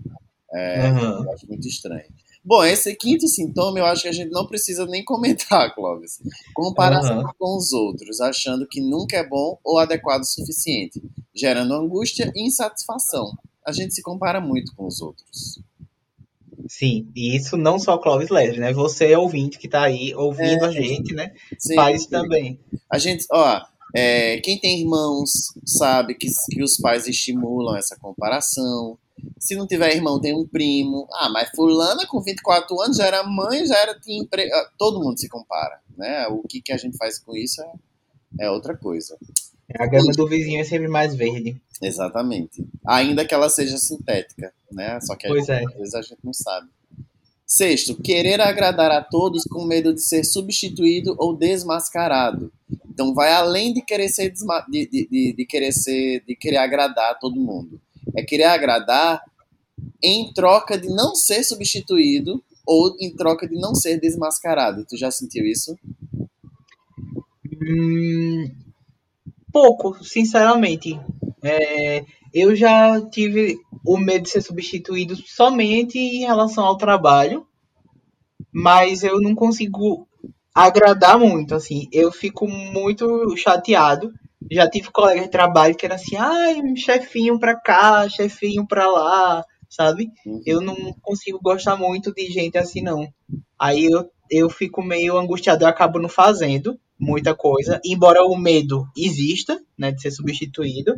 É, 0.53 0.89
Uhum. 0.91 1.23
Eu 1.25 1.31
acho 1.33 1.47
muito 1.47 1.67
estranho. 1.67 2.05
Bom, 2.43 2.63
esse 2.63 2.95
quinto 2.95 3.27
sintoma 3.27 3.79
eu 3.79 3.85
acho 3.85 4.03
que 4.03 4.07
a 4.07 4.11
gente 4.13 4.31
não 4.31 4.47
precisa 4.47 4.85
nem 4.85 5.03
comentar, 5.03 5.73
Clóvis. 5.75 6.19
Comparação 6.53 7.17
Uhum. 7.19 7.29
com 7.37 7.57
os 7.57 7.71
outros, 7.73 8.19
achando 8.21 8.65
que 8.67 8.81
nunca 8.81 9.17
é 9.17 9.27
bom 9.27 9.59
ou 9.63 9.77
adequado 9.77 10.21
o 10.21 10.25
suficiente, 10.25 11.01
gerando 11.35 11.73
angústia 11.73 12.31
e 12.35 12.47
insatisfação. 12.47 13.37
A 13.65 13.71
gente 13.71 13.93
se 13.93 14.01
compara 14.01 14.39
muito 14.41 14.73
com 14.75 14.87
os 14.87 15.01
outros. 15.01 15.61
Sim, 16.67 17.09
e 17.15 17.35
isso 17.35 17.55
não 17.57 17.79
só 17.79 17.97
Clóvis 17.97 18.29
Leslie, 18.29 18.59
né? 18.59 18.73
Você 18.73 19.15
ouvinte 19.15 19.57
que 19.57 19.67
tá 19.67 19.83
aí 19.83 20.13
ouvindo 20.15 20.65
É. 20.65 20.67
a 20.67 20.71
gente, 20.71 21.13
né? 21.13 21.33
Sim, 21.57 21.75
Faz 21.75 22.05
também. 22.05 22.59
A 22.91 22.97
gente, 22.97 23.25
ó, 23.31 23.61
é, 23.95 24.39
quem 24.41 24.59
tem 24.59 24.81
irmãos 24.81 25.31
sabe 25.65 26.15
que, 26.15 26.27
que 26.51 26.61
os 26.63 26.77
pais 26.77 27.07
estimulam 27.07 27.75
essa 27.77 27.97
comparação. 27.99 28.97
Se 29.37 29.55
não 29.55 29.67
tiver 29.67 29.95
irmão, 29.95 30.19
tem 30.21 30.35
um 30.35 30.47
primo. 30.47 31.07
Ah, 31.11 31.29
mas 31.29 31.49
fulana 31.49 32.05
com 32.07 32.21
24 32.21 32.79
anos 32.81 32.97
já 32.97 33.05
era 33.05 33.23
mãe, 33.23 33.65
já 33.65 33.77
era 33.77 33.99
tinha 33.99 34.21
empre... 34.21 34.51
ah, 34.53 34.69
Todo 34.77 34.99
mundo 34.99 35.19
se 35.19 35.27
compara, 35.27 35.79
né? 35.97 36.27
O 36.27 36.41
que, 36.47 36.61
que 36.61 36.71
a 36.71 36.77
gente 36.77 36.97
faz 36.97 37.19
com 37.19 37.35
isso 37.35 37.61
é, 37.61 38.45
é 38.45 38.51
outra 38.51 38.77
coisa. 38.77 39.17
A 39.77 39.85
grama 39.87 40.11
do 40.13 40.27
vizinho 40.27 40.61
é 40.61 40.63
sempre 40.63 40.87
mais 40.87 41.13
verde. 41.15 41.61
Exatamente. 41.81 42.65
Ainda 42.85 43.25
que 43.25 43.33
ela 43.33 43.49
seja 43.49 43.77
sintética, 43.77 44.51
né? 44.71 44.99
Só 45.01 45.15
que 45.15 45.27
Pois 45.27 45.47
é. 45.49 45.63
às 45.63 45.73
vezes 45.75 45.93
a 45.95 46.01
gente 46.01 46.17
não 46.23 46.33
sabe. 46.33 46.67
Sexto, 47.45 47.95
querer 48.01 48.39
agradar 48.41 48.91
a 48.91 49.01
todos 49.03 49.43
com 49.43 49.65
medo 49.65 49.93
de 49.93 50.01
ser 50.01 50.23
substituído 50.23 51.15
ou 51.17 51.35
desmascarado. 51.35 52.51
Então 52.89 53.13
vai 53.13 53.31
além 53.31 53.73
de 53.73 53.81
querer 53.81 54.09
ser 54.09 54.29
desma- 54.29 54.65
de, 54.69 54.87
de, 54.87 55.07
de, 55.09 55.33
de 55.33 55.45
querer 55.45 55.71
ser 55.71 56.23
de 56.27 56.35
querer 56.35 56.57
agradar 56.57 57.11
a 57.11 57.15
todo 57.15 57.39
mundo. 57.39 57.81
É 58.15 58.23
querer 58.23 58.43
agradar 58.45 59.23
em 60.03 60.31
troca 60.33 60.77
de 60.77 60.89
não 60.89 61.15
ser 61.15 61.43
substituído 61.43 62.43
ou 62.65 62.95
em 62.99 63.15
troca 63.15 63.47
de 63.47 63.55
não 63.55 63.73
ser 63.73 63.99
desmascarado. 63.99 64.85
Tu 64.87 64.95
já 64.97 65.09
sentiu 65.09 65.45
isso? 65.45 65.75
Hum, 67.61 68.51
pouco, 69.51 70.03
sinceramente. 70.03 70.99
É, 71.43 72.03
eu 72.33 72.55
já 72.55 73.01
tive 73.09 73.57
o 73.85 73.97
medo 73.97 74.23
de 74.23 74.29
ser 74.29 74.41
substituído 74.41 75.15
somente 75.15 75.97
em 75.97 76.19
relação 76.19 76.65
ao 76.65 76.77
trabalho, 76.77 77.45
mas 78.53 79.03
eu 79.03 79.19
não 79.21 79.35
consigo 79.35 80.07
agradar 80.53 81.17
muito, 81.17 81.55
assim. 81.55 81.87
Eu 81.91 82.11
fico 82.11 82.47
muito 82.47 83.35
chateado. 83.37 84.11
Já 84.51 84.69
tive 84.69 84.89
colega 84.91 85.21
de 85.21 85.29
trabalho 85.29 85.75
que 85.75 85.85
era 85.85 85.95
assim, 85.95 86.15
ai, 86.15 86.61
chefinho 86.75 87.39
pra 87.39 87.55
cá, 87.55 88.07
chefinho 88.09 88.65
pra 88.65 88.87
lá, 88.89 89.43
sabe? 89.69 90.09
Uhum. 90.25 90.41
Eu 90.45 90.61
não 90.61 90.75
consigo 91.01 91.39
gostar 91.41 91.75
muito 91.75 92.13
de 92.13 92.27
gente 92.27 92.57
assim, 92.57 92.81
não. 92.81 93.07
Aí 93.59 93.85
eu, 93.85 94.09
eu 94.31 94.49
fico 94.49 94.81
meio 94.81 95.17
angustiado, 95.17 95.63
eu 95.63 95.67
acabo 95.67 95.99
não 95.99 96.09
fazendo 96.09 96.79
muita 96.99 97.33
coisa, 97.33 97.79
embora 97.83 98.23
o 98.25 98.37
medo 98.37 98.87
exista, 98.97 99.59
né, 99.77 99.91
de 99.91 100.01
ser 100.01 100.11
substituído. 100.11 100.95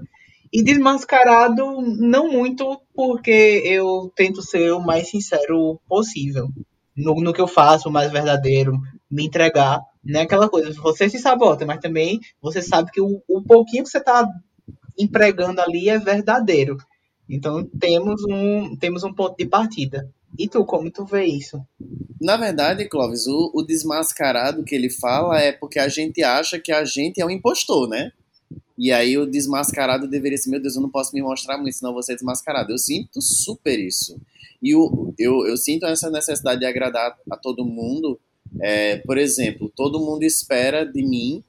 E 0.51 0.61
desmascarado, 0.61 1.81
não 1.81 2.29
muito, 2.29 2.81
porque 2.93 3.61
eu 3.63 4.11
tento 4.13 4.41
ser 4.41 4.73
o 4.73 4.81
mais 4.81 5.09
sincero 5.09 5.79
possível. 5.87 6.49
No, 6.97 7.15
no 7.21 7.31
que 7.31 7.39
eu 7.39 7.47
faço, 7.47 7.87
o 7.87 7.91
mais 7.91 8.11
verdadeiro, 8.11 8.77
me 9.09 9.25
entregar. 9.25 9.79
Não 10.03 10.19
é 10.19 10.23
aquela 10.23 10.49
coisa, 10.49 10.73
você 10.81 11.07
se 11.07 11.19
sabota, 11.19 11.65
mas 11.65 11.79
também 11.79 12.19
você 12.41 12.61
sabe 12.61 12.91
que 12.91 12.99
o, 12.99 13.21
o 13.29 13.41
pouquinho 13.41 13.83
que 13.83 13.89
você 13.89 13.99
está 13.99 14.27
empregando 14.97 15.61
ali 15.61 15.87
é 15.87 15.97
verdadeiro. 15.97 16.77
Então 17.29 17.65
temos 17.79 18.21
um, 18.29 18.75
temos 18.75 19.03
um 19.03 19.13
ponto 19.13 19.37
de 19.37 19.45
partida. 19.45 20.09
E 20.38 20.47
tu, 20.47 20.63
como 20.65 20.89
tu 20.89 21.05
vê 21.05 21.25
isso? 21.25 21.61
Na 22.19 22.38
verdade, 22.38 22.88
Clóvis, 22.88 23.27
o, 23.27 23.51
o 23.53 23.63
desmascarado 23.63 24.63
que 24.63 24.75
ele 24.75 24.89
fala 24.89 25.39
é 25.39 25.51
porque 25.51 25.79
a 25.79 25.88
gente 25.88 26.23
acha 26.23 26.59
que 26.59 26.71
a 26.71 26.86
gente 26.86 27.21
é 27.21 27.25
um 27.25 27.29
impostor, 27.29 27.88
né? 27.88 28.11
E 28.77 28.91
aí 28.91 29.17
o 29.17 29.25
desmascarado 29.25 30.07
deveria 30.07 30.38
ser, 30.38 30.49
meu 30.49 30.61
Deus, 30.61 30.75
eu 30.75 30.82
não 30.82 30.89
posso 30.89 31.13
me 31.13 31.21
mostrar 31.21 31.57
muito, 31.57 31.75
senão 31.75 31.93
vou 31.93 32.01
ser 32.01 32.15
desmascarado. 32.15 32.71
Eu 32.71 32.77
sinto 32.77 33.21
super 33.21 33.79
isso. 33.79 34.19
E 34.61 34.75
o, 34.75 35.13
eu, 35.19 35.45
eu 35.45 35.57
sinto 35.57 35.86
essa 35.86 36.09
necessidade 36.09 36.59
de 36.59 36.65
agradar 36.65 37.17
a 37.29 37.38
todo 37.38 37.65
mundo. 37.65 38.19
É, 38.59 38.97
por 38.97 39.17
exemplo, 39.17 39.71
todo 39.75 39.99
mundo 39.99 40.23
espera 40.23 40.86
de 40.86 41.03
mim 41.03 41.43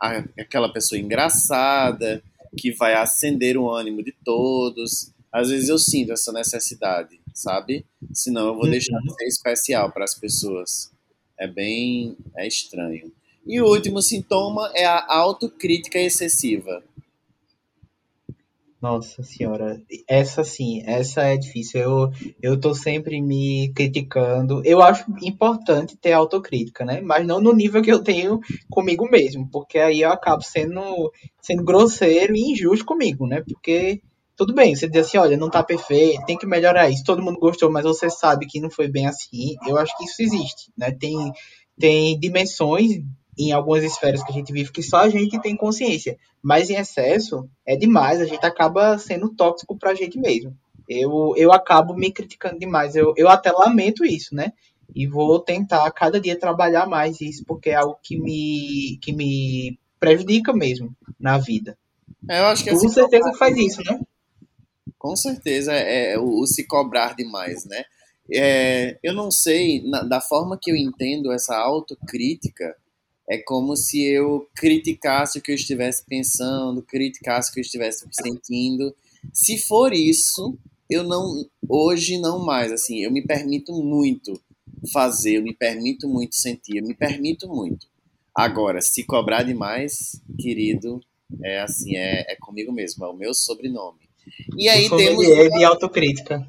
a, 0.00 0.24
aquela 0.38 0.72
pessoa 0.72 0.98
engraçada, 0.98 2.22
que 2.56 2.72
vai 2.72 2.94
acender 2.94 3.56
o 3.56 3.70
ânimo 3.70 4.02
de 4.02 4.12
todos. 4.24 5.12
Às 5.32 5.50
vezes 5.50 5.68
eu 5.68 5.78
sinto 5.78 6.12
essa 6.12 6.32
necessidade, 6.32 7.19
sabe? 7.34 7.84
Senão 8.12 8.48
eu 8.48 8.54
vou 8.54 8.68
deixar 8.68 8.98
de 9.00 9.14
ser 9.14 9.26
especial 9.26 9.90
para 9.90 10.04
as 10.04 10.14
pessoas. 10.14 10.90
É 11.38 11.46
bem 11.46 12.16
é 12.36 12.46
estranho. 12.46 13.12
E 13.46 13.60
o 13.60 13.66
último 13.66 14.02
sintoma 14.02 14.70
é 14.74 14.84
a 14.84 15.04
autocrítica 15.08 15.98
excessiva. 15.98 16.82
Nossa 18.80 19.22
senhora, 19.22 19.78
essa 20.08 20.42
sim, 20.42 20.82
essa 20.86 21.22
é 21.22 21.36
difícil. 21.36 21.80
Eu, 21.80 22.12
eu 22.40 22.58
tô 22.58 22.74
sempre 22.74 23.20
me 23.20 23.70
criticando. 23.74 24.62
Eu 24.64 24.80
acho 24.80 25.04
importante 25.22 25.98
ter 25.98 26.12
autocrítica, 26.12 26.82
né? 26.82 27.02
Mas 27.02 27.26
não 27.26 27.42
no 27.42 27.52
nível 27.52 27.82
que 27.82 27.92
eu 27.92 28.02
tenho 28.02 28.40
comigo 28.70 29.06
mesmo, 29.10 29.46
porque 29.50 29.78
aí 29.78 30.00
eu 30.00 30.10
acabo 30.10 30.42
sendo, 30.42 31.12
sendo 31.42 31.62
grosseiro 31.62 32.34
e 32.34 32.52
injusto 32.52 32.86
comigo, 32.86 33.26
né? 33.26 33.42
Porque 33.46 34.00
tudo 34.40 34.54
bem, 34.54 34.74
você 34.74 34.88
diz 34.88 35.06
assim, 35.06 35.18
olha, 35.18 35.36
não 35.36 35.50
tá 35.50 35.62
perfeito, 35.62 36.24
tem 36.24 36.38
que 36.38 36.46
melhorar 36.46 36.88
isso. 36.88 37.04
Todo 37.04 37.20
mundo 37.20 37.38
gostou, 37.38 37.70
mas 37.70 37.84
você 37.84 38.08
sabe 38.08 38.46
que 38.46 38.58
não 38.58 38.70
foi 38.70 38.88
bem 38.88 39.06
assim. 39.06 39.54
Eu 39.66 39.76
acho 39.76 39.94
que 39.98 40.04
isso 40.04 40.22
existe, 40.22 40.72
né? 40.78 40.90
Tem, 40.90 41.30
tem 41.78 42.18
dimensões 42.18 43.02
em 43.38 43.52
algumas 43.52 43.84
esferas 43.84 44.24
que 44.24 44.32
a 44.32 44.34
gente 44.34 44.50
vive 44.50 44.72
que 44.72 44.82
só 44.82 45.00
a 45.00 45.10
gente 45.10 45.38
tem 45.42 45.54
consciência. 45.54 46.16
Mas 46.42 46.70
em 46.70 46.76
excesso 46.76 47.46
é 47.66 47.76
demais, 47.76 48.18
a 48.18 48.24
gente 48.24 48.42
acaba 48.46 48.96
sendo 48.96 49.28
tóxico 49.28 49.76
pra 49.76 49.94
gente 49.94 50.18
mesmo. 50.18 50.56
Eu, 50.88 51.34
eu 51.36 51.52
acabo 51.52 51.92
me 51.92 52.10
criticando 52.10 52.58
demais. 52.58 52.96
Eu, 52.96 53.12
eu 53.18 53.28
até 53.28 53.52
lamento 53.52 54.06
isso, 54.06 54.34
né? 54.34 54.54
E 54.94 55.06
vou 55.06 55.38
tentar 55.38 55.90
cada 55.90 56.18
dia 56.18 56.34
trabalhar 56.34 56.86
mais 56.86 57.20
isso, 57.20 57.44
porque 57.46 57.68
é 57.68 57.74
algo 57.74 57.98
que 58.02 58.18
me, 58.18 58.98
que 59.02 59.12
me 59.12 59.78
prejudica 59.98 60.50
mesmo 60.54 60.96
na 61.18 61.36
vida. 61.36 61.76
É, 62.26 62.40
eu 62.40 62.46
acho 62.46 62.64
que 62.64 62.70
Com 62.70 62.88
certeza 62.88 63.30
que 63.32 63.36
faz 63.36 63.54
isso, 63.58 63.82
né? 63.84 64.00
Com 65.00 65.16
certeza 65.16 65.72
é, 65.72 66.12
é 66.12 66.18
o, 66.18 66.40
o, 66.40 66.46
se 66.46 66.66
cobrar 66.66 67.16
demais, 67.16 67.64
né? 67.64 67.84
É, 68.30 68.98
eu 69.02 69.14
não 69.14 69.30
sei, 69.30 69.82
na, 69.88 70.02
da 70.02 70.20
forma 70.20 70.58
que 70.60 70.70
eu 70.70 70.76
entendo 70.76 71.32
essa 71.32 71.56
autocrítica, 71.56 72.76
é 73.26 73.38
como 73.38 73.74
se 73.76 74.04
eu 74.04 74.46
criticasse 74.54 75.38
o 75.38 75.42
que 75.42 75.52
eu 75.52 75.54
estivesse 75.54 76.04
pensando, 76.04 76.82
criticasse 76.82 77.50
o 77.50 77.54
que 77.54 77.60
eu 77.60 77.62
estivesse 77.62 78.06
sentindo. 78.12 78.94
Se 79.32 79.56
for 79.56 79.94
isso, 79.94 80.58
eu 80.90 81.02
não 81.02 81.48
hoje 81.66 82.18
não 82.18 82.44
mais, 82.44 82.70
assim, 82.70 82.98
eu 83.00 83.10
me 83.10 83.22
permito 83.22 83.72
muito 83.72 84.38
fazer, 84.92 85.38
eu 85.38 85.42
me 85.42 85.54
permito 85.54 86.06
muito 86.06 86.36
sentir, 86.36 86.76
eu 86.76 86.84
me 86.86 86.94
permito 86.94 87.48
muito. 87.48 87.86
Agora, 88.34 88.82
se 88.82 89.02
cobrar 89.06 89.44
demais, 89.44 90.20
querido, 90.38 91.00
é 91.42 91.62
assim, 91.62 91.96
é, 91.96 92.32
é 92.32 92.36
comigo 92.36 92.70
mesmo, 92.70 93.02
é 93.06 93.08
o 93.08 93.16
meu 93.16 93.32
sobrenome. 93.32 94.09
E 94.56 94.68
aí 94.68 94.86
o 94.86 94.96
temos 94.96 95.26
de 95.26 95.64
autocrítica. 95.64 96.46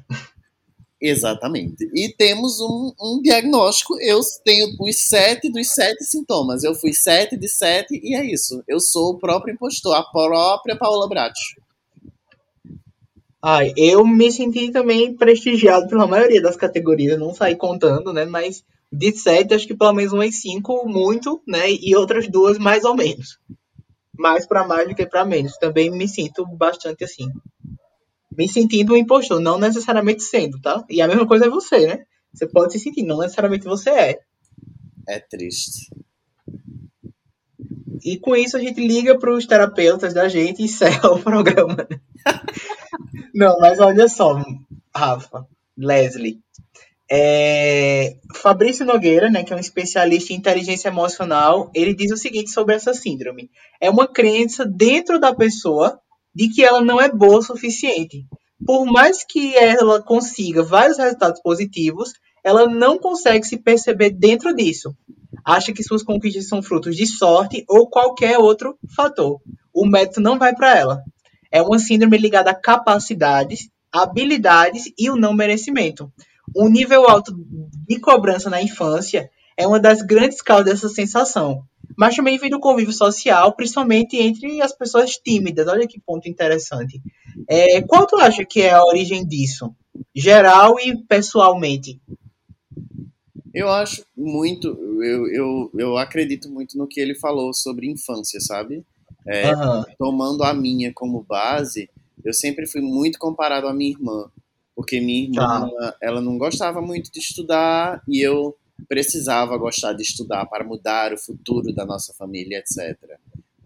Exatamente. 1.02 1.90
E 1.92 2.14
temos 2.16 2.60
um, 2.60 2.92
um, 3.00 3.20
diagnóstico. 3.20 4.00
Eu 4.00 4.20
tenho 4.44 4.76
os 4.78 4.96
sete 5.08 5.50
dos 5.50 5.68
sete 5.68 6.04
sintomas. 6.04 6.62
Eu 6.62 6.76
fui 6.76 6.94
sete 6.94 7.36
de 7.36 7.48
sete 7.48 8.00
e 8.00 8.14
é 8.14 8.24
isso. 8.24 8.62
Eu 8.68 8.78
sou 8.78 9.10
o 9.10 9.18
próprio 9.18 9.52
impostor, 9.52 9.96
a 9.96 10.04
própria 10.04 10.76
Paola 10.76 11.08
Bratti. 11.08 11.56
Ai, 13.44 13.72
eu 13.76 14.06
me 14.06 14.30
senti 14.30 14.70
também 14.70 15.16
prestigiado 15.16 15.88
pela 15.88 16.06
maioria 16.06 16.40
das 16.40 16.56
categorias. 16.56 17.18
Não 17.18 17.34
saí 17.34 17.56
contando, 17.56 18.12
né? 18.12 18.24
Mas 18.24 18.62
de 18.92 19.10
sete, 19.18 19.54
acho 19.54 19.66
que 19.66 19.74
pelo 19.74 19.92
menos 19.92 20.12
umas 20.12 20.36
cinco, 20.36 20.86
muito, 20.86 21.42
né? 21.48 21.68
E 21.68 21.96
outras 21.96 22.28
duas, 22.28 22.58
mais 22.58 22.84
ou 22.84 22.94
menos. 22.94 23.40
Mais 24.16 24.46
para 24.46 24.64
mais 24.64 24.88
do 24.88 24.94
que 24.94 25.04
para 25.04 25.24
menos. 25.24 25.56
Também 25.56 25.90
me 25.90 26.06
sinto 26.06 26.46
bastante 26.46 27.02
assim 27.02 27.26
me 28.36 28.48
sentindo 28.48 28.94
um 28.94 28.96
impostor, 28.96 29.40
não 29.40 29.58
necessariamente 29.58 30.22
sendo, 30.22 30.60
tá? 30.60 30.84
E 30.88 31.00
a 31.00 31.08
mesma 31.08 31.26
coisa 31.26 31.46
é 31.46 31.50
você, 31.50 31.86
né? 31.86 32.04
Você 32.32 32.46
pode 32.46 32.72
se 32.72 32.78
sentir, 32.78 33.02
não 33.02 33.18
necessariamente 33.18 33.64
você 33.64 33.90
é. 33.90 34.18
É 35.08 35.20
triste. 35.20 35.90
E 38.04 38.18
com 38.18 38.34
isso 38.34 38.56
a 38.56 38.60
gente 38.60 38.84
liga 38.84 39.18
para 39.18 39.32
os 39.32 39.46
terapeutas 39.46 40.12
da 40.12 40.28
gente 40.28 40.60
e 40.60 40.64
encerra 40.66 41.12
o 41.12 41.22
programa. 41.22 41.86
não, 43.34 43.58
mas 43.60 43.78
olha 43.78 44.08
só, 44.08 44.42
Rafa, 44.94 45.46
Leslie. 45.76 46.40
É... 47.10 48.16
Fabrício 48.36 48.86
Nogueira, 48.86 49.30
né, 49.30 49.44
que 49.44 49.52
é 49.52 49.56
um 49.56 49.60
especialista 49.60 50.32
em 50.32 50.36
inteligência 50.36 50.88
emocional, 50.88 51.70
ele 51.74 51.94
diz 51.94 52.10
o 52.10 52.16
seguinte 52.16 52.50
sobre 52.50 52.74
essa 52.74 52.94
síndrome. 52.94 53.50
É 53.78 53.90
uma 53.90 54.08
crença 54.08 54.64
dentro 54.64 55.20
da 55.20 55.34
pessoa 55.34 56.00
de 56.34 56.48
que 56.48 56.62
ela 56.62 56.80
não 56.80 57.00
é 57.00 57.10
boa 57.10 57.38
o 57.38 57.42
suficiente. 57.42 58.26
Por 58.64 58.84
mais 58.86 59.24
que 59.24 59.56
ela 59.56 60.02
consiga 60.02 60.62
vários 60.62 60.98
resultados 60.98 61.40
positivos, 61.42 62.12
ela 62.44 62.66
não 62.66 62.98
consegue 62.98 63.44
se 63.44 63.56
perceber 63.56 64.10
dentro 64.10 64.54
disso. 64.54 64.94
Acha 65.44 65.72
que 65.72 65.82
suas 65.82 66.02
conquistas 66.02 66.48
são 66.48 66.62
frutos 66.62 66.96
de 66.96 67.06
sorte 67.06 67.64
ou 67.68 67.88
qualquer 67.88 68.38
outro 68.38 68.78
fator. 68.94 69.40
O 69.74 69.86
mérito 69.86 70.20
não 70.20 70.38
vai 70.38 70.54
para 70.54 70.76
ela. 70.76 71.02
É 71.50 71.60
uma 71.60 71.78
síndrome 71.78 72.16
ligada 72.16 72.50
a 72.50 72.54
capacidades, 72.54 73.68
habilidades 73.90 74.84
e 74.98 75.10
o 75.10 75.16
não 75.16 75.34
merecimento. 75.34 76.12
Um 76.56 76.68
nível 76.68 77.08
alto 77.08 77.34
de 77.88 77.98
cobrança 77.98 78.48
na 78.48 78.62
infância 78.62 79.30
é 79.56 79.66
uma 79.66 79.80
das 79.80 80.02
grandes 80.02 80.40
causas 80.40 80.66
dessa 80.66 80.88
sensação 80.88 81.64
mas 81.96 82.16
também 82.16 82.38
vem 82.38 82.50
do 82.50 82.60
convívio 82.60 82.92
social, 82.92 83.54
principalmente 83.54 84.16
entre 84.16 84.60
as 84.60 84.72
pessoas 84.72 85.16
tímidas. 85.16 85.66
Olha 85.68 85.86
que 85.86 86.00
ponto 86.00 86.28
interessante. 86.28 87.00
É, 87.48 87.80
qual 87.82 88.06
tu 88.06 88.16
acha 88.16 88.44
que 88.44 88.62
é 88.62 88.72
a 88.72 88.84
origem 88.84 89.26
disso? 89.26 89.74
Geral 90.14 90.78
e 90.80 90.96
pessoalmente? 91.06 92.00
Eu 93.54 93.68
acho 93.68 94.02
muito, 94.16 94.68
eu, 95.02 95.28
eu, 95.28 95.70
eu 95.78 95.98
acredito 95.98 96.50
muito 96.50 96.78
no 96.78 96.86
que 96.86 96.98
ele 96.98 97.14
falou 97.14 97.52
sobre 97.52 97.90
infância, 97.90 98.40
sabe? 98.40 98.84
É, 99.26 99.54
uhum. 99.54 99.84
Tomando 99.98 100.42
a 100.42 100.54
minha 100.54 100.90
como 100.94 101.22
base, 101.22 101.90
eu 102.24 102.32
sempre 102.32 102.66
fui 102.66 102.80
muito 102.80 103.18
comparado 103.18 103.66
à 103.66 103.74
minha 103.74 103.90
irmã, 103.90 104.30
porque 104.74 105.00
minha 105.00 105.24
irmã, 105.24 105.68
tá. 105.68 105.96
ela 106.00 106.20
não 106.20 106.38
gostava 106.38 106.80
muito 106.80 107.12
de 107.12 107.18
estudar 107.18 108.02
e 108.08 108.20
eu 108.26 108.56
precisava 108.88 109.56
gostar 109.56 109.92
de 109.92 110.02
estudar 110.02 110.46
para 110.46 110.64
mudar 110.64 111.12
o 111.12 111.18
futuro 111.18 111.72
da 111.72 111.84
nossa 111.84 112.12
família, 112.12 112.58
etc. 112.58 112.96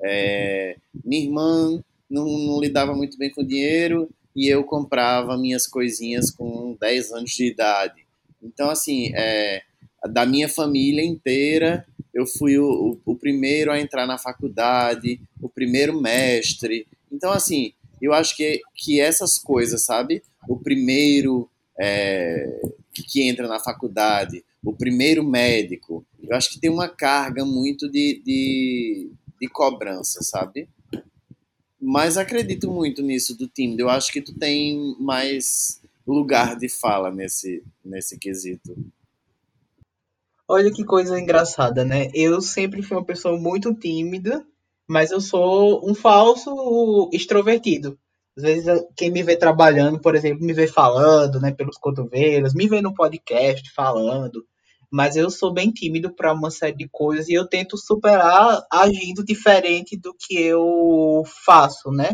É, 0.03 0.77
minha 1.05 1.25
irmã 1.25 1.83
não, 2.09 2.27
não, 2.27 2.61
lidava 2.61 2.95
muito 2.95 3.19
bem 3.19 3.31
com 3.31 3.45
dinheiro 3.45 4.09
e 4.35 4.49
eu 4.49 4.63
comprava 4.65 5.37
minhas 5.37 5.67
coisinhas 5.67 6.31
com 6.31 6.77
10 6.81 7.13
anos 7.13 7.31
de 7.31 7.47
idade. 7.47 8.07
Então, 8.43 8.71
assim, 8.71 9.11
é, 9.15 9.63
da 10.11 10.27
minha 10.27 10.49
família 10.49 11.05
inteira, 11.05 11.87
eu 12.13 12.27
fui 12.27 12.59
o, 12.59 12.99
o, 13.05 13.13
o, 13.13 13.17
primeiro 13.17 13.73
a 13.73 13.81
entrar 13.81 14.07
na 14.07 14.19
faculdade, 14.19 15.21
o 15.41 15.49
primeiro 15.49 16.01
mestre. 16.01 16.87
Então, 17.11 17.33
assim, 17.33 17.73
eu 18.01 18.13
acho 18.13 18.37
que, 18.37 18.61
que 18.75 19.01
essas 19.01 19.39
coisas, 19.39 19.85
sabe? 19.85 20.23
O 20.49 20.57
primeiro 20.57 21.49
é, 21.79 22.61
que 22.93 23.23
entra 23.29 23.49
na 23.49 23.59
faculdade, 23.59 24.45
o 24.65 24.73
primeiro 24.73 25.25
médico. 25.25 26.05
Eu 26.23 26.37
acho 26.37 26.51
que 26.51 26.61
tem 26.61 26.71
uma 26.71 26.89
carga 26.89 27.45
muito 27.45 27.89
de, 27.91 28.23
de, 28.25 29.11
de 29.41 29.49
cobrança, 29.49 30.23
sabe? 30.23 30.69
Mas 31.81 32.17
acredito 32.17 32.71
muito 32.71 33.03
nisso 33.03 33.37
do 33.37 33.47
time. 33.47 33.79
Eu 33.79 33.89
acho 33.89 34.13
que 34.13 34.21
tu 34.21 34.35
tem 34.35 34.97
mais 34.99 35.81
lugar 36.07 36.57
de 36.57 36.69
fala 36.69 37.11
nesse, 37.11 37.63
nesse 37.85 38.19
quesito? 38.19 38.77
Olha 40.49 40.73
que 40.73 40.85
coisa 40.85 41.19
engraçada, 41.19 41.85
né? 41.85 42.09
Eu 42.15 42.41
sempre 42.41 42.83
fui 42.83 42.97
uma 42.97 43.05
pessoa 43.05 43.37
muito 43.37 43.75
tímida, 43.75 44.47
mas 44.89 45.11
eu 45.11 45.21
sou 45.21 45.89
um 45.89 45.95
falso 45.95 47.11
extrovertido. 47.13 47.99
Às 48.37 48.43
vezes, 48.43 48.84
quem 48.97 49.11
me 49.11 49.22
vê 49.22 49.37
trabalhando, 49.37 50.01
por 50.01 50.14
exemplo, 50.14 50.45
me 50.45 50.53
vê 50.53 50.66
falando, 50.66 51.41
né, 51.41 51.53
pelos 51.53 51.78
cotovelos, 51.78 52.55
me 52.55 52.68
vê 52.68 52.82
no 52.82 52.95
podcast 52.95 53.72
falando, 53.72 54.45
mas 54.93 55.16
eu 55.16 55.30
sou 55.30 55.53
bem 55.53 55.70
tímido 55.70 56.14
para 56.14 56.32
uma 56.32 56.51
série 56.51 56.76
de 56.76 56.89
coisas 56.89 57.28
e 57.28 57.34
eu 57.34 57.49
tento 57.49 57.76
superar 57.78 58.62
agindo 58.70 59.24
diferente 59.24 59.97
do 59.97 60.14
que 60.14 60.39
eu 60.39 61.22
faço, 61.45 61.91
né? 61.91 62.11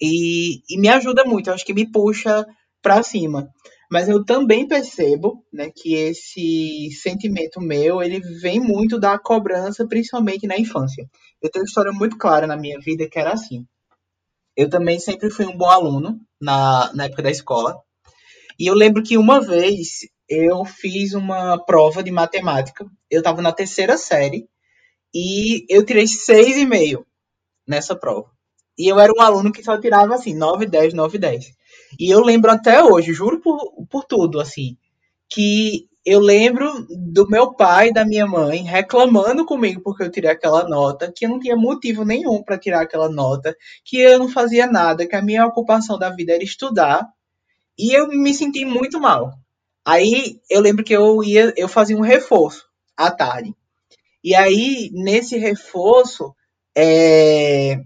E, 0.00 0.62
e 0.68 0.80
me 0.80 0.88
ajuda 0.88 1.24
muito, 1.24 1.48
eu 1.48 1.54
acho 1.54 1.64
que 1.64 1.74
me 1.74 1.90
puxa 1.90 2.44
para 2.82 3.02
cima. 3.02 3.48
Mas 3.90 4.08
eu 4.08 4.24
também 4.24 4.66
percebo, 4.66 5.44
né, 5.52 5.70
que 5.70 5.94
esse 5.94 6.90
sentimento 7.00 7.60
meu, 7.60 8.02
ele 8.02 8.20
vem 8.40 8.58
muito 8.58 8.98
da 8.98 9.18
cobrança, 9.18 9.86
principalmente 9.86 10.46
na 10.46 10.58
infância. 10.58 11.06
Eu 11.42 11.50
tenho 11.50 11.62
uma 11.62 11.68
história 11.68 11.92
muito 11.92 12.16
clara 12.16 12.46
na 12.46 12.56
minha 12.56 12.80
vida 12.80 13.08
que 13.08 13.18
era 13.18 13.32
assim. 13.32 13.66
Eu 14.56 14.68
também 14.68 14.98
sempre 14.98 15.30
fui 15.30 15.46
um 15.46 15.56
bom 15.56 15.68
aluno 15.68 16.20
na, 16.40 16.92
na 16.94 17.04
época 17.04 17.22
da 17.22 17.30
escola. 17.30 17.80
E 18.58 18.66
eu 18.66 18.74
lembro 18.74 19.02
que 19.02 19.16
uma 19.16 19.40
vez 19.40 20.00
eu 20.28 20.64
fiz 20.64 21.14
uma 21.14 21.58
prova 21.58 22.02
de 22.02 22.10
matemática. 22.10 22.86
Eu 23.10 23.18
estava 23.18 23.42
na 23.42 23.52
terceira 23.52 23.96
série 23.96 24.48
e 25.14 25.64
eu 25.68 25.84
tirei 25.84 26.06
seis 26.06 26.56
e 26.56 26.64
meio 26.64 27.06
nessa 27.66 27.94
prova. 27.96 28.30
E 28.78 28.88
eu 28.90 28.98
era 28.98 29.12
um 29.12 29.20
aluno 29.20 29.52
que 29.52 29.62
só 29.62 29.78
tirava 29.78 30.14
assim, 30.14 30.34
9, 30.34 30.66
10, 30.66 30.94
9, 30.94 31.18
10. 31.18 31.52
E 31.98 32.10
eu 32.10 32.20
lembro 32.20 32.50
até 32.50 32.82
hoje, 32.82 33.12
juro 33.12 33.40
por, 33.40 33.86
por 33.90 34.04
tudo, 34.04 34.40
assim, 34.40 34.76
que 35.28 35.86
eu 36.04 36.18
lembro 36.18 36.86
do 36.90 37.28
meu 37.28 37.54
pai 37.54 37.88
e 37.88 37.92
da 37.92 38.04
minha 38.04 38.26
mãe 38.26 38.62
reclamando 38.62 39.46
comigo 39.46 39.80
porque 39.82 40.02
eu 40.02 40.10
tirei 40.10 40.30
aquela 40.30 40.68
nota, 40.68 41.12
que 41.14 41.24
eu 41.24 41.30
não 41.30 41.38
tinha 41.38 41.56
motivo 41.56 42.04
nenhum 42.04 42.42
para 42.42 42.58
tirar 42.58 42.82
aquela 42.82 43.08
nota, 43.08 43.56
que 43.84 43.98
eu 43.98 44.18
não 44.18 44.28
fazia 44.28 44.66
nada, 44.66 45.06
que 45.06 45.14
a 45.14 45.22
minha 45.22 45.46
ocupação 45.46 45.98
da 45.98 46.10
vida 46.10 46.32
era 46.32 46.42
estudar, 46.42 47.06
e 47.78 47.96
eu 47.96 48.08
me 48.08 48.34
senti 48.34 48.64
muito 48.64 49.00
mal. 49.00 49.32
Aí 49.84 50.40
eu 50.50 50.60
lembro 50.60 50.84
que 50.84 50.94
eu 50.94 51.22
ia, 51.22 51.52
eu 51.56 51.68
fazia 51.68 51.96
um 51.96 52.02
reforço 52.02 52.64
à 52.96 53.10
tarde. 53.10 53.54
E 54.24 54.34
aí, 54.34 54.90
nesse 54.92 55.36
reforço, 55.36 56.34
é, 56.76 57.80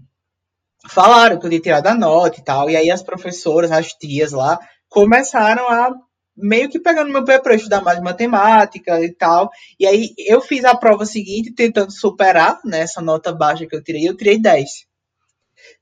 falaram 0.87 1.39
que 1.39 1.45
eu 1.45 1.49
tinha 1.49 1.61
tirado 1.61 1.87
a 1.87 1.95
nota 1.95 2.39
e 2.39 2.43
tal. 2.43 2.69
E 2.69 2.75
aí 2.75 2.91
as 2.91 3.01
professoras, 3.01 3.71
as 3.71 3.87
tias 3.93 4.31
lá, 4.31 4.59
começaram 4.89 5.67
a 5.67 5.91
meio 6.37 6.69
que 6.69 6.79
pegando 6.79 7.11
meu 7.11 7.23
pé 7.25 7.39
para 7.39 7.55
estudar 7.55 7.81
mais 7.81 7.99
matemática 8.01 9.01
e 9.03 9.13
tal. 9.13 9.49
E 9.79 9.85
aí 9.85 10.13
eu 10.17 10.41
fiz 10.41 10.63
a 10.65 10.75
prova 10.75 11.05
seguinte 11.05 11.53
tentando 11.53 11.91
superar 11.91 12.59
né, 12.63 12.81
essa 12.81 13.01
nota 13.01 13.33
baixa 13.33 13.65
que 13.65 13.75
eu 13.75 13.83
tirei. 13.83 14.07
Eu 14.07 14.15
tirei 14.15 14.39
10. 14.39 14.69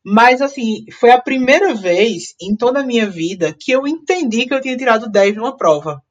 Mas 0.04 0.42
assim, 0.42 0.86
foi 1.00 1.12
a 1.12 1.22
primeira 1.22 1.74
vez 1.74 2.36
em 2.42 2.56
toda 2.56 2.80
a 2.80 2.86
minha 2.86 3.10
vida 3.10 3.54
que 3.60 3.72
eu 3.72 3.88
entendi 3.88 4.46
que 4.46 4.54
eu 4.54 4.62
tinha 4.62 4.78
tirado 4.78 5.10
10 5.10 5.36
numa 5.36 5.58
prova. 5.58 6.02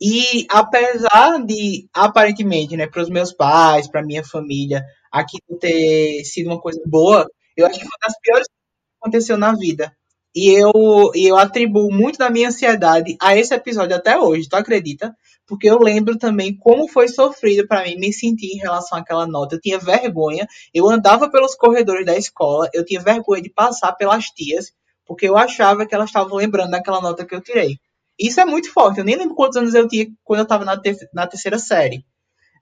E 0.00 0.46
apesar 0.50 1.44
de, 1.44 1.88
aparentemente, 1.94 2.76
né, 2.76 2.86
para 2.86 3.02
os 3.02 3.08
meus 3.08 3.32
pais, 3.32 3.88
para 3.88 4.02
minha 4.04 4.24
família, 4.24 4.84
aquilo 5.12 5.58
ter 5.58 6.24
sido 6.24 6.48
uma 6.48 6.60
coisa 6.60 6.80
boa, 6.86 7.28
eu 7.56 7.66
acho 7.66 7.78
que 7.78 7.84
foi 7.84 7.90
uma 7.92 8.08
das 8.08 8.18
piores 8.20 8.46
coisas 8.48 8.48
que 8.48 8.98
aconteceu 9.00 9.38
na 9.38 9.54
vida. 9.54 9.92
E 10.34 10.48
eu, 10.50 10.72
eu 11.14 11.36
atribuo 11.36 11.92
muito 11.92 12.18
da 12.18 12.30
minha 12.30 12.48
ansiedade 12.48 13.16
a 13.20 13.36
esse 13.36 13.52
episódio 13.52 13.96
até 13.96 14.16
hoje, 14.18 14.48
tu 14.48 14.54
acredita? 14.54 15.14
Porque 15.44 15.68
eu 15.68 15.78
lembro 15.80 16.16
também 16.16 16.56
como 16.56 16.86
foi 16.86 17.08
sofrido 17.08 17.66
para 17.66 17.82
mim 17.82 17.96
me 17.96 18.12
sentir 18.12 18.54
em 18.54 18.58
relação 18.58 18.98
àquela 18.98 19.26
nota. 19.26 19.56
Eu 19.56 19.60
tinha 19.60 19.78
vergonha, 19.78 20.46
eu 20.72 20.88
andava 20.88 21.28
pelos 21.28 21.56
corredores 21.56 22.06
da 22.06 22.16
escola, 22.16 22.70
eu 22.72 22.84
tinha 22.84 23.00
vergonha 23.00 23.42
de 23.42 23.50
passar 23.50 23.92
pelas 23.94 24.26
tias, 24.26 24.72
porque 25.04 25.28
eu 25.28 25.36
achava 25.36 25.84
que 25.84 25.94
elas 25.94 26.10
estavam 26.10 26.36
lembrando 26.36 26.70
daquela 26.70 27.00
nota 27.00 27.26
que 27.26 27.34
eu 27.34 27.40
tirei. 27.40 27.78
Isso 28.16 28.40
é 28.40 28.44
muito 28.44 28.72
forte, 28.72 28.98
eu 28.98 29.04
nem 29.04 29.16
lembro 29.16 29.34
quantos 29.34 29.56
anos 29.56 29.74
eu 29.74 29.88
tinha 29.88 30.06
quando 30.22 30.40
eu 30.40 30.44
estava 30.44 30.64
na, 30.64 30.80
te 30.80 30.94
na 31.12 31.26
terceira 31.26 31.58
série. 31.58 32.04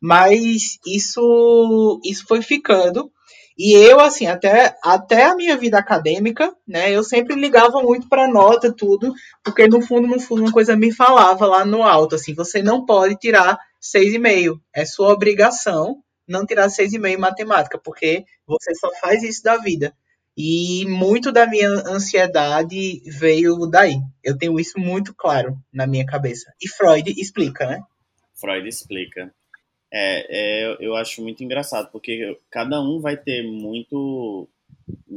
Mas 0.00 0.78
isso, 0.86 2.00
isso 2.04 2.24
foi 2.26 2.40
ficando. 2.40 3.10
E 3.58 3.72
eu, 3.72 3.98
assim, 3.98 4.26
até, 4.26 4.78
até 4.84 5.24
a 5.24 5.34
minha 5.34 5.56
vida 5.56 5.78
acadêmica, 5.78 6.54
né, 6.66 6.92
eu 6.92 7.02
sempre 7.02 7.34
ligava 7.34 7.82
muito 7.82 8.08
para 8.08 8.28
nota, 8.28 8.72
tudo, 8.72 9.12
porque 9.42 9.66
no 9.66 9.82
fundo, 9.82 10.06
no 10.06 10.20
fundo, 10.20 10.42
uma 10.42 10.52
coisa 10.52 10.76
me 10.76 10.92
falava 10.92 11.44
lá 11.44 11.64
no 11.64 11.82
alto, 11.82 12.14
assim, 12.14 12.34
você 12.34 12.62
não 12.62 12.86
pode 12.86 13.16
tirar 13.16 13.58
6,5. 13.82 14.60
É 14.72 14.84
sua 14.84 15.12
obrigação 15.12 16.02
não 16.26 16.46
tirar 16.46 16.68
6,5 16.68 17.06
em 17.06 17.16
matemática, 17.16 17.78
porque 17.78 18.24
você 18.46 18.74
só 18.76 18.90
faz 19.00 19.24
isso 19.24 19.42
da 19.42 19.56
vida. 19.56 19.92
E 20.36 20.86
muito 20.86 21.32
da 21.32 21.44
minha 21.48 21.68
ansiedade 21.68 23.02
veio 23.06 23.66
daí. 23.66 23.96
Eu 24.22 24.38
tenho 24.38 24.60
isso 24.60 24.78
muito 24.78 25.12
claro 25.12 25.58
na 25.72 25.84
minha 25.84 26.06
cabeça. 26.06 26.52
E 26.62 26.68
Freud 26.68 27.12
explica, 27.20 27.66
né? 27.66 27.80
Freud 28.40 28.68
explica. 28.68 29.34
É, 29.90 30.66
é, 30.70 30.76
eu 30.80 30.94
acho 30.94 31.22
muito 31.22 31.42
engraçado, 31.42 31.90
porque 31.90 32.38
cada 32.50 32.80
um 32.80 33.00
vai 33.00 33.16
ter 33.16 33.42
muito 33.42 34.48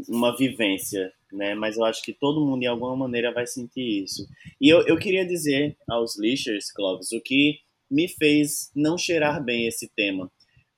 uma 0.08 0.36
vivência, 0.36 1.12
né? 1.32 1.56
Mas 1.56 1.78
eu 1.78 1.84
acho 1.84 2.02
que 2.02 2.14
todo 2.14 2.46
mundo, 2.46 2.62
de 2.62 2.68
alguma 2.68 2.96
maneira, 2.96 3.34
vai 3.34 3.46
sentir 3.46 4.04
isso. 4.04 4.28
E 4.60 4.70
eu, 4.70 4.86
eu 4.88 4.98
queria 4.98 5.26
dizer 5.26 5.78
aos 5.88 6.18
lixers, 6.18 6.72
Clóvis, 6.72 7.12
o 7.12 7.22
que 7.22 7.60
me 7.90 8.08
fez 8.08 8.72
não 8.76 8.98
cheirar 8.98 9.44
bem 9.44 9.68
esse 9.68 9.90
tema. 9.90 10.32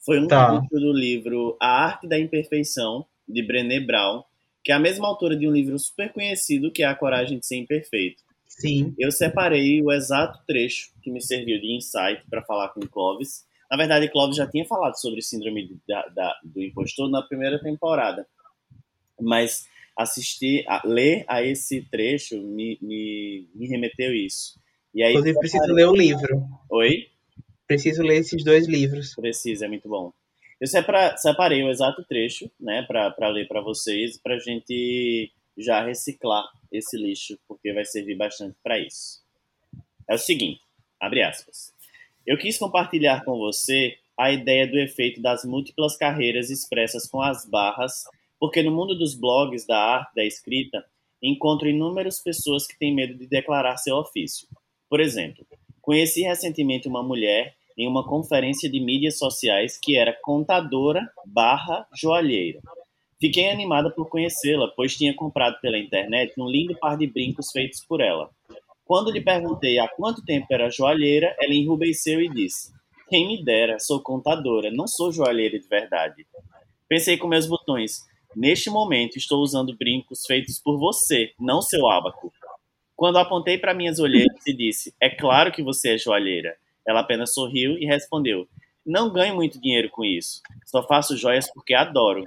Foi 0.04 0.20
um 0.20 0.28
tá. 0.28 0.60
do 0.72 0.92
livro 0.92 1.56
A 1.60 1.86
Arte 1.86 2.08
da 2.08 2.20
Imperfeição, 2.20 3.06
de 3.28 3.42
Brené 3.42 3.80
Brown, 3.80 4.24
que 4.64 4.72
é 4.72 4.76
a 4.76 4.80
mesma 4.80 5.08
autora 5.08 5.36
de 5.36 5.48
um 5.48 5.52
livro 5.52 5.78
super 5.78 6.12
conhecido, 6.12 6.72
que 6.72 6.84
é 6.84 6.86
A 6.86 6.96
Coragem 6.96 7.40
de 7.40 7.46
Ser 7.46 7.58
Imperfeito. 7.58 8.22
Sim. 8.48 8.94
Eu 8.98 9.12
separei 9.12 9.82
o 9.82 9.92
exato 9.92 10.40
trecho 10.46 10.92
que 11.02 11.12
me 11.12 11.22
serviu 11.22 11.60
de 11.60 11.76
insight 11.76 12.24
para 12.30 12.44
falar 12.44 12.70
com 12.70 12.82
o 12.82 12.90
Clóvis 12.90 13.46
na 13.74 13.78
verdade, 13.78 14.08
Clóvis 14.08 14.38
já 14.38 14.46
tinha 14.46 14.64
falado 14.66 14.94
sobre 15.02 15.20
síndrome 15.24 15.76
da, 15.88 16.08
da, 16.10 16.40
do 16.44 16.62
impostor 16.62 17.10
na 17.10 17.24
primeira 17.24 17.60
temporada. 17.60 18.28
Mas 19.20 19.68
assistir, 19.98 20.64
a, 20.68 20.84
ler 20.86 21.26
a 21.28 21.42
esse 21.42 21.82
trecho 21.90 22.40
me, 22.40 22.78
me, 22.80 23.50
me 23.56 23.68
remeteu 23.68 24.14
isso. 24.14 24.60
E 24.94 25.02
aí, 25.02 25.14
Inclusive, 25.14 25.40
preciso 25.40 25.74
ler 25.74 25.88
o 25.88 25.96
livro. 25.96 26.48
Oi? 26.70 27.08
Preciso 27.66 28.04
ler 28.04 28.18
esses 28.18 28.44
dois 28.44 28.68
livros. 28.68 29.16
Precisa, 29.16 29.66
é 29.66 29.68
muito 29.68 29.90
bom. 29.90 30.14
Eu 30.62 30.68
separei 31.18 31.64
o 31.64 31.72
exato 31.72 32.06
trecho, 32.08 32.52
né, 32.60 32.84
para 32.84 33.30
ler 33.30 33.48
para 33.48 33.60
vocês, 33.60 34.20
para 34.20 34.36
a 34.36 34.40
gente 34.40 35.32
já 35.58 35.84
reciclar 35.84 36.46
esse 36.72 36.96
lixo, 36.96 37.40
porque 37.48 37.74
vai 37.74 37.86
servir 37.86 38.16
bastante 38.16 38.56
para 38.62 38.78
isso. 38.78 39.24
É 40.08 40.14
o 40.14 40.20
seguinte, 40.20 40.62
abre 41.00 41.24
aspas. 41.24 41.74
Eu 42.26 42.38
quis 42.38 42.58
compartilhar 42.58 43.26
com 43.26 43.38
você 43.38 43.98
a 44.18 44.32
ideia 44.32 44.66
do 44.66 44.80
efeito 44.80 45.22
das 45.22 45.44
múltiplas 45.44 45.98
carreiras 45.98 46.50
expressas 46.50 47.06
com 47.06 47.22
as 47.22 47.46
barras, 47.46 48.04
porque 48.40 48.64
no 48.64 48.72
mundo 48.72 48.98
dos 48.98 49.14
blogs, 49.14 49.66
da 49.66 49.78
arte, 49.78 50.16
da 50.16 50.24
escrita, 50.24 50.86
encontro 51.22 51.68
inúmeras 51.68 52.22
pessoas 52.22 52.66
que 52.66 52.78
têm 52.78 52.94
medo 52.94 53.16
de 53.16 53.28
declarar 53.28 53.78
seu 53.78 53.96
ofício. 53.98 54.48
Por 54.90 55.02
exemplo, 55.02 55.46
conheci 55.82 56.22
recentemente 56.22 56.88
uma 56.88 57.04
mulher 57.04 57.56
em 57.78 57.88
uma 57.88 58.08
conferência 58.08 58.70
de 58.70 58.80
mídias 58.80 59.18
sociais 59.18 59.78
que 59.82 59.98
era 59.98 60.18
contadora 60.22 61.02
barra 61.26 61.86
joalheira. 61.94 62.62
Fiquei 63.20 63.50
animada 63.50 63.90
por 63.90 64.10
conhecê-la, 64.10 64.68
pois 64.76 64.96
tinha 64.96 65.14
comprado 65.14 65.60
pela 65.60 65.78
internet 65.78 66.34
um 66.38 66.48
lindo 66.48 66.78
par 66.78 66.98
de 66.98 67.08
brincos 67.08 67.52
feitos 67.52 67.84
por 67.84 68.02
ela. 68.02 68.30
Quando 68.94 69.10
lhe 69.10 69.22
perguntei 69.22 69.80
há 69.80 69.88
quanto 69.88 70.24
tempo 70.24 70.46
era 70.52 70.70
joalheira, 70.70 71.36
ela 71.42 71.56
enrubesceu 71.56 72.22
e 72.22 72.30
disse: 72.30 72.72
Quem 73.10 73.26
me 73.28 73.44
dera, 73.44 73.80
sou 73.80 74.00
contadora, 74.00 74.70
não 74.72 74.86
sou 74.86 75.12
joalheira 75.12 75.58
de 75.58 75.68
verdade. 75.68 76.28
Pensei 76.88 77.18
com 77.18 77.28
meus 77.28 77.48
botões: 77.48 78.04
Neste 78.36 78.70
momento 78.70 79.18
estou 79.18 79.42
usando 79.42 79.76
brincos 79.76 80.28
feitos 80.28 80.60
por 80.60 80.78
você, 80.78 81.32
não 81.40 81.60
seu 81.60 81.90
ábaco. 81.90 82.32
Quando 82.96 83.18
apontei 83.18 83.58
para 83.58 83.74
minhas 83.74 83.98
olheiras 83.98 84.46
e 84.46 84.56
disse: 84.56 84.94
É 85.02 85.10
claro 85.10 85.52
que 85.52 85.64
você 85.64 85.96
é 85.96 85.98
joalheira. 85.98 86.56
Ela 86.88 87.00
apenas 87.00 87.34
sorriu 87.34 87.76
e 87.80 87.88
respondeu: 87.88 88.48
Não 88.86 89.12
ganho 89.12 89.34
muito 89.34 89.60
dinheiro 89.60 89.90
com 89.90 90.06
isso. 90.06 90.40
Só 90.68 90.86
faço 90.86 91.18
joias 91.18 91.52
porque 91.52 91.74
adoro. 91.74 92.24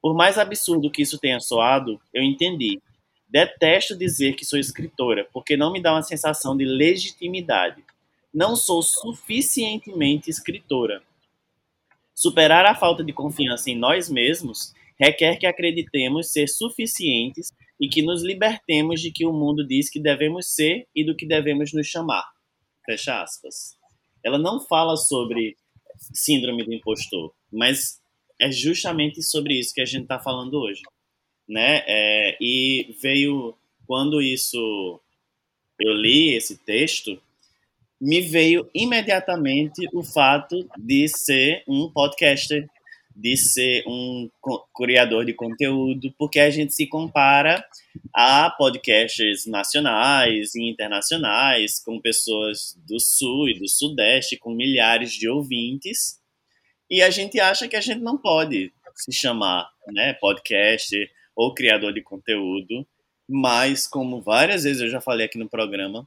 Por 0.00 0.14
mais 0.14 0.38
absurdo 0.38 0.88
que 0.88 1.02
isso 1.02 1.18
tenha 1.18 1.40
soado, 1.40 2.00
eu 2.14 2.22
entendi. 2.22 2.80
Detesto 3.30 3.96
dizer 3.96 4.34
que 4.34 4.44
sou 4.44 4.58
escritora, 4.58 5.28
porque 5.32 5.56
não 5.56 5.72
me 5.72 5.80
dá 5.80 5.92
uma 5.92 6.02
sensação 6.02 6.56
de 6.56 6.64
legitimidade. 6.64 7.84
Não 8.34 8.56
sou 8.56 8.82
suficientemente 8.82 10.28
escritora. 10.28 11.02
Superar 12.12 12.66
a 12.66 12.74
falta 12.74 13.04
de 13.04 13.12
confiança 13.12 13.70
em 13.70 13.78
nós 13.78 14.10
mesmos 14.10 14.74
requer 14.98 15.36
que 15.36 15.46
acreditemos 15.46 16.32
ser 16.32 16.48
suficientes 16.48 17.52
e 17.80 17.88
que 17.88 18.02
nos 18.02 18.22
libertemos 18.22 19.00
de 19.00 19.10
que 19.10 19.24
o 19.24 19.32
mundo 19.32 19.66
diz 19.66 19.88
que 19.88 20.00
devemos 20.00 20.52
ser 20.52 20.86
e 20.94 21.04
do 21.04 21.16
que 21.16 21.24
devemos 21.24 21.72
nos 21.72 21.86
chamar. 21.86 22.28
Fecha 22.84 23.22
aspas. 23.22 23.76
Ela 24.24 24.38
não 24.38 24.60
fala 24.60 24.96
sobre 24.96 25.56
síndrome 26.12 26.64
do 26.64 26.74
impostor, 26.74 27.32
mas 27.50 28.00
é 28.40 28.50
justamente 28.50 29.22
sobre 29.22 29.54
isso 29.54 29.72
que 29.72 29.80
a 29.80 29.86
gente 29.86 30.02
está 30.02 30.18
falando 30.18 30.54
hoje, 30.54 30.82
né? 31.50 31.82
É, 31.86 32.36
e 32.40 32.94
veio 33.02 33.56
quando 33.86 34.22
isso 34.22 35.00
eu 35.80 35.92
li 35.92 36.32
esse 36.34 36.56
texto, 36.58 37.20
me 38.00 38.20
veio 38.20 38.70
imediatamente 38.72 39.84
o 39.92 40.02
fato 40.02 40.68
de 40.78 41.08
ser 41.08 41.64
um 41.66 41.90
podcaster, 41.90 42.68
de 43.14 43.36
ser 43.36 43.82
um 43.86 44.30
criador 44.74 45.26
de 45.26 45.34
conteúdo, 45.34 46.14
porque 46.16 46.38
a 46.38 46.50
gente 46.50 46.72
se 46.72 46.86
compara 46.86 47.62
a 48.14 48.48
podcasters 48.50 49.44
nacionais 49.44 50.54
e 50.54 50.62
internacionais, 50.62 51.82
com 51.82 52.00
pessoas 52.00 52.78
do 52.86 53.00
Sul 53.00 53.48
e 53.48 53.58
do 53.58 53.68
Sudeste, 53.68 54.38
com 54.38 54.54
milhares 54.54 55.12
de 55.12 55.28
ouvintes, 55.28 56.20
e 56.88 57.02
a 57.02 57.10
gente 57.10 57.40
acha 57.40 57.66
que 57.66 57.76
a 57.76 57.80
gente 57.80 58.00
não 58.00 58.16
pode 58.16 58.72
se 58.94 59.12
chamar 59.12 59.68
né, 59.88 60.14
podcaster 60.14 61.10
ou 61.40 61.54
criador 61.54 61.94
de 61.94 62.02
conteúdo, 62.02 62.86
mas 63.26 63.88
como 63.88 64.20
várias 64.20 64.64
vezes 64.64 64.82
eu 64.82 64.90
já 64.90 65.00
falei 65.00 65.24
aqui 65.24 65.38
no 65.38 65.48
programa, 65.48 66.06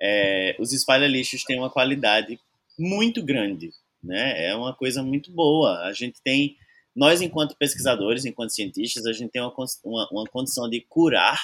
é, 0.00 0.56
os 0.58 0.72
espalha-lixos 0.72 1.44
têm 1.44 1.58
uma 1.58 1.68
qualidade 1.68 2.40
muito 2.78 3.22
grande, 3.22 3.70
né? 4.02 4.46
É 4.46 4.56
uma 4.56 4.74
coisa 4.74 5.02
muito 5.02 5.30
boa. 5.30 5.80
A 5.80 5.92
gente 5.92 6.22
tem, 6.22 6.56
nós 6.94 7.20
enquanto 7.20 7.54
pesquisadores, 7.58 8.24
enquanto 8.24 8.54
cientistas, 8.54 9.04
a 9.04 9.12
gente 9.12 9.30
tem 9.30 9.42
uma, 9.42 9.52
uma, 9.84 10.08
uma 10.10 10.24
condição 10.24 10.70
de 10.70 10.80
curar 10.88 11.38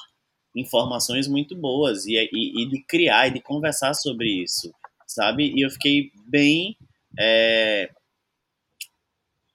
informações 0.57 1.29
muito 1.29 1.55
boas 1.55 2.07
e, 2.07 2.15
e, 2.15 2.63
e, 2.63 2.69
de 2.71 2.83
criar 2.85 3.29
e 3.29 3.33
de 3.33 3.43
conversar 3.43 3.93
sobre 3.93 4.43
isso, 4.43 4.73
sabe? 5.07 5.53
E 5.55 5.67
eu 5.67 5.71
fiquei 5.71 6.11
bem 6.27 6.79
é, 7.19 7.91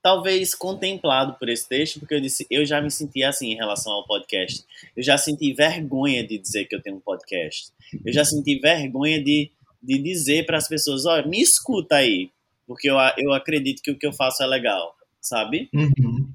talvez 0.08 0.56
contemplado 0.56 1.34
por 1.34 1.50
esse 1.50 1.68
texto, 1.68 2.00
porque 2.00 2.16
eu 2.16 2.22
disse, 2.22 2.48
eu 2.50 2.66
já 2.66 2.82
me 2.82 2.90
senti 2.90 3.26
assim 3.26 3.52
em 3.52 3.58
relação 3.58 3.92
ao 3.92 4.08
podcast. 4.08 4.64
Eu 4.96 5.04
já 5.04 5.18
senti 5.18 5.54
vergonha 5.54 6.26
de 6.26 6.38
dizer 6.38 6.64
que 6.64 6.74
eu 6.74 6.82
tenho 6.82 6.96
um 6.96 7.02
podcast. 7.02 7.74
Eu 8.06 8.14
já 8.14 8.24
senti 8.24 8.58
vergonha 8.58 9.22
de, 9.22 9.52
de 9.84 10.02
dizer 10.02 10.46
para 10.46 10.58
as 10.58 10.70
pessoas, 10.70 11.06
olha, 11.06 11.28
me 11.28 11.42
escuta 11.42 11.98
aí, 11.98 12.32
porque 12.66 12.90
eu, 12.90 12.96
eu 13.18 13.34
acredito 13.34 13.82
que 13.82 13.92
o 13.92 14.00
que 14.00 14.08
eu 14.08 14.14
faço 14.14 14.42
é 14.42 14.46
legal, 14.46 14.96
sabe? 15.20 15.70
Uhum. 15.74 16.32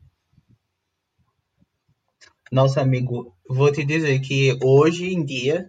Nossa, 2.51 2.83
amigo, 2.83 3.35
vou 3.49 3.73
te 3.73 3.87
dizer 3.87 4.21
que 4.21 4.55
hoje 4.63 5.15
em 5.15 5.25
dia 5.25 5.67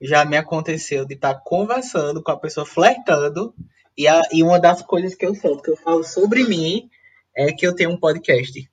já 0.00 0.24
me 0.24 0.38
aconteceu 0.38 1.04
de 1.04 1.12
estar 1.12 1.34
conversando 1.44 2.22
com 2.22 2.30
a 2.30 2.38
pessoa, 2.38 2.64
flertando, 2.64 3.54
e, 3.94 4.08
a, 4.08 4.22
e 4.32 4.42
uma 4.42 4.58
das 4.58 4.80
coisas 4.80 5.14
que 5.14 5.26
eu 5.26 5.34
sou, 5.34 5.60
que 5.60 5.70
eu 5.70 5.76
falo 5.76 6.02
sobre 6.02 6.44
mim, 6.44 6.88
é 7.36 7.52
que 7.52 7.66
eu 7.66 7.74
tenho 7.74 7.90
um 7.90 7.96
podcast. 7.98 8.70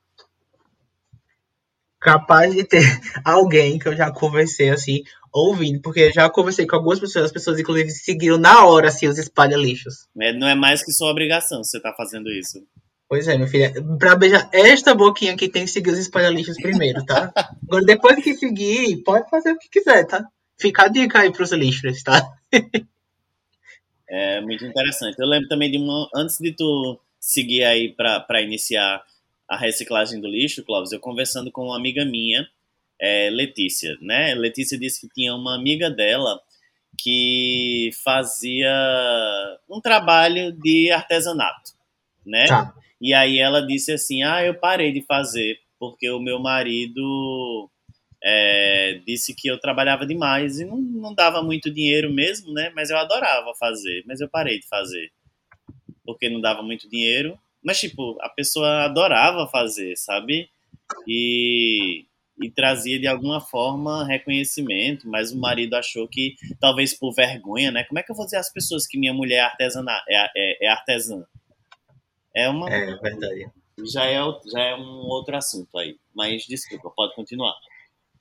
Capaz 1.99 2.53
de 2.53 2.64
ter 2.64 2.82
alguém 3.26 3.78
que 3.78 3.88
eu 3.88 3.95
já 3.95 4.12
conversei 4.12 4.70
assim, 4.70 5.03
ouvindo, 5.32 5.82
porque 5.82 6.12
já 6.12 6.30
conversei 6.30 6.66
com 6.66 6.76
algumas 6.76 6.99
pessoas, 6.99 7.26
as 7.26 7.32
pessoas 7.32 7.60
inclusive 7.60 7.89
seguiram 7.91 8.38
na 8.38 8.66
hora 8.66 8.88
assim 8.88 9.07
os 9.07 9.18
espalha-lixos. 9.18 10.07
É, 10.20 10.34
não 10.34 10.47
é 10.47 10.55
mais 10.55 10.84
que 10.84 10.91
sua 10.91 11.12
obrigação 11.12 11.64
você 11.64 11.80
tá 11.80 11.93
fazendo 11.95 12.30
isso. 12.32 12.60
Pois 13.07 13.28
é, 13.28 13.36
meu 13.38 13.47
filho. 13.47 13.97
Pra 13.97 14.16
beijar 14.16 14.47
esta 14.53 14.93
boquinha 14.93 15.34
aqui 15.34 15.49
tem 15.49 15.66
que 15.66 15.72
seguir 15.72 15.89
os 15.89 15.97
espalha-lixos 15.97 16.57
primeiro, 16.57 17.03
tá? 17.05 17.34
Agora, 17.68 17.84
depois 17.84 18.24
que 18.24 18.36
seguir, 18.36 19.01
pode 19.03 19.28
fazer 19.30 19.51
o 19.51 19.57
que 19.57 19.68
quiser, 19.68 20.05
tá? 20.05 20.26
Fica 20.60 20.84
a 20.84 20.88
dica 20.88 21.20
aí 21.20 21.32
pros 21.32 21.51
lixos, 21.51 22.03
tá? 22.03 22.22
é 24.07 24.41
muito 24.41 24.64
interessante. 24.64 25.16
Eu 25.18 25.28
lembro 25.28 25.47
também 25.47 25.72
de 25.72 25.78
uma. 25.78 26.07
Antes 26.16 26.38
de 26.38 26.55
tu 26.55 26.99
seguir 27.30 27.63
aí 27.63 27.93
para 27.93 28.41
iniciar 28.41 29.03
a 29.47 29.55
reciclagem 29.55 30.19
do 30.19 30.27
lixo, 30.27 30.63
Clóvis, 30.65 30.91
eu 30.91 30.99
conversando 30.99 31.51
com 31.51 31.65
uma 31.65 31.77
amiga 31.77 32.03
minha, 32.03 32.47
é, 32.99 33.30
Letícia, 33.30 33.95
né? 34.01 34.34
Letícia 34.34 34.80
disse 34.80 35.01
que 35.01 35.13
tinha 35.13 35.36
uma 35.36 35.55
amiga 35.55 35.91
dela 35.91 36.41
que 36.97 37.91
fazia 38.03 38.73
um 39.69 39.80
trabalho 39.80 40.51
de 40.51 40.89
artesanato, 40.91 41.71
né? 42.25 42.47
Tá. 42.47 42.73
E 42.99 43.13
aí 43.13 43.38
ela 43.38 43.61
disse 43.61 43.91
assim, 43.91 44.23
ah, 44.23 44.43
eu 44.43 44.55
parei 44.55 44.91
de 44.91 45.03
fazer 45.03 45.59
porque 45.80 46.09
o 46.09 46.19
meu 46.19 46.39
marido 46.39 47.69
é, 48.23 49.01
disse 49.05 49.36
que 49.36 49.47
eu 49.47 49.59
trabalhava 49.59 50.05
demais 50.05 50.59
e 50.59 50.65
não, 50.65 50.77
não 50.77 51.13
dava 51.13 51.43
muito 51.43 51.71
dinheiro 51.71 52.11
mesmo, 52.11 52.51
né? 52.51 52.71
Mas 52.75 52.89
eu 52.89 52.97
adorava 52.97 53.53
fazer, 53.53 54.03
mas 54.07 54.19
eu 54.19 54.27
parei 54.27 54.59
de 54.59 54.67
fazer 54.67 55.11
porque 56.10 56.28
não 56.28 56.41
dava 56.41 56.64
muito 56.64 56.89
dinheiro. 56.89 57.38
Mas, 57.64 57.80
tipo, 57.80 58.18
a 58.22 58.30
pessoa 58.30 58.86
adorava 58.86 59.47
fazer, 59.47 59.95
sabe? 59.95 60.49
E, 61.07 62.05
e 62.41 62.49
trazia 62.49 62.99
de 62.99 63.05
alguma 63.05 63.39
forma 63.39 64.07
reconhecimento, 64.07 65.07
mas 65.07 65.32
o 65.32 65.39
marido 65.39 65.76
achou 65.76 66.07
que, 66.07 66.36
talvez 66.60 66.97
por 66.97 67.14
vergonha, 67.14 67.70
né? 67.70 67.84
Como 67.84 67.99
é 67.99 68.03
que 68.03 68.12
eu 68.12 68.16
vou 68.16 68.26
dizer 68.26 68.38
às 68.38 68.51
pessoas 68.51 68.88
que 68.88 68.97
minha 68.97 69.14
mulher 69.14 69.38
é, 69.38 69.41
artesana, 69.41 70.01
é, 70.10 70.32
é, 70.36 70.66
é 70.66 70.70
artesã? 70.70 71.24
É 72.36 72.49
uma. 72.49 72.68
É 72.70 72.95
verdade. 72.95 73.51
Já 73.93 74.05
é, 74.07 74.20
já 74.51 74.62
é 74.62 74.76
um 74.76 75.05
outro 75.05 75.36
assunto 75.36 75.78
aí. 75.78 75.95
Mas 76.16 76.43
desculpa, 76.47 76.91
pode 76.95 77.14
continuar 77.14 77.53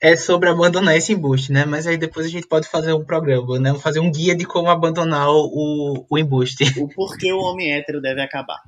é 0.01 0.15
sobre 0.15 0.49
abandonar 0.49 0.95
esse 0.95 1.13
embuste, 1.13 1.51
né? 1.51 1.65
Mas 1.65 1.85
aí 1.85 1.97
depois 1.97 2.25
a 2.25 2.29
gente 2.29 2.47
pode 2.47 2.67
fazer 2.67 2.93
um 2.93 3.03
programa, 3.03 3.59
né? 3.59 3.73
Fazer 3.75 3.99
um 3.99 4.11
guia 4.11 4.35
de 4.35 4.45
como 4.45 4.69
abandonar 4.69 5.29
o, 5.29 6.05
o 6.09 6.17
embuste. 6.17 6.63
O 6.79 6.87
porquê 6.87 7.33
o 7.33 7.39
homem 7.39 7.73
hétero 7.73 8.01
deve 8.01 8.21
acabar. 8.21 8.59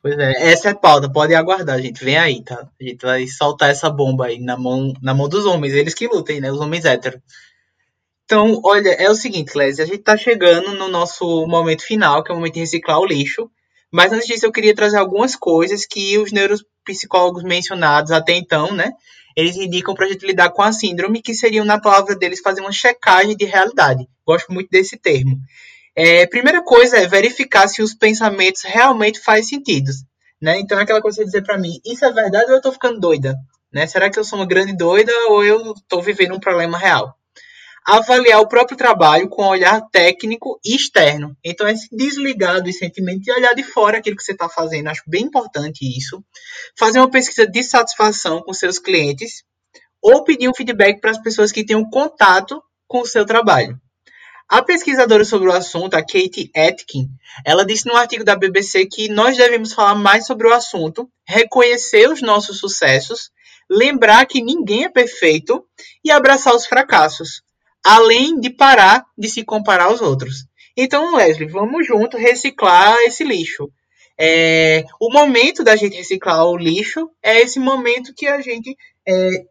Pois 0.00 0.16
é, 0.18 0.50
essa 0.50 0.68
é 0.68 0.72
a 0.72 0.76
pauta, 0.76 1.10
podem 1.10 1.36
aguardar, 1.36 1.80
gente. 1.80 2.04
Vem 2.04 2.16
aí, 2.16 2.42
tá? 2.42 2.68
A 2.80 2.84
gente 2.84 3.02
vai 3.02 3.26
soltar 3.26 3.70
essa 3.70 3.90
bomba 3.90 4.26
aí 4.26 4.38
na 4.40 4.56
mão, 4.56 4.92
na 5.02 5.12
mão 5.12 5.28
dos 5.28 5.44
homens, 5.44 5.74
eles 5.74 5.94
que 5.94 6.06
lutem, 6.06 6.40
né? 6.40 6.50
Os 6.50 6.60
homens 6.60 6.84
héteros. 6.84 7.20
Então, 8.24 8.60
olha, 8.64 8.90
é 8.90 9.08
o 9.08 9.14
seguinte, 9.14 9.52
Clésia, 9.52 9.84
a 9.84 9.86
gente 9.86 10.02
tá 10.02 10.16
chegando 10.16 10.74
no 10.74 10.88
nosso 10.88 11.46
momento 11.46 11.82
final, 11.82 12.22
que 12.22 12.30
é 12.30 12.34
o 12.34 12.36
momento 12.36 12.54
de 12.54 12.60
reciclar 12.60 12.98
o 12.98 13.06
lixo. 13.06 13.50
Mas 13.90 14.12
antes 14.12 14.26
disso, 14.26 14.44
eu 14.44 14.52
queria 14.52 14.74
trazer 14.74 14.98
algumas 14.98 15.34
coisas 15.34 15.86
que 15.86 16.18
os 16.18 16.30
neuropsicólogos 16.30 17.42
mencionados 17.42 18.10
até 18.12 18.36
então, 18.36 18.72
né? 18.72 18.92
Eles 19.38 19.56
indicam 19.56 19.94
para 19.94 20.04
a 20.04 20.08
gente 20.08 20.26
lidar 20.26 20.50
com 20.50 20.62
a 20.62 20.72
síndrome, 20.72 21.22
que 21.22 21.32
seriam, 21.32 21.64
na 21.64 21.80
palavra 21.80 22.16
deles, 22.16 22.40
fazer 22.40 22.60
uma 22.60 22.72
checagem 22.72 23.36
de 23.36 23.44
realidade. 23.44 24.04
Gosto 24.26 24.52
muito 24.52 24.68
desse 24.68 24.96
termo. 24.96 25.38
É, 25.94 26.26
primeira 26.26 26.60
coisa 26.60 26.96
é 26.96 27.06
verificar 27.06 27.68
se 27.68 27.80
os 27.80 27.94
pensamentos 27.94 28.62
realmente 28.64 29.20
fazem 29.20 29.44
sentido. 29.44 29.92
Né? 30.42 30.58
Então, 30.58 30.76
é 30.76 30.82
aquela 30.82 31.00
coisa 31.00 31.18
de 31.18 31.26
dizer 31.26 31.42
para 31.42 31.56
mim, 31.56 31.78
isso 31.86 32.04
é 32.04 32.10
verdade 32.10 32.46
ou 32.46 32.52
eu 32.52 32.56
estou 32.56 32.72
ficando 32.72 32.98
doida? 32.98 33.36
Né? 33.72 33.86
Será 33.86 34.10
que 34.10 34.18
eu 34.18 34.24
sou 34.24 34.40
uma 34.40 34.46
grande 34.46 34.76
doida 34.76 35.12
ou 35.28 35.44
eu 35.44 35.72
estou 35.72 36.02
vivendo 36.02 36.34
um 36.34 36.40
problema 36.40 36.76
real? 36.76 37.16
Avaliar 37.88 38.38
o 38.40 38.46
próprio 38.46 38.76
trabalho 38.76 39.30
com 39.30 39.42
um 39.42 39.48
olhar 39.48 39.80
técnico 39.90 40.60
e 40.62 40.76
externo. 40.76 41.34
Então, 41.42 41.66
é 41.66 41.74
se 41.74 41.88
desligar 41.90 42.62
dos 42.62 42.76
sentimentos 42.76 43.26
e 43.26 43.32
olhar 43.32 43.54
de 43.54 43.62
fora 43.62 43.96
aquilo 43.96 44.14
que 44.14 44.22
você 44.22 44.32
está 44.32 44.46
fazendo. 44.46 44.88
Acho 44.88 45.02
bem 45.06 45.22
importante 45.22 45.86
isso. 45.96 46.22
Fazer 46.78 46.98
uma 46.98 47.10
pesquisa 47.10 47.46
de 47.46 47.62
satisfação 47.62 48.42
com 48.42 48.52
seus 48.52 48.78
clientes 48.78 49.42
ou 50.02 50.22
pedir 50.22 50.50
um 50.50 50.54
feedback 50.54 51.00
para 51.00 51.12
as 51.12 51.18
pessoas 51.18 51.50
que 51.50 51.64
tenham 51.64 51.88
contato 51.88 52.62
com 52.86 53.00
o 53.00 53.06
seu 53.06 53.24
trabalho. 53.24 53.80
A 54.50 54.62
pesquisadora 54.62 55.24
sobre 55.24 55.48
o 55.48 55.52
assunto, 55.52 55.94
a 55.94 56.02
Kate 56.02 56.50
Atkin, 56.54 57.08
ela 57.44 57.64
disse 57.64 57.86
no 57.86 57.96
artigo 57.96 58.22
da 58.22 58.36
BBC 58.36 58.84
que 58.84 59.08
nós 59.08 59.36
devemos 59.36 59.72
falar 59.72 59.94
mais 59.94 60.26
sobre 60.26 60.46
o 60.46 60.52
assunto, 60.52 61.08
reconhecer 61.26 62.10
os 62.10 62.20
nossos 62.20 62.58
sucessos, 62.58 63.30
lembrar 63.68 64.26
que 64.26 64.42
ninguém 64.42 64.84
é 64.84 64.88
perfeito 64.90 65.64
e 66.04 66.10
abraçar 66.10 66.54
os 66.54 66.66
fracassos 66.66 67.42
além 67.84 68.38
de 68.40 68.50
parar 68.50 69.04
de 69.16 69.28
se 69.28 69.44
comparar 69.44 69.84
aos 69.84 70.00
outros. 70.00 70.46
Então, 70.76 71.16
Leslie, 71.16 71.48
vamos 71.48 71.86
junto 71.86 72.16
reciclar 72.16 72.96
esse 73.00 73.24
lixo. 73.24 73.70
É, 74.16 74.84
o 75.00 75.12
momento 75.12 75.62
da 75.62 75.76
gente 75.76 75.96
reciclar 75.96 76.44
o 76.46 76.56
lixo 76.56 77.10
é 77.22 77.40
esse 77.40 77.58
momento 77.58 78.14
que 78.14 78.26
a 78.26 78.40
gente 78.40 78.76
é, 79.06 79.44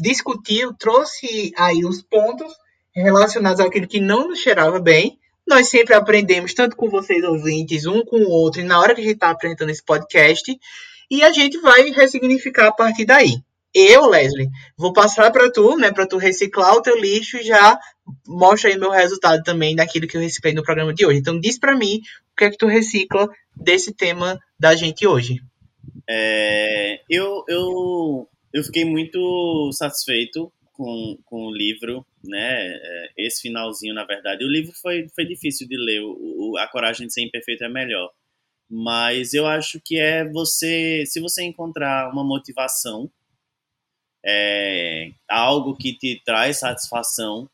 discutiu, 0.00 0.74
trouxe 0.74 1.52
aí 1.56 1.84
os 1.84 2.02
pontos 2.02 2.52
relacionados 2.94 3.60
àquilo 3.60 3.86
que 3.86 4.00
não 4.00 4.28
nos 4.28 4.40
cheirava 4.40 4.78
bem. 4.80 5.18
Nós 5.46 5.68
sempre 5.68 5.94
aprendemos, 5.94 6.54
tanto 6.54 6.76
com 6.76 6.88
vocês 6.88 7.22
ouvintes, 7.24 7.86
um 7.86 8.04
com 8.04 8.16
o 8.16 8.30
outro, 8.30 8.60
e 8.60 8.64
na 8.64 8.78
hora 8.80 8.94
que 8.94 9.00
a 9.00 9.04
gente 9.04 9.14
está 9.14 9.30
apresentando 9.30 9.70
esse 9.70 9.84
podcast, 9.84 10.56
e 11.10 11.22
a 11.22 11.32
gente 11.32 11.58
vai 11.58 11.90
ressignificar 11.90 12.68
a 12.68 12.72
partir 12.72 13.04
daí 13.04 13.42
eu, 13.74 14.06
Leslie, 14.06 14.48
vou 14.76 14.92
passar 14.92 15.30
para 15.30 15.50
tu, 15.50 15.76
né, 15.76 15.90
para 15.92 16.06
tu 16.06 16.18
reciclar 16.18 16.74
o 16.74 16.82
teu 16.82 16.98
lixo 16.98 17.38
e 17.38 17.42
já 17.42 17.78
mostra 18.26 18.70
aí 18.70 18.78
meu 18.78 18.90
resultado 18.90 19.42
também 19.42 19.74
daquilo 19.74 20.06
que 20.06 20.16
eu 20.16 20.20
reciclei 20.20 20.52
no 20.52 20.62
programa 20.62 20.92
de 20.92 21.06
hoje. 21.06 21.18
Então 21.18 21.40
diz 21.40 21.58
para 21.58 21.76
mim 21.76 22.00
o 22.32 22.36
que 22.36 22.44
é 22.44 22.50
que 22.50 22.58
tu 22.58 22.66
recicla 22.66 23.28
desse 23.56 23.94
tema 23.94 24.38
da 24.58 24.74
gente 24.74 25.06
hoje. 25.06 25.40
É, 26.08 27.00
eu, 27.08 27.44
eu, 27.48 28.28
eu 28.52 28.62
fiquei 28.64 28.84
muito 28.84 29.70
satisfeito 29.72 30.52
com, 30.72 31.16
com 31.24 31.46
o 31.46 31.54
livro, 31.54 32.04
né? 32.24 32.66
É, 32.74 33.08
esse 33.18 33.42
finalzinho, 33.42 33.94
na 33.94 34.04
verdade. 34.04 34.44
O 34.44 34.50
livro 34.50 34.72
foi, 34.80 35.06
foi 35.14 35.24
difícil 35.24 35.68
de 35.68 35.76
ler. 35.76 36.00
O, 36.02 36.56
a 36.58 36.66
Coragem 36.66 37.06
de 37.06 37.12
Ser 37.12 37.22
Imperfeito 37.22 37.64
é 37.64 37.68
melhor. 37.68 38.10
Mas 38.68 39.34
eu 39.34 39.46
acho 39.46 39.80
que 39.84 39.98
é 39.98 40.28
você. 40.28 41.04
Se 41.06 41.20
você 41.20 41.42
encontrar 41.44 42.10
uma 42.10 42.24
motivação, 42.24 43.10
é, 44.24 45.10
algo 45.28 45.76
que 45.76 45.92
te 45.92 46.20
traz 46.24 46.58
satisfação, 46.58 47.48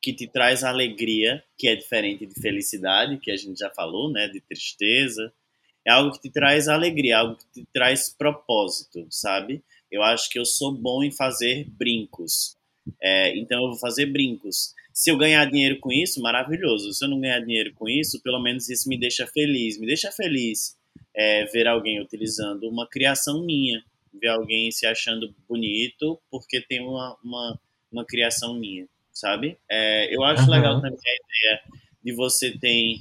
que 0.00 0.12
te 0.12 0.26
traz 0.26 0.64
alegria, 0.64 1.42
que 1.56 1.68
é 1.68 1.76
diferente 1.76 2.24
de 2.26 2.40
felicidade, 2.40 3.18
que 3.18 3.30
a 3.30 3.36
gente 3.36 3.58
já 3.58 3.70
falou, 3.70 4.10
né? 4.10 4.28
De 4.28 4.40
tristeza. 4.40 5.32
É 5.86 5.90
algo 5.90 6.12
que 6.12 6.20
te 6.20 6.30
traz 6.30 6.68
alegria, 6.68 7.18
algo 7.18 7.36
que 7.36 7.62
te 7.62 7.68
traz 7.72 8.08
propósito, 8.08 9.06
sabe? 9.10 9.62
Eu 9.90 10.02
acho 10.02 10.28
que 10.28 10.38
eu 10.38 10.44
sou 10.44 10.72
bom 10.72 11.02
em 11.02 11.10
fazer 11.10 11.66
brincos. 11.70 12.56
É, 13.02 13.36
então 13.36 13.62
eu 13.62 13.70
vou 13.70 13.78
fazer 13.78 14.06
brincos. 14.06 14.74
Se 14.92 15.10
eu 15.10 15.16
ganhar 15.16 15.44
dinheiro 15.46 15.78
com 15.78 15.92
isso, 15.92 16.20
maravilhoso. 16.20 16.92
Se 16.92 17.04
eu 17.04 17.08
não 17.08 17.20
ganhar 17.20 17.40
dinheiro 17.40 17.72
com 17.74 17.88
isso, 17.88 18.20
pelo 18.22 18.40
menos 18.40 18.68
isso 18.68 18.88
me 18.88 18.98
deixa 18.98 19.26
feliz. 19.26 19.78
Me 19.78 19.86
deixa 19.86 20.10
feliz 20.10 20.76
é, 21.14 21.44
ver 21.46 21.66
alguém 21.66 22.00
utilizando 22.00 22.68
uma 22.68 22.86
criação 22.86 23.44
minha, 23.44 23.82
ver 24.18 24.28
alguém 24.28 24.70
se 24.70 24.86
achando 24.86 25.34
bonito 25.48 26.18
porque 26.30 26.60
tem 26.60 26.80
uma, 26.80 27.16
uma, 27.22 27.60
uma 27.90 28.04
criação 28.04 28.54
minha, 28.54 28.86
sabe? 29.12 29.58
É, 29.70 30.14
eu 30.14 30.22
acho 30.24 30.44
uhum. 30.44 30.50
legal 30.50 30.80
também 30.80 30.98
a 30.98 31.50
ideia 31.50 31.62
de 32.04 32.12
você 32.12 32.56
ter 32.56 32.96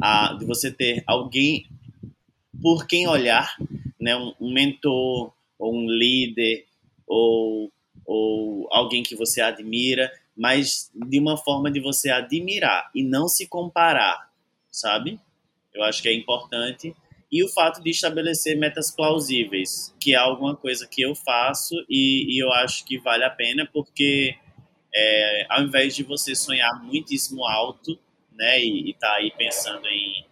a, 0.00 0.34
de 0.34 0.44
você 0.44 0.70
ter 0.70 1.02
alguém 1.06 1.66
por 2.60 2.86
quem 2.86 3.08
olhar, 3.08 3.56
né? 4.00 4.16
um, 4.16 4.34
um 4.40 4.52
mentor 4.52 5.32
ou 5.58 5.74
um 5.74 5.86
líder, 5.86 6.66
ou, 7.06 7.70
ou 8.06 8.68
alguém 8.70 9.02
que 9.02 9.14
você 9.14 9.40
admira, 9.40 10.10
mas 10.36 10.90
de 10.94 11.18
uma 11.18 11.36
forma 11.36 11.70
de 11.70 11.80
você 11.80 12.10
admirar 12.10 12.90
e 12.94 13.02
não 13.02 13.28
se 13.28 13.46
comparar, 13.46 14.30
sabe? 14.70 15.20
Eu 15.74 15.82
acho 15.82 16.02
que 16.02 16.08
é 16.08 16.14
importante. 16.14 16.94
E 17.32 17.42
o 17.42 17.48
fato 17.48 17.82
de 17.82 17.90
estabelecer 17.90 18.58
metas 18.58 18.90
plausíveis, 18.90 19.94
que 19.98 20.14
é 20.14 20.18
alguma 20.18 20.54
coisa 20.54 20.86
que 20.86 21.00
eu 21.00 21.14
faço 21.14 21.74
e, 21.88 22.26
e 22.28 22.38
eu 22.38 22.52
acho 22.52 22.84
que 22.84 22.98
vale 22.98 23.24
a 23.24 23.30
pena, 23.30 23.66
porque 23.72 24.36
é, 24.94 25.46
ao 25.48 25.62
invés 25.62 25.96
de 25.96 26.02
você 26.02 26.34
sonhar 26.34 26.70
muitíssimo 26.84 27.46
alto, 27.46 27.98
né, 28.34 28.62
e, 28.62 28.90
e 28.90 28.94
tá 28.94 29.14
aí 29.14 29.32
pensando 29.36 29.86
em, 29.88 30.26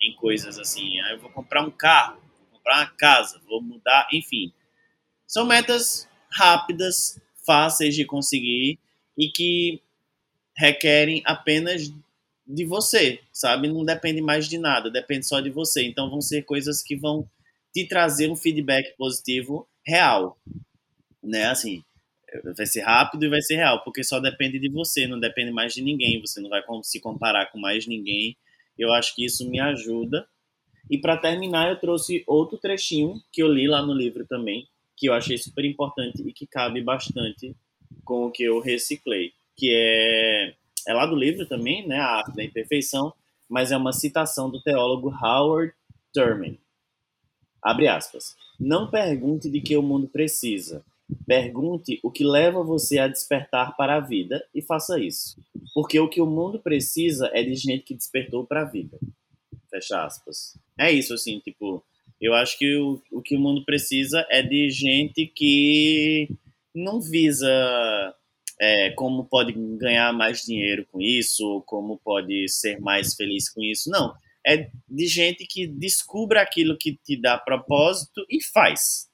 em 0.00 0.14
coisas 0.14 0.56
assim, 0.56 1.00
ah, 1.00 1.12
eu 1.12 1.18
vou 1.18 1.30
comprar 1.30 1.62
um 1.62 1.72
carro, 1.72 2.20
vou 2.50 2.58
comprar 2.58 2.78
uma 2.78 2.90
casa, 2.96 3.40
vou 3.48 3.60
mudar, 3.60 4.06
enfim, 4.12 4.52
são 5.26 5.44
metas 5.44 6.08
rápidas, 6.30 7.20
fáceis 7.44 7.96
de 7.96 8.04
conseguir 8.04 8.78
e 9.18 9.28
que 9.28 9.82
requerem 10.56 11.20
apenas 11.24 11.92
de 12.46 12.64
você, 12.64 13.20
sabe? 13.32 13.68
Não 13.68 13.84
depende 13.84 14.20
mais 14.20 14.48
de 14.48 14.58
nada, 14.58 14.90
depende 14.90 15.26
só 15.26 15.40
de 15.40 15.50
você. 15.50 15.84
Então 15.84 16.10
vão 16.10 16.20
ser 16.20 16.42
coisas 16.42 16.82
que 16.82 16.96
vão 16.96 17.28
te 17.72 17.86
trazer 17.86 18.30
um 18.30 18.36
feedback 18.36 18.96
positivo 18.96 19.66
real, 19.84 20.38
né? 21.22 21.46
Assim, 21.46 21.82
vai 22.56 22.66
ser 22.66 22.82
rápido 22.82 23.24
e 23.24 23.28
vai 23.28 23.42
ser 23.42 23.56
real, 23.56 23.82
porque 23.82 24.02
só 24.02 24.20
depende 24.20 24.58
de 24.58 24.68
você, 24.68 25.06
não 25.06 25.18
depende 25.18 25.50
mais 25.50 25.74
de 25.74 25.82
ninguém. 25.82 26.20
Você 26.20 26.40
não 26.40 26.50
vai 26.50 26.62
se 26.82 27.00
comparar 27.00 27.50
com 27.50 27.58
mais 27.58 27.86
ninguém. 27.86 28.36
Eu 28.78 28.92
acho 28.92 29.14
que 29.14 29.24
isso 29.24 29.48
me 29.48 29.60
ajuda. 29.60 30.26
E 30.90 30.98
para 30.98 31.16
terminar, 31.16 31.70
eu 31.70 31.80
trouxe 31.80 32.22
outro 32.26 32.58
trechinho 32.58 33.20
que 33.32 33.42
eu 33.42 33.48
li 33.48 33.66
lá 33.66 33.80
no 33.84 33.94
livro 33.94 34.26
também, 34.26 34.68
que 34.96 35.08
eu 35.08 35.14
achei 35.14 35.38
super 35.38 35.64
importante 35.64 36.22
e 36.26 36.32
que 36.32 36.46
cabe 36.46 36.82
bastante 36.82 37.56
com 38.04 38.26
o 38.26 38.30
que 38.30 38.42
eu 38.42 38.60
reciclei, 38.60 39.32
que 39.56 39.72
é, 39.72 40.54
é 40.86 40.92
lá 40.92 41.06
do 41.06 41.16
livro 41.16 41.46
também, 41.46 41.86
né, 41.86 41.98
A 41.98 42.18
Arte 42.18 42.34
da 42.34 42.44
Imperfeição, 42.44 43.12
mas 43.48 43.72
é 43.72 43.76
uma 43.76 43.92
citação 43.92 44.50
do 44.50 44.62
teólogo 44.62 45.10
Howard 45.10 45.72
Thurman. 46.12 46.58
Abre 47.62 47.88
aspas. 47.88 48.36
Não 48.60 48.90
pergunte 48.90 49.50
de 49.50 49.60
que 49.60 49.76
o 49.76 49.82
mundo 49.82 50.06
precisa. 50.06 50.84
Pergunte 51.26 51.98
o 52.02 52.10
que 52.10 52.24
leva 52.24 52.62
você 52.62 52.98
a 52.98 53.08
despertar 53.08 53.76
para 53.76 53.96
a 53.96 54.00
vida 54.00 54.44
e 54.54 54.62
faça 54.62 55.00
isso. 55.00 55.38
Porque 55.74 55.98
o 55.98 56.08
que 56.08 56.20
o 56.20 56.26
mundo 56.26 56.58
precisa 56.58 57.30
é 57.32 57.42
de 57.42 57.54
gente 57.54 57.84
que 57.84 57.94
despertou 57.94 58.44
para 58.44 58.62
a 58.62 58.64
vida. 58.64 58.98
Fecha 59.70 60.04
aspas. 60.04 60.58
É 60.78 60.92
isso, 60.92 61.14
assim, 61.14 61.40
tipo, 61.40 61.82
eu 62.20 62.34
acho 62.34 62.58
que 62.58 62.76
o, 62.76 63.00
o 63.10 63.22
que 63.22 63.36
o 63.36 63.40
mundo 63.40 63.64
precisa 63.64 64.26
é 64.30 64.42
de 64.42 64.70
gente 64.70 65.26
que 65.26 66.28
não 66.74 67.00
visa 67.00 67.48
é, 68.64 68.90
como 68.92 69.26
pode 69.26 69.52
ganhar 69.52 70.10
mais 70.14 70.42
dinheiro 70.42 70.86
com 70.90 71.00
isso, 71.00 71.62
como 71.66 71.98
pode 71.98 72.48
ser 72.48 72.80
mais 72.80 73.14
feliz 73.14 73.50
com 73.50 73.62
isso. 73.62 73.90
Não. 73.90 74.14
É 74.46 74.70
de 74.88 75.06
gente 75.06 75.46
que 75.46 75.66
descubra 75.66 76.40
aquilo 76.40 76.76
que 76.78 76.96
te 76.96 77.20
dá 77.20 77.36
propósito 77.38 78.24
e 78.28 78.42
faz. 78.42 79.08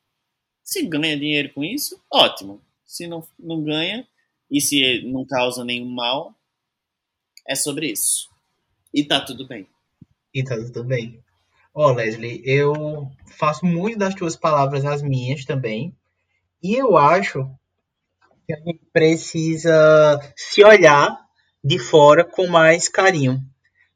Se 0.63 0.83
ganha 0.87 1.19
dinheiro 1.19 1.53
com 1.53 1.65
isso, 1.65 2.01
ótimo. 2.13 2.61
Se 2.85 3.07
não, 3.09 3.27
não 3.39 3.63
ganha 3.63 4.07
e 4.49 4.61
se 4.61 5.03
não 5.03 5.25
causa 5.25 5.65
nenhum 5.65 5.91
mal, 5.91 6.35
é 7.47 7.55
sobre 7.55 7.91
isso. 7.91 8.29
E 8.95 9.05
tá 9.05 9.21
tudo 9.21 9.47
bem. 9.47 9.67
E 10.33 10.45
tá 10.45 10.57
tudo 10.57 10.85
bem. 10.85 11.21
Ó, 11.75 11.89
oh, 11.89 11.93
Leslie, 11.93 12.43
eu 12.45 13.11
faço 13.39 13.65
muito 13.67 13.99
das 13.99 14.15
tuas 14.15 14.37
palavras 14.37 14.85
as 14.85 15.03
minhas 15.03 15.45
também. 15.45 15.95
E 16.63 16.75
eu 16.75 16.97
acho 16.97 17.49
que 18.51 18.55
a 18.55 18.65
gente 18.65 18.81
precisa 18.93 20.21
se 20.37 20.65
olhar 20.65 21.17
de 21.63 21.79
fora 21.79 22.25
com 22.25 22.47
mais 22.49 22.89
carinho. 22.89 23.39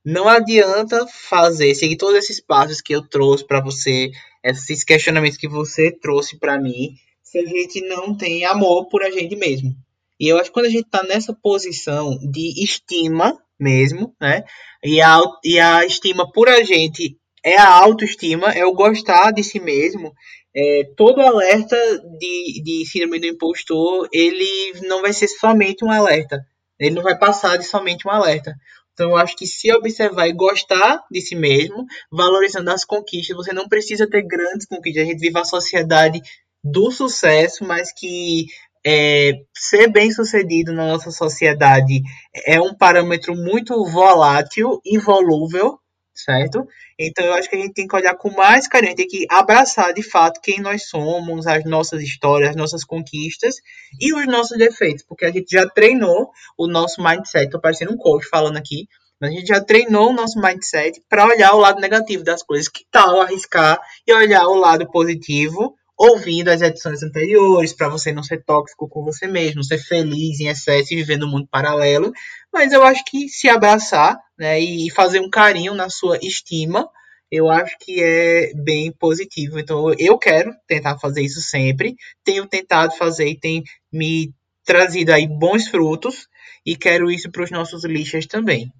Não 0.05 0.29
adianta 0.29 1.07
fazer, 1.07 1.75
seguir 1.75 1.97
todos 1.97 2.17
esses 2.17 2.41
passos 2.41 2.81
que 2.81 2.95
eu 2.95 3.03
trouxe 3.09 3.47
para 3.47 3.61
você, 3.61 4.11
esses 4.45 4.85
questionamentos 4.85 5.39
que 5.39 5.49
você 5.49 5.91
trouxe 5.91 6.39
para 6.39 6.61
mim, 6.61 6.95
se 7.23 7.39
a 7.39 7.45
gente 7.45 7.81
não 7.81 8.17
tem 8.17 8.45
amor 8.45 8.89
por 8.89 9.03
a 9.03 9.11
gente 9.11 9.35
mesmo. 9.35 9.75
E 10.21 10.29
eu 10.29 10.37
acho 10.37 10.51
que 10.51 10.55
quando 10.55 10.67
a 10.67 10.71
gente 10.71 10.85
está 10.85 11.03
nessa 11.03 11.33
posição 11.33 12.19
de 12.19 12.63
estima 12.63 13.37
mesmo, 13.59 14.15
né? 14.21 14.45
E 14.85 15.01
a, 15.01 15.21
e 15.43 15.59
a 15.59 15.85
estima 15.85 16.31
por 16.31 16.49
a 16.49 16.63
gente 16.63 17.17
é 17.43 17.57
a 17.57 17.69
autoestima, 17.69 18.53
é 18.53 18.65
o 18.65 18.75
gostar 18.75 19.33
de 19.33 19.43
si 19.43 19.59
mesmo. 19.59 20.13
É, 20.57 20.85
todo 20.97 21.21
alerta 21.21 21.77
de, 22.19 22.63
de 22.63 22.87
síndrome 22.87 23.19
do 23.19 23.27
impostor, 23.27 24.09
ele 24.13 24.81
não 24.87 25.03
vai 25.03 25.13
ser 25.13 25.29
somente 25.29 25.85
um 25.85 25.91
alerta. 25.91 26.47
Ele 26.79 26.95
não 26.95 27.03
vai 27.03 27.19
passar 27.19 27.57
de 27.57 27.65
somente 27.65 28.07
um 28.07 28.11
alerta. 28.11 28.55
Então, 28.93 29.11
eu 29.11 29.17
acho 29.17 29.37
que 29.37 29.47
se 29.47 29.73
observar 29.73 30.29
e 30.29 30.33
gostar 30.33 31.03
de 31.11 31.21
si 31.21 31.35
mesmo, 31.35 31.85
valorizando 32.11 32.71
as 32.71 32.85
conquistas, 32.85 33.37
você 33.37 33.53
não 33.53 33.69
precisa 33.69 34.09
ter 34.09 34.23
grandes 34.23 34.67
conquistas. 34.67 35.03
A 35.03 35.07
gente 35.07 35.19
vive 35.19 35.39
a 35.39 35.45
sociedade 35.45 36.21
do 36.63 36.91
sucesso, 36.93 37.65
mas 37.65 37.93
que 37.93 38.47
é, 38.87 39.33
ser 39.53 39.91
bem 39.91 40.13
sucedido 40.13 40.73
na 40.73 40.87
nossa 40.87 41.11
sociedade 41.11 42.03
é 42.47 42.61
um 42.61 42.75
parâmetro 42.75 43.35
muito 43.35 43.85
volátil, 43.87 44.81
involúvel, 44.85 45.79
certo? 46.15 46.67
Então 46.99 47.25
eu 47.25 47.35
acho 47.35 47.51
que 47.51 47.57
a 47.57 47.59
gente 47.59 47.75
tem 47.75 47.87
que 47.87 47.97
olhar 47.97 48.15
com 48.15 48.31
mais 48.31 48.69
carinho, 48.69 48.95
tem 48.95 49.07
que 49.07 49.27
abraçar 49.29 49.93
de 49.93 50.03
fato 50.03 50.41
quem 50.41 50.61
nós 50.61 50.89
somos, 50.89 51.47
as 51.47 51.65
nossas 51.65 52.03
histórias, 52.03 52.51
as 52.51 52.57
nossas 52.57 52.85
conquistas 52.85 53.57
e 54.01 54.15
os 54.15 54.27
nossos 54.27 54.57
defeitos, 54.57 55.03
porque 55.03 55.25
a 55.25 55.31
gente 55.33 55.51
já 55.51 55.69
treinou 55.69 56.31
o 56.57 56.67
nosso 56.69 57.03
mindset. 57.03 57.51
Tô 57.51 57.61
parecendo 57.61 57.93
um 57.93 57.97
coach 57.97 58.29
falando 58.29 58.57
aqui, 58.57 58.87
mas 59.21 59.31
a 59.31 59.35
gente 59.35 59.47
já 59.47 59.61
treinou 59.61 60.11
o 60.11 60.13
nosso 60.13 60.41
mindset 60.41 61.03
para 61.09 61.27
olhar 61.27 61.53
o 61.55 61.59
lado 61.59 61.81
negativo 61.81 62.23
das 62.23 62.43
coisas. 62.43 62.69
Que 62.69 62.85
tal 62.91 63.21
arriscar 63.21 63.81
e 64.07 64.13
olhar 64.13 64.47
o 64.47 64.55
lado 64.55 64.89
positivo 64.91 65.75
ouvindo 65.97 66.49
as 66.49 66.61
edições 66.61 67.03
anteriores, 67.03 67.73
para 67.73 67.89
você 67.89 68.13
não 68.13 68.23
ser 68.23 68.45
tóxico 68.45 68.89
com 68.89 69.05
você 69.05 69.27
mesmo, 69.27 69.65
ser 69.65 69.79
feliz 69.79 70.41
em 70.41 70.49
excesso 70.49 70.93
e 70.93 70.97
viver 70.97 71.19
no 71.19 71.29
mundo 71.29 71.47
paralelo. 71.51 72.13
Mas 72.53 72.73
eu 72.73 72.83
acho 72.83 73.05
que 73.05 73.29
se 73.29 73.49
abraçar 73.49 74.19
né, 74.39 74.61
e 74.61 74.91
fazer 74.91 75.21
um 75.21 75.31
carinho 75.31 75.75
na 75.75 75.89
sua 75.89 76.19
estima, 76.23 76.89
eu 77.31 77.49
acho 77.49 77.77
que 77.79 78.03
é 78.03 78.53
bem 78.55 78.93
positivo. 78.93 79.59
Então 79.59 79.93
eu 79.99 80.19
quero 80.19 80.53
tentar 80.67 80.99
fazer 80.99 81.23
isso 81.23 81.41
sempre. 81.41 81.95
Tenho 82.25 82.47
tentado 82.47 82.97
fazer 82.97 83.29
e 83.29 83.39
tem 83.39 83.63
me 83.93 84.33
trazido 84.65 85.13
aí 85.13 85.27
bons 85.27 85.69
frutos 85.69 86.27
e 86.67 86.77
quero 86.77 87.11
isso 87.11 87.31
para 87.31 87.45
os 87.45 87.51
nossos 87.51 87.85
lixas 87.85 88.27
também. 88.27 88.73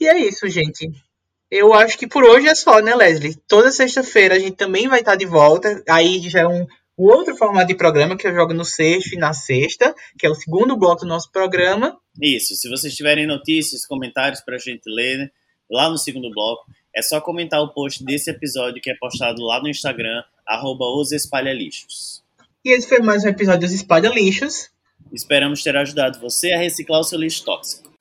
E 0.00 0.08
é 0.08 0.18
isso, 0.18 0.48
gente. 0.48 0.90
Eu 1.54 1.74
acho 1.74 1.98
que 1.98 2.06
por 2.06 2.24
hoje 2.24 2.48
é 2.48 2.54
só, 2.54 2.80
né, 2.80 2.94
Leslie? 2.94 3.36
Toda 3.46 3.70
sexta-feira 3.70 4.36
a 4.36 4.38
gente 4.38 4.56
também 4.56 4.88
vai 4.88 5.00
estar 5.00 5.16
de 5.16 5.26
volta. 5.26 5.84
Aí 5.86 6.18
já 6.30 6.40
é 6.40 6.48
um, 6.48 6.66
um 6.98 7.04
outro 7.04 7.36
formato 7.36 7.66
de 7.66 7.74
programa 7.74 8.16
que 8.16 8.26
eu 8.26 8.34
jogo 8.34 8.54
no 8.54 8.64
sexto 8.64 9.12
e 9.12 9.18
na 9.18 9.34
sexta, 9.34 9.94
que 10.18 10.26
é 10.26 10.30
o 10.30 10.34
segundo 10.34 10.74
bloco 10.78 11.02
do 11.02 11.08
nosso 11.08 11.30
programa. 11.30 11.94
Isso. 12.18 12.54
Se 12.54 12.70
vocês 12.70 12.94
tiverem 12.94 13.26
notícias, 13.26 13.84
comentários 13.84 14.40
para 14.40 14.56
a 14.56 14.58
gente 14.58 14.80
ler 14.86 15.18
né, 15.18 15.30
lá 15.70 15.90
no 15.90 15.98
segundo 15.98 16.30
bloco, 16.30 16.64
é 16.96 17.02
só 17.02 17.20
comentar 17.20 17.60
o 17.60 17.68
post 17.74 18.02
desse 18.02 18.30
episódio 18.30 18.80
que 18.80 18.90
é 18.90 18.96
postado 18.96 19.42
lá 19.42 19.60
no 19.60 19.68
Instagram, 19.68 20.24
arroba 20.46 20.86
os 20.86 21.12
espalhalixos. 21.12 22.22
E 22.64 22.70
esse 22.70 22.88
foi 22.88 23.00
mais 23.00 23.24
um 23.24 23.28
episódio 23.28 23.60
dos 23.60 23.72
Espalha 23.72 24.08
Lixos. 24.08 24.70
Esperamos 25.12 25.62
ter 25.62 25.76
ajudado 25.76 26.18
você 26.18 26.52
a 26.52 26.58
reciclar 26.58 27.00
o 27.00 27.04
seu 27.04 27.18
lixo 27.18 27.44
tóxico. 27.44 27.91